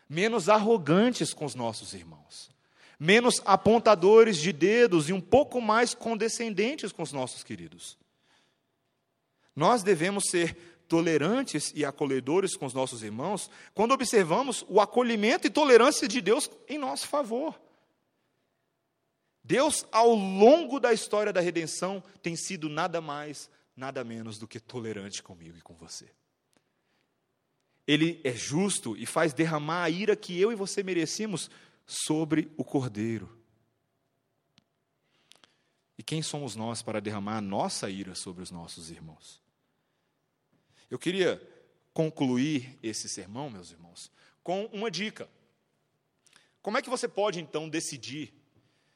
menos 0.07 0.49
arrogantes 0.49 1.33
com 1.33 1.45
os 1.45 1.55
nossos 1.55 1.95
irmãos, 1.95 2.51
menos 2.99 3.41
apontadores 3.43 4.37
de 4.37 4.53
dedos 4.53 5.09
e 5.09 5.13
um 5.13 5.21
pouco 5.21 5.59
mais 5.59 5.95
condescendentes 5.95 6.91
com 6.91 7.01
os 7.01 7.11
nossos 7.11 7.43
queridos. 7.43 7.97
Nós 9.55 9.81
devemos 9.81 10.25
ser 10.29 10.55
tolerantes 10.87 11.71
e 11.75 11.83
acolhedores 11.83 12.55
com 12.55 12.67
os 12.67 12.73
nossos 12.73 13.01
irmãos 13.01 13.49
quando 13.73 13.93
observamos 13.93 14.63
o 14.67 14.79
acolhimento 14.79 15.47
e 15.47 15.49
tolerância 15.49 16.07
de 16.07 16.21
Deus 16.21 16.49
em 16.69 16.77
nosso 16.77 17.07
favor. 17.07 17.59
Deus, 19.47 19.85
ao 19.91 20.15
longo 20.15 20.79
da 20.79 20.91
história 20.91 21.31
da 21.31 21.39
redenção, 21.39 22.03
tem 22.23 22.35
sido 22.35 22.67
nada 22.67 22.99
mais, 22.99 23.47
nada 23.77 24.03
menos 24.03 24.39
do 24.39 24.47
que 24.47 24.59
tolerante 24.59 25.21
comigo 25.21 25.55
e 25.55 25.61
com 25.61 25.75
você. 25.75 26.09
ele 27.87 28.19
é 28.23 28.31
justo 28.33 28.97
e 28.97 29.05
faz 29.05 29.31
derramar 29.31 29.83
a 29.83 29.89
ira 29.91 30.15
que 30.15 30.41
eu 30.41 30.51
e 30.51 30.55
você 30.55 30.81
merecíamos 30.81 31.51
sobre 31.85 32.51
o 32.57 32.63
cordeiro. 32.63 33.29
E 35.95 36.01
quem 36.01 36.23
somos 36.23 36.55
nós 36.55 36.81
para 36.81 36.99
derramar 36.99 37.37
a 37.37 37.41
nossa 37.41 37.87
ira 37.87 38.15
sobre 38.15 38.41
os 38.41 38.49
nossos 38.49 38.89
irmãos? 38.89 39.39
Eu 40.89 40.97
queria 40.97 41.39
concluir 41.93 42.79
esse 42.81 43.07
sermão, 43.07 43.51
meus 43.51 43.69
irmãos, 43.69 44.11
com 44.43 44.65
uma 44.73 44.89
dica. 44.89 45.29
Como 46.63 46.79
é 46.79 46.81
que 46.81 46.89
você 46.89 47.07
pode 47.07 47.39
então 47.39 47.69
decidir 47.69 48.33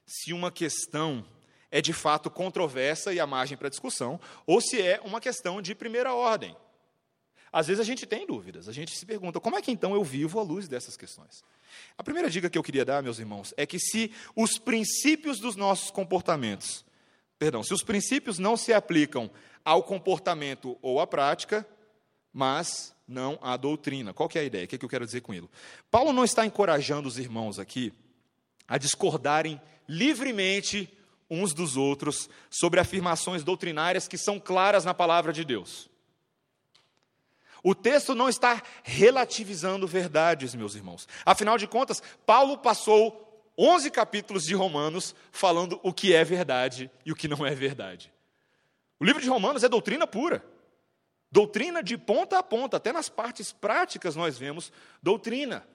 se 0.09 0.33
uma 0.33 0.51
questão 0.51 1.23
é 1.69 1.81
de 1.81 1.93
fato 1.93 2.31
controversa 2.31 3.13
e 3.13 3.19
a 3.19 3.27
margem 3.27 3.55
para 3.55 3.69
discussão, 3.69 4.19
ou 4.43 4.59
se 4.59 4.81
é 4.81 4.99
uma 5.05 5.21
questão 5.21 5.61
de 5.61 5.75
primeira 5.75 6.15
ordem? 6.15 6.57
Às 7.53 7.67
vezes 7.67 7.79
a 7.79 7.83
gente 7.83 8.07
tem 8.07 8.25
dúvidas, 8.25 8.67
a 8.67 8.71
gente 8.71 8.97
se 8.97 9.05
pergunta, 9.05 9.39
como 9.39 9.55
é 9.55 9.61
que 9.61 9.71
então 9.71 9.93
eu 9.93 10.03
vivo 10.03 10.39
à 10.39 10.43
luz 10.43 10.67
dessas 10.67 10.97
questões? 10.97 11.43
A 11.95 12.03
primeira 12.03 12.29
dica 12.29 12.49
que 12.49 12.57
eu 12.57 12.63
queria 12.63 12.83
dar, 12.83 13.03
meus 13.03 13.19
irmãos, 13.19 13.53
é 13.55 13.67
que 13.67 13.79
se 13.79 14.11
os 14.35 14.57
princípios 14.57 15.39
dos 15.39 15.55
nossos 15.55 15.91
comportamentos, 15.91 16.83
perdão, 17.37 17.61
se 17.61 17.73
os 17.73 17.83
princípios 17.83 18.39
não 18.39 18.57
se 18.57 18.73
aplicam 18.73 19.29
ao 19.63 19.83
comportamento 19.83 20.77
ou 20.81 20.99
à 20.99 21.05
prática, 21.05 21.67
mas 22.33 22.95
não 23.07 23.37
à 23.41 23.57
doutrina. 23.57 24.13
Qual 24.13 24.29
é 24.33 24.39
a 24.39 24.43
ideia? 24.43 24.65
O 24.65 24.67
que, 24.67 24.75
é 24.75 24.77
que 24.77 24.85
eu 24.85 24.89
quero 24.89 25.05
dizer 25.05 25.21
com 25.21 25.33
isso? 25.33 25.49
Paulo 25.91 26.11
não 26.11 26.23
está 26.23 26.45
encorajando 26.45 27.07
os 27.07 27.19
irmãos 27.19 27.59
aqui 27.59 27.93
a 28.67 28.77
discordarem 28.77 29.59
livremente 29.89 30.95
uns 31.29 31.53
dos 31.53 31.75
outros 31.75 32.29
sobre 32.49 32.79
afirmações 32.79 33.43
doutrinárias 33.43 34.07
que 34.07 34.17
são 34.17 34.39
claras 34.39 34.85
na 34.85 34.93
palavra 34.93 35.33
de 35.33 35.43
Deus. 35.43 35.89
O 37.63 37.75
texto 37.75 38.15
não 38.15 38.29
está 38.29 38.61
relativizando 38.83 39.85
verdades, 39.85 40.55
meus 40.55 40.75
irmãos. 40.75 41.07
Afinal 41.25 41.57
de 41.57 41.67
contas, 41.67 42.01
Paulo 42.25 42.57
passou 42.57 43.25
11 43.57 43.91
capítulos 43.91 44.45
de 44.45 44.55
Romanos 44.55 45.13
falando 45.31 45.79
o 45.83 45.91
que 45.91 46.13
é 46.13 46.23
verdade 46.23 46.89
e 47.05 47.11
o 47.11 47.15
que 47.15 47.27
não 47.27 47.45
é 47.45 47.53
verdade. 47.53 48.13
O 48.99 49.03
livro 49.03 49.21
de 49.21 49.29
Romanos 49.29 49.63
é 49.63 49.69
doutrina 49.69 50.07
pura. 50.07 50.45
Doutrina 51.31 51.83
de 51.83 51.97
ponta 51.97 52.39
a 52.39 52.43
ponta, 52.43 52.77
até 52.77 52.91
nas 52.91 53.09
partes 53.09 53.51
práticas 53.51 54.15
nós 54.15 54.37
vemos 54.37 54.71
doutrina. 55.03 55.67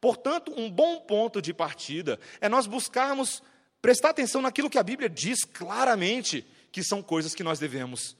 Portanto, 0.00 0.52
um 0.56 0.70
bom 0.70 1.00
ponto 1.00 1.42
de 1.42 1.52
partida 1.52 2.18
é 2.40 2.48
nós 2.48 2.66
buscarmos 2.66 3.42
prestar 3.84 4.08
atenção 4.08 4.40
naquilo 4.40 4.70
que 4.70 4.78
a 4.78 4.82
Bíblia 4.82 5.10
diz 5.10 5.44
claramente 5.44 6.42
que 6.72 6.82
são 6.82 7.02
coisas 7.02 7.34
que 7.34 7.42
nós 7.42 7.58
devemos 7.58 8.16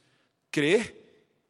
crer 0.51 0.95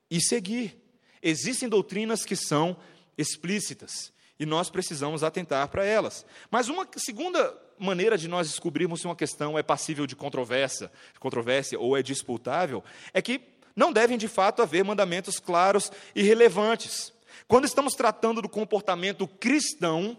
e 0.09 0.21
seguir. 0.21 0.81
Existem 1.21 1.69
doutrinas 1.69 2.25
que 2.25 2.37
são 2.37 2.77
explícitas 3.19 4.13
e 4.39 4.47
nós 4.47 4.71
precisamos 4.71 5.25
atentar 5.25 5.67
para 5.67 5.85
elas. 5.85 6.25
Mas 6.49 6.69
uma 6.69 6.87
segunda 6.97 7.61
maneira 7.77 8.17
de 8.17 8.29
nós 8.29 8.49
descobrirmos 8.49 9.01
se 9.01 9.07
uma 9.09 9.17
questão 9.17 9.59
é 9.59 9.65
passível 9.65 10.07
de 10.07 10.15
controvérsia, 10.15 10.93
controvérsia 11.19 11.81
ou 11.81 11.97
é 11.97 12.01
disputável, 12.01 12.85
é 13.13 13.21
que 13.21 13.41
não 13.75 13.93
devem 13.93 14.17
de 14.17 14.29
fato 14.29 14.63
haver 14.63 14.85
mandamentos 14.85 15.41
claros 15.41 15.91
e 16.15 16.23
relevantes. 16.23 17.13
Quando 17.49 17.65
estamos 17.65 17.95
tratando 17.95 18.41
do 18.41 18.49
comportamento 18.49 19.27
cristão, 19.27 20.17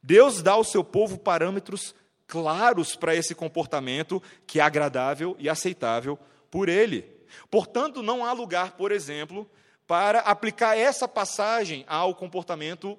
Deus 0.00 0.42
dá 0.42 0.52
ao 0.52 0.62
seu 0.62 0.84
povo 0.84 1.18
parâmetros 1.18 1.92
claros 2.28 2.94
para 2.94 3.16
esse 3.16 3.34
comportamento 3.34 4.22
que 4.46 4.60
é 4.60 4.62
agradável 4.62 5.34
e 5.38 5.48
aceitável 5.48 6.18
por 6.50 6.68
ele. 6.68 7.02
Portanto, 7.50 8.02
não 8.02 8.24
há 8.24 8.32
lugar, 8.32 8.72
por 8.72 8.92
exemplo, 8.92 9.50
para 9.86 10.20
aplicar 10.20 10.76
essa 10.76 11.08
passagem 11.08 11.84
ao 11.88 12.14
comportamento 12.14 12.96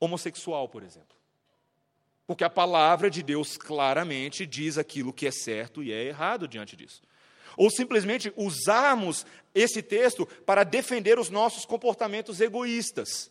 homossexual, 0.00 0.68
por 0.68 0.82
exemplo. 0.82 1.16
Porque 2.26 2.44
a 2.44 2.50
palavra 2.50 3.08
de 3.08 3.22
Deus 3.22 3.56
claramente 3.56 4.44
diz 4.44 4.76
aquilo 4.76 5.12
que 5.12 5.26
é 5.26 5.30
certo 5.30 5.82
e 5.82 5.92
é 5.92 6.04
errado 6.04 6.48
diante 6.48 6.76
disso. 6.76 7.02
Ou 7.56 7.70
simplesmente 7.70 8.32
usarmos 8.36 9.24
esse 9.54 9.82
texto 9.82 10.26
para 10.44 10.64
defender 10.64 11.18
os 11.18 11.30
nossos 11.30 11.64
comportamentos 11.64 12.40
egoístas. 12.40 13.30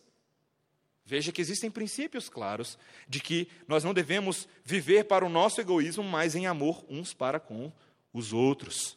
Veja 1.10 1.32
que 1.32 1.40
existem 1.40 1.72
princípios 1.72 2.28
claros 2.28 2.78
de 3.08 3.18
que 3.18 3.48
nós 3.66 3.82
não 3.82 3.92
devemos 3.92 4.46
viver 4.62 5.06
para 5.06 5.26
o 5.26 5.28
nosso 5.28 5.60
egoísmo, 5.60 6.04
mas 6.04 6.36
em 6.36 6.46
amor 6.46 6.84
uns 6.88 7.12
para 7.12 7.40
com 7.40 7.72
os 8.12 8.32
outros. 8.32 8.96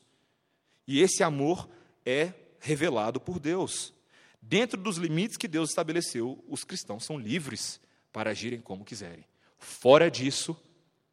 E 0.87 1.01
esse 1.01 1.23
amor 1.23 1.67
é 2.05 2.31
revelado 2.59 3.19
por 3.19 3.39
Deus. 3.39 3.95
Dentro 4.39 4.79
dos 4.79 4.97
limites 4.97 5.37
que 5.37 5.47
Deus 5.47 5.71
estabeleceu, 5.71 6.45
os 6.47 6.63
cristãos 6.63 7.03
são 7.03 7.17
livres 7.17 7.81
para 8.11 8.29
agirem 8.29 8.61
como 8.61 8.85
quiserem. 8.85 9.25
Fora 9.57 10.11
disso, 10.11 10.55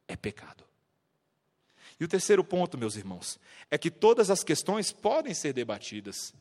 é 0.07 0.15
pecado. 0.15 0.63
E 1.99 2.05
o 2.05 2.07
terceiro 2.07 2.43
ponto, 2.43 2.77
meus 2.77 2.95
irmãos, 2.95 3.39
é 3.71 3.77
que 3.79 3.89
todas 3.89 4.29
as 4.29 4.43
questões 4.43 4.91
podem 4.91 5.33
ser 5.33 5.51
debatidas, 5.51 6.31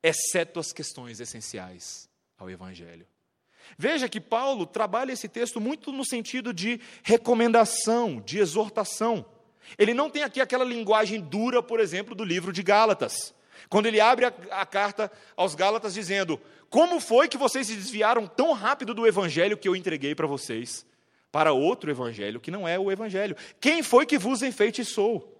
exceto 0.00 0.60
as 0.60 0.72
questões 0.72 1.18
essenciais 1.18 2.08
ao 2.38 2.48
Evangelho. 2.48 3.08
Veja 3.78 4.08
que 4.08 4.20
Paulo 4.20 4.66
trabalha 4.66 5.12
esse 5.12 5.28
texto 5.28 5.60
muito 5.60 5.92
no 5.92 6.04
sentido 6.04 6.52
de 6.52 6.80
recomendação, 7.02 8.22
de 8.24 8.38
exortação. 8.38 9.24
Ele 9.78 9.94
não 9.94 10.10
tem 10.10 10.22
aqui 10.22 10.40
aquela 10.40 10.64
linguagem 10.64 11.20
dura, 11.20 11.62
por 11.62 11.80
exemplo, 11.80 12.14
do 12.14 12.24
livro 12.24 12.52
de 12.52 12.62
Gálatas. 12.62 13.34
Quando 13.68 13.86
ele 13.86 14.00
abre 14.00 14.26
a, 14.26 14.32
a, 14.50 14.66
carta 14.66 15.10
aos 15.36 15.54
Gálatas 15.54 15.94
dizendo: 15.94 16.40
Como 16.68 17.00
foi 17.00 17.28
que 17.28 17.38
vocês 17.38 17.66
se 17.66 17.74
desviaram 17.74 18.26
tão 18.26 18.52
rápido 18.52 18.94
do 18.94 19.06
evangelho 19.06 19.56
que 19.56 19.68
eu 19.68 19.74
entreguei 19.74 20.14
para 20.14 20.26
vocês, 20.26 20.86
para 21.32 21.52
outro 21.52 21.90
evangelho 21.90 22.40
que 22.40 22.50
não 22.50 22.68
é 22.68 22.78
o 22.78 22.92
evangelho? 22.92 23.36
Quem 23.60 23.82
foi 23.82 24.06
que 24.06 24.18
vos 24.18 24.42
enfeitiçou? 24.42 25.30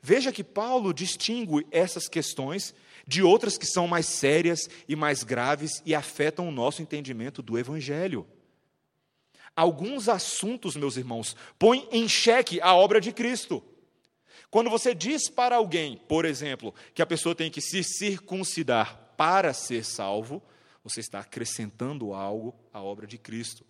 Veja 0.00 0.32
que 0.32 0.44
Paulo 0.44 0.92
distingue 0.92 1.66
essas 1.70 2.08
questões 2.08 2.74
de 3.06 3.22
outras 3.22 3.56
que 3.56 3.66
são 3.66 3.86
mais 3.86 4.06
sérias 4.06 4.68
e 4.88 4.96
mais 4.96 5.22
graves 5.22 5.80
e 5.84 5.94
afetam 5.94 6.48
o 6.48 6.52
nosso 6.52 6.82
entendimento 6.82 7.40
do 7.40 7.58
evangelho. 7.58 8.26
Alguns 9.54 10.08
assuntos, 10.08 10.76
meus 10.76 10.96
irmãos, 10.96 11.36
põem 11.58 11.88
em 11.92 12.08
xeque 12.08 12.60
a 12.60 12.74
obra 12.74 13.00
de 13.00 13.12
Cristo. 13.12 13.62
Quando 14.50 14.68
você 14.68 14.94
diz 14.94 15.28
para 15.28 15.56
alguém, 15.56 15.96
por 16.08 16.24
exemplo, 16.24 16.74
que 16.94 17.00
a 17.00 17.06
pessoa 17.06 17.34
tem 17.34 17.50
que 17.50 17.60
se 17.60 17.82
circuncidar 17.82 19.14
para 19.16 19.54
ser 19.54 19.84
salvo, 19.84 20.42
você 20.82 21.00
está 21.00 21.20
acrescentando 21.20 22.12
algo 22.12 22.54
à 22.72 22.82
obra 22.82 23.06
de 23.06 23.18
Cristo. 23.18 23.64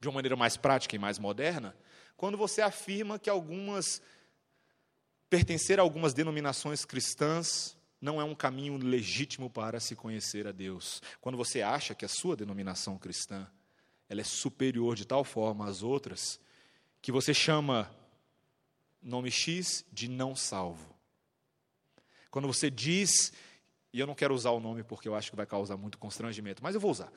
De 0.00 0.08
uma 0.08 0.14
maneira 0.14 0.36
mais 0.36 0.56
prática 0.56 0.96
e 0.96 0.98
mais 0.98 1.18
moderna, 1.18 1.76
quando 2.16 2.36
você 2.36 2.60
afirma 2.62 3.18
que 3.18 3.30
algumas 3.30 4.02
pertencer 5.30 5.78
a 5.78 5.82
algumas 5.82 6.14
denominações 6.14 6.84
cristãs 6.84 7.76
não 8.04 8.20
é 8.20 8.24
um 8.24 8.34
caminho 8.34 8.76
legítimo 8.76 9.48
para 9.48 9.80
se 9.80 9.96
conhecer 9.96 10.46
a 10.46 10.52
Deus. 10.52 11.00
Quando 11.22 11.38
você 11.38 11.62
acha 11.62 11.94
que 11.94 12.04
a 12.04 12.08
sua 12.08 12.36
denominação 12.36 12.98
cristã 12.98 13.46
ela 14.10 14.20
é 14.20 14.24
superior 14.24 14.94
de 14.94 15.06
tal 15.06 15.24
forma 15.24 15.66
às 15.66 15.82
outras, 15.82 16.38
que 17.00 17.10
você 17.10 17.32
chama 17.32 17.90
nome 19.02 19.30
X 19.30 19.86
de 19.90 20.06
não 20.06 20.36
salvo. 20.36 20.94
Quando 22.30 22.46
você 22.46 22.70
diz, 22.70 23.32
e 23.90 23.98
eu 24.00 24.06
não 24.06 24.14
quero 24.14 24.34
usar 24.34 24.50
o 24.50 24.60
nome 24.60 24.82
porque 24.82 25.08
eu 25.08 25.14
acho 25.14 25.30
que 25.30 25.36
vai 25.36 25.46
causar 25.46 25.78
muito 25.78 25.96
constrangimento, 25.96 26.62
mas 26.62 26.74
eu 26.74 26.80
vou 26.82 26.90
usar. 26.90 27.10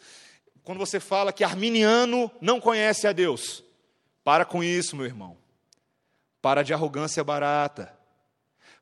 Quando 0.63 0.77
você 0.77 1.01
fala 1.01 1.33
que 1.33 1.43
arminiano 1.43 2.31
não 2.39 2.61
conhece 2.61 3.05
a 3.07 3.11
Deus, 3.11 3.61
para 4.23 4.45
com 4.45 4.63
isso, 4.63 4.95
meu 4.95 5.05
irmão. 5.05 5.38
Para 6.41 6.63
de 6.63 6.73
arrogância 6.73 7.23
barata. 7.25 7.96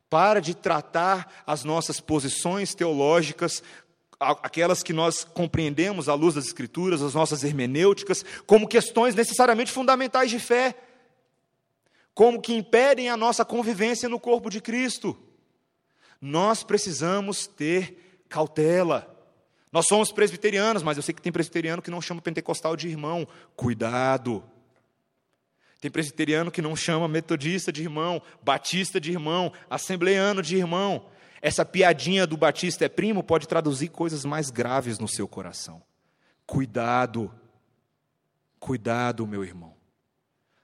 Para 0.10 0.40
de 0.40 0.56
tratar 0.56 1.44
as 1.46 1.64
nossas 1.64 2.00
posições 2.00 2.74
teológicas 2.74 3.64
aquelas 4.18 4.82
que 4.82 4.94
nós 4.94 5.26
compreendemos 5.26 6.08
à 6.08 6.14
luz 6.14 6.36
das 6.36 6.46
Escrituras, 6.46 7.02
as 7.02 7.14
nossas 7.14 7.44
hermenêuticas, 7.44 8.24
como 8.48 8.66
questões 8.66 9.14
necessariamente 9.14 9.74
fundamentais 9.74 10.32
de 10.32 10.40
fé 10.40 10.74
como 12.16 12.42
que 12.42 12.54
impedem 12.54 13.10
a 13.10 13.18
nossa 13.18 13.44
convivência 13.44 14.08
no 14.08 14.18
corpo 14.18 14.50
de 14.50 14.62
Cristo. 14.62 15.16
Nós 16.22 16.64
precisamos 16.64 17.46
ter 17.46 18.24
cautela. 18.30 19.14
Nós 19.70 19.86
somos 19.86 20.14
presbiterianos, 20.14 20.82
mas 20.82 20.96
eu 20.96 21.04
sei 21.04 21.14
que 21.14 21.22
tem 21.22 21.34
presbiteriano 21.34 21.82
que 21.82 21.92
não 21.92 22.02
chama 22.02 22.22
pentecostal 22.22 22.78
de 22.78 22.88
irmão. 22.88 23.28
Cuidado. 23.54 24.42
Tem 25.86 25.92
presbiteriano 25.92 26.50
que 26.50 26.64
não 26.64 26.76
chama 26.76 27.08
metodista 27.08 27.72
de 27.72 27.84
irmão, 27.84 28.20
batista 28.42 29.00
de 29.00 29.12
irmão, 29.12 29.54
assembleano 29.70 30.42
de 30.42 30.56
irmão. 30.56 31.06
Essa 31.44 31.64
piadinha 31.64 32.26
do 32.26 32.36
batista 32.36 32.86
é 32.86 32.90
primo 32.90 33.22
pode 33.22 33.48
traduzir 33.48 33.90
coisas 33.90 34.26
mais 34.26 34.50
graves 34.50 34.98
no 34.98 35.08
seu 35.08 35.28
coração. 35.28 35.84
Cuidado. 36.44 37.32
Cuidado, 38.60 39.28
meu 39.28 39.44
irmão 39.44 39.76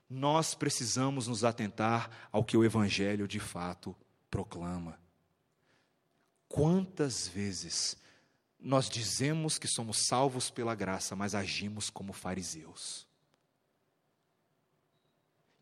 nós 0.10 0.56
precisamos 0.56 1.28
nos 1.28 1.44
atentar 1.44 2.10
ao 2.32 2.44
que 2.44 2.58
o 2.58 2.66
Evangelho 2.66 3.28
de 3.28 3.40
fato 3.40 3.96
proclama. 4.30 5.00
Quantas 6.50 7.28
vezes 7.28 7.96
nós 8.60 8.90
dizemos 8.90 9.60
que 9.60 9.68
somos 9.68 10.08
salvos 10.08 10.50
pela 10.50 10.74
graça, 10.74 11.16
mas 11.16 11.36
agimos 11.36 11.92
como 11.92 12.12
fariseus. 12.12 13.08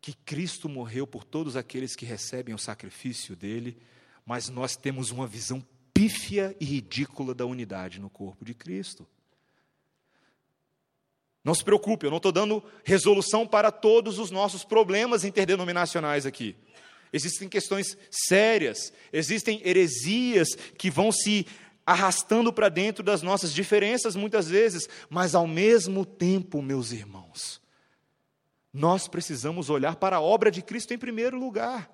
Que 0.00 0.14
Cristo 0.14 0.68
morreu 0.68 1.06
por 1.06 1.24
todos 1.24 1.56
aqueles 1.56 1.94
que 1.94 2.06
recebem 2.06 2.54
o 2.54 2.58
sacrifício 2.58 3.36
dele, 3.36 3.76
mas 4.24 4.48
nós 4.48 4.76
temos 4.76 5.10
uma 5.10 5.26
visão 5.26 5.64
pífia 5.92 6.56
e 6.60 6.64
ridícula 6.64 7.34
da 7.34 7.44
unidade 7.44 8.00
no 8.00 8.08
corpo 8.08 8.44
de 8.44 8.54
Cristo. 8.54 9.06
Não 11.42 11.54
se 11.54 11.64
preocupe, 11.64 12.06
eu 12.06 12.10
não 12.10 12.18
estou 12.18 12.32
dando 12.32 12.62
resolução 12.84 13.46
para 13.46 13.70
todos 13.70 14.18
os 14.18 14.30
nossos 14.30 14.62
problemas 14.62 15.24
interdenominacionais 15.24 16.26
aqui. 16.26 16.54
Existem 17.12 17.48
questões 17.48 17.96
sérias, 18.10 18.92
existem 19.12 19.60
heresias 19.64 20.48
que 20.76 20.90
vão 20.90 21.10
se 21.10 21.46
arrastando 21.84 22.52
para 22.52 22.68
dentro 22.68 23.02
das 23.02 23.20
nossas 23.20 23.52
diferenças 23.52 24.14
muitas 24.14 24.48
vezes, 24.48 24.88
mas 25.08 25.34
ao 25.34 25.46
mesmo 25.46 26.04
tempo, 26.04 26.62
meus 26.62 26.92
irmãos, 26.92 27.60
nós 28.72 29.08
precisamos 29.08 29.68
olhar 29.68 29.96
para 29.96 30.16
a 30.16 30.20
obra 30.20 30.50
de 30.50 30.62
Cristo 30.62 30.94
em 30.94 30.98
primeiro 30.98 31.38
lugar. 31.38 31.90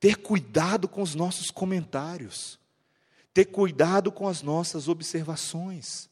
Ter 0.00 0.16
cuidado 0.16 0.88
com 0.88 1.02
os 1.02 1.14
nossos 1.14 1.50
comentários, 1.50 2.58
ter 3.32 3.46
cuidado 3.46 4.10
com 4.10 4.28
as 4.28 4.42
nossas 4.42 4.88
observações. 4.88 6.08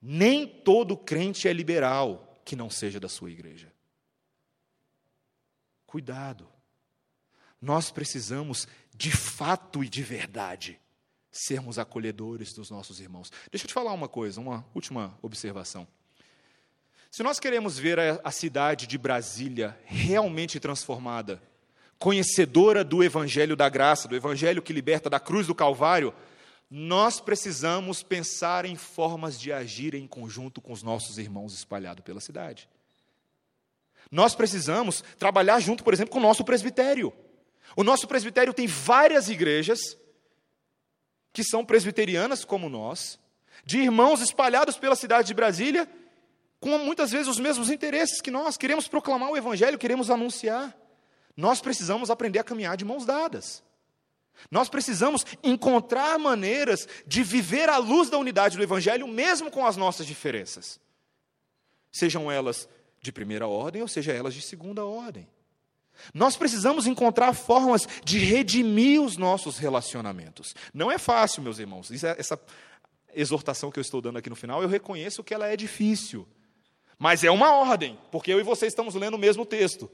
Nem 0.00 0.46
todo 0.46 0.96
crente 0.96 1.46
é 1.46 1.52
liberal 1.52 2.40
que 2.44 2.56
não 2.56 2.70
seja 2.70 2.98
da 2.98 3.08
sua 3.08 3.30
igreja. 3.30 3.72
Cuidado. 5.86 6.48
Nós 7.60 7.90
precisamos, 7.90 8.66
de 8.94 9.10
fato 9.10 9.84
e 9.84 9.88
de 9.88 10.02
verdade, 10.02 10.80
sermos 11.30 11.78
acolhedores 11.78 12.54
dos 12.54 12.70
nossos 12.70 13.00
irmãos. 13.00 13.30
Deixa 13.50 13.64
eu 13.64 13.68
te 13.68 13.74
falar 13.74 13.92
uma 13.92 14.08
coisa, 14.08 14.40
uma 14.40 14.66
última 14.74 15.18
observação. 15.20 15.86
Se 17.10 17.24
nós 17.24 17.40
queremos 17.40 17.76
ver 17.76 17.98
a, 17.98 18.30
cidade 18.30 18.86
de 18.86 18.96
Brasília 18.96 19.76
realmente 19.84 20.60
transformada, 20.60 21.42
conhecedora 21.98 22.84
do 22.84 23.02
Evangelho 23.02 23.56
da 23.56 23.68
graça, 23.68 24.06
do 24.06 24.14
Evangelho 24.14 24.62
que 24.62 24.72
liberta 24.72 25.10
da 25.10 25.18
cruz 25.18 25.44
do 25.44 25.54
Calvário, 25.54 26.14
nós 26.70 27.20
precisamos 27.20 28.00
pensar 28.04 28.64
em 28.64 28.76
formas 28.76 29.40
de 29.40 29.52
agir 29.52 29.92
em 29.96 30.06
conjunto 30.06 30.60
com 30.60 30.72
os 30.72 30.84
nossos 30.84 31.18
irmãos 31.18 31.52
espalhados 31.52 32.04
pela 32.04 32.20
cidade. 32.20 32.68
Nós 34.08 34.36
precisamos 34.36 35.02
trabalhar 35.18 35.58
junto, 35.58 35.82
por 35.82 35.92
exemplo, 35.92 36.12
com 36.12 36.20
o 36.20 36.22
nosso 36.22 36.44
presbitério. 36.44 37.12
O 37.74 37.82
nosso 37.82 38.06
presbitério 38.06 38.54
tem 38.54 38.68
várias 38.68 39.28
igrejas 39.28 39.80
que 41.32 41.42
são 41.42 41.64
presbiterianas 41.64 42.44
como 42.44 42.68
nós, 42.68 43.18
de 43.64 43.78
irmãos 43.80 44.20
espalhados 44.20 44.76
pela 44.76 44.94
cidade 44.94 45.26
de 45.26 45.34
Brasília, 45.34 45.88
com 46.60 46.78
muitas 46.78 47.10
vezes 47.10 47.26
os 47.26 47.40
mesmos 47.40 47.70
interesses 47.70 48.20
que 48.20 48.30
nós. 48.30 48.56
Queremos 48.56 48.86
proclamar 48.86 49.30
o 49.30 49.36
evangelho, 49.36 49.78
queremos 49.78 50.10
anunciar. 50.10 50.76
Nós 51.36 51.60
precisamos 51.60 52.10
aprender 52.10 52.38
a 52.38 52.44
caminhar 52.44 52.76
de 52.76 52.84
mãos 52.84 53.06
dadas. 53.06 53.62
Nós 54.50 54.68
precisamos 54.68 55.24
encontrar 55.42 56.18
maneiras 56.18 56.86
de 57.06 57.22
viver 57.22 57.68
à 57.68 57.76
luz 57.78 58.08
da 58.08 58.18
unidade 58.18 58.56
do 58.56 58.62
Evangelho, 58.62 59.06
mesmo 59.06 59.50
com 59.50 59.66
as 59.66 59.76
nossas 59.76 60.06
diferenças. 60.06 60.80
Sejam 61.92 62.30
elas 62.30 62.68
de 63.02 63.12
primeira 63.12 63.46
ordem 63.46 63.82
ou 63.82 63.88
seja 63.88 64.12
elas 64.12 64.34
de 64.34 64.42
segunda 64.42 64.84
ordem. 64.84 65.28
Nós 66.14 66.36
precisamos 66.36 66.86
encontrar 66.86 67.34
formas 67.34 67.86
de 68.04 68.18
redimir 68.18 69.02
os 69.02 69.16
nossos 69.16 69.58
relacionamentos. 69.58 70.54
Não 70.72 70.90
é 70.90 70.96
fácil, 70.96 71.42
meus 71.42 71.58
irmãos. 71.58 71.90
É, 72.02 72.16
essa 72.18 72.40
exortação 73.14 73.70
que 73.70 73.78
eu 73.78 73.82
estou 73.82 74.00
dando 74.00 74.18
aqui 74.18 74.30
no 74.30 74.36
final, 74.36 74.62
eu 74.62 74.68
reconheço 74.68 75.24
que 75.24 75.34
ela 75.34 75.46
é 75.46 75.56
difícil. 75.56 76.26
Mas 77.00 77.24
é 77.24 77.30
uma 77.30 77.54
ordem, 77.54 77.98
porque 78.12 78.30
eu 78.30 78.38
e 78.38 78.42
você 78.42 78.66
estamos 78.66 78.94
lendo 78.94 79.14
o 79.14 79.18
mesmo 79.18 79.46
texto. 79.46 79.90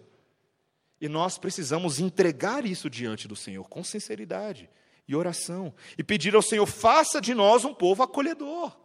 E 1.01 1.09
nós 1.09 1.39
precisamos 1.39 2.01
entregar 2.01 2.67
isso 2.67 2.91
diante 2.91 3.29
do 3.29 3.37
Senhor 3.37 3.69
com 3.69 3.85
sinceridade 3.85 4.69
e 5.07 5.15
oração 5.15 5.73
e 5.97 6.03
pedir 6.03 6.35
ao 6.35 6.43
Senhor: 6.43 6.67
faça 6.67 7.21
de 7.21 7.33
nós 7.33 7.65
um 7.65 7.73
povo 7.73 8.03
acolhedor. 8.03 8.77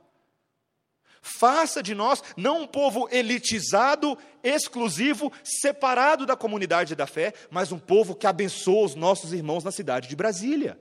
Faça 1.19 1.81
de 1.81 1.95
nós 1.95 2.23
não 2.37 2.61
um 2.61 2.67
povo 2.67 3.09
elitizado, 3.11 4.15
exclusivo, 4.43 5.33
separado 5.43 6.23
da 6.23 6.35
comunidade 6.35 6.95
da 6.95 7.07
fé, 7.07 7.33
mas 7.49 7.71
um 7.71 7.79
povo 7.79 8.13
que 8.13 8.27
abençoa 8.27 8.85
os 8.85 8.93
nossos 8.93 9.33
irmãos 9.33 9.63
na 9.63 9.71
cidade 9.71 10.07
de 10.07 10.15
Brasília. 10.15 10.79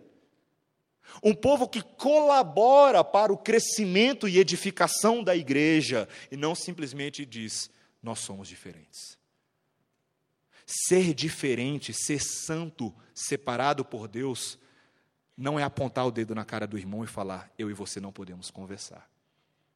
Um 1.22 1.34
povo 1.34 1.68
que 1.68 1.82
colabora 1.82 3.04
para 3.04 3.32
o 3.32 3.38
crescimento 3.38 4.28
e 4.28 4.38
edificação 4.38 5.22
da 5.22 5.36
igreja 5.36 6.08
e 6.30 6.36
não 6.36 6.54
simplesmente 6.54 7.26
diz: 7.26 7.70
nós 8.02 8.20
somos 8.20 8.48
diferentes. 8.48 9.18
Ser 10.66 11.12
diferente, 11.12 11.92
ser 11.92 12.20
santo, 12.20 12.94
separado 13.12 13.84
por 13.84 14.06
Deus, 14.06 14.58
não 15.36 15.58
é 15.58 15.62
apontar 15.62 16.06
o 16.06 16.10
dedo 16.10 16.34
na 16.34 16.44
cara 16.44 16.66
do 16.66 16.78
irmão 16.78 17.02
e 17.02 17.06
falar: 17.06 17.52
eu 17.58 17.70
e 17.70 17.74
você 17.74 18.00
não 18.00 18.12
podemos 18.12 18.50
conversar. 18.50 19.10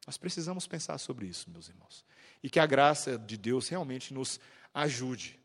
Nós 0.07 0.19
precisamos 0.19 0.67
pensar 0.67 0.99
sobre 0.99 1.27
isso, 1.27 1.51
meus 1.51 1.69
irmãos. 1.69 2.05
E 2.43 2.51
que 2.51 2.61
a 2.61 2.67
graça 2.67 3.19
de 3.19 3.37
Deus 3.37 3.69
realmente 3.69 4.13
nos 4.13 4.39
ajude 4.73 5.41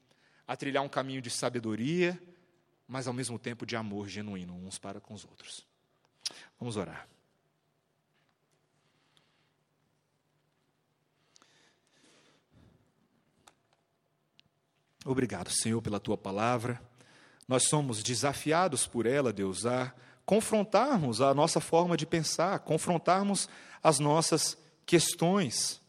a 0.46 0.56
trilhar 0.58 0.84
um 0.84 0.90
caminho 0.90 1.22
de 1.22 1.30
sabedoria, 1.30 2.22
mas 2.88 3.08
ao 3.08 3.14
mesmo 3.14 3.40
tempo 3.40 3.66
de 3.66 3.76
amor 3.76 4.10
genuíno 4.10 4.54
uns 4.56 4.78
para 4.78 5.00
com 5.00 5.14
os 5.14 5.24
outros. 5.24 5.69
Vamos 6.60 6.76
orar. 6.76 7.08
Obrigado, 15.06 15.50
Senhor, 15.50 15.82
pela 15.82 16.00
tua 16.00 16.18
palavra. 16.18 16.82
Nós 17.48 17.64
somos 17.64 18.04
desafiados 18.04 18.86
por 18.86 19.06
ela, 19.06 19.32
Deus, 19.32 19.66
a 19.66 19.94
confrontarmos 20.26 21.22
a 21.22 21.34
nossa 21.34 21.60
forma 21.60 21.98
de 21.98 22.06
pensar, 22.06 22.60
confrontarmos 22.60 23.50
as 23.82 23.98
nossas 23.98 24.58
questões 24.86 25.82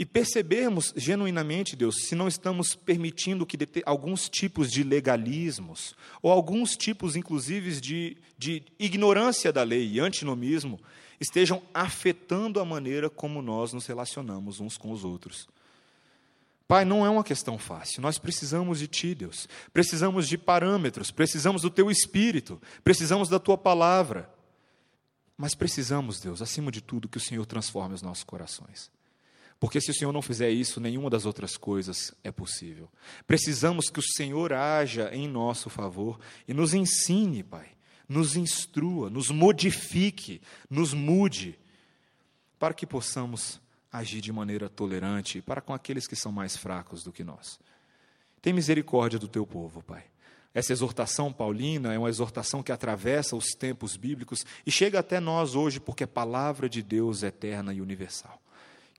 e 0.00 0.06
percebermos 0.06 0.94
genuinamente, 0.96 1.76
Deus, 1.76 2.06
se 2.06 2.14
não 2.14 2.26
estamos 2.26 2.74
permitindo 2.74 3.44
que 3.44 3.58
alguns 3.84 4.30
tipos 4.30 4.70
de 4.70 4.82
legalismos, 4.82 5.94
ou 6.22 6.32
alguns 6.32 6.74
tipos, 6.74 7.16
inclusive, 7.16 7.78
de, 7.78 8.16
de 8.38 8.62
ignorância 8.78 9.52
da 9.52 9.62
lei 9.62 9.86
e 9.92 10.00
antinomismo, 10.00 10.80
estejam 11.20 11.62
afetando 11.74 12.58
a 12.60 12.64
maneira 12.64 13.10
como 13.10 13.42
nós 13.42 13.74
nos 13.74 13.84
relacionamos 13.84 14.58
uns 14.58 14.78
com 14.78 14.90
os 14.90 15.04
outros. 15.04 15.46
Pai, 16.66 16.86
não 16.86 17.04
é 17.04 17.10
uma 17.10 17.22
questão 17.22 17.58
fácil. 17.58 18.00
Nós 18.00 18.16
precisamos 18.16 18.78
de 18.78 18.86
Ti, 18.86 19.14
Deus. 19.14 19.46
Precisamos 19.70 20.26
de 20.26 20.38
parâmetros, 20.38 21.10
precisamos 21.10 21.60
do 21.60 21.68
Teu 21.68 21.90
Espírito, 21.90 22.58
precisamos 22.82 23.28
da 23.28 23.38
Tua 23.38 23.58
palavra. 23.58 24.32
Mas 25.36 25.54
precisamos, 25.54 26.20
Deus, 26.20 26.40
acima 26.40 26.72
de 26.72 26.80
tudo, 26.80 27.06
que 27.06 27.18
o 27.18 27.20
Senhor 27.20 27.44
transforme 27.44 27.94
os 27.94 28.00
nossos 28.00 28.24
corações. 28.24 28.90
Porque 29.60 29.78
se 29.78 29.90
o 29.90 29.94
Senhor 29.94 30.10
não 30.10 30.22
fizer 30.22 30.48
isso, 30.50 30.80
nenhuma 30.80 31.10
das 31.10 31.26
outras 31.26 31.58
coisas 31.58 32.14
é 32.24 32.32
possível. 32.32 32.88
Precisamos 33.26 33.90
que 33.90 34.00
o 34.00 34.02
Senhor 34.16 34.54
haja 34.54 35.14
em 35.14 35.28
nosso 35.28 35.68
favor 35.68 36.18
e 36.48 36.54
nos 36.54 36.72
ensine, 36.72 37.42
Pai, 37.42 37.68
nos 38.08 38.36
instrua, 38.36 39.10
nos 39.10 39.30
modifique, 39.30 40.40
nos 40.70 40.94
mude, 40.94 41.58
para 42.58 42.72
que 42.72 42.86
possamos 42.86 43.60
agir 43.92 44.22
de 44.22 44.32
maneira 44.32 44.68
tolerante 44.68 45.42
para 45.42 45.60
com 45.60 45.74
aqueles 45.74 46.06
que 46.06 46.16
são 46.16 46.32
mais 46.32 46.56
fracos 46.56 47.04
do 47.04 47.12
que 47.12 47.22
nós. 47.22 47.60
Tem 48.40 48.54
misericórdia 48.54 49.18
do 49.18 49.28
teu 49.28 49.46
povo, 49.46 49.82
Pai. 49.82 50.04
Essa 50.54 50.72
exortação 50.72 51.32
paulina 51.32 51.92
é 51.92 51.98
uma 51.98 52.08
exortação 52.08 52.62
que 52.62 52.72
atravessa 52.72 53.36
os 53.36 53.50
tempos 53.50 53.94
bíblicos 53.94 54.44
e 54.66 54.70
chega 54.70 54.98
até 54.98 55.20
nós 55.20 55.54
hoje, 55.54 55.78
porque 55.78 56.04
é 56.04 56.06
palavra 56.06 56.68
de 56.68 56.82
Deus 56.82 57.22
eterna 57.22 57.74
e 57.74 57.80
universal. 57.80 58.40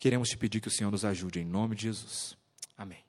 Queremos 0.01 0.29
te 0.29 0.35
pedir 0.35 0.59
que 0.59 0.67
o 0.67 0.71
Senhor 0.71 0.89
nos 0.89 1.05
ajude, 1.05 1.39
em 1.39 1.45
nome 1.45 1.75
de 1.75 1.83
Jesus. 1.83 2.35
Amém. 2.75 3.05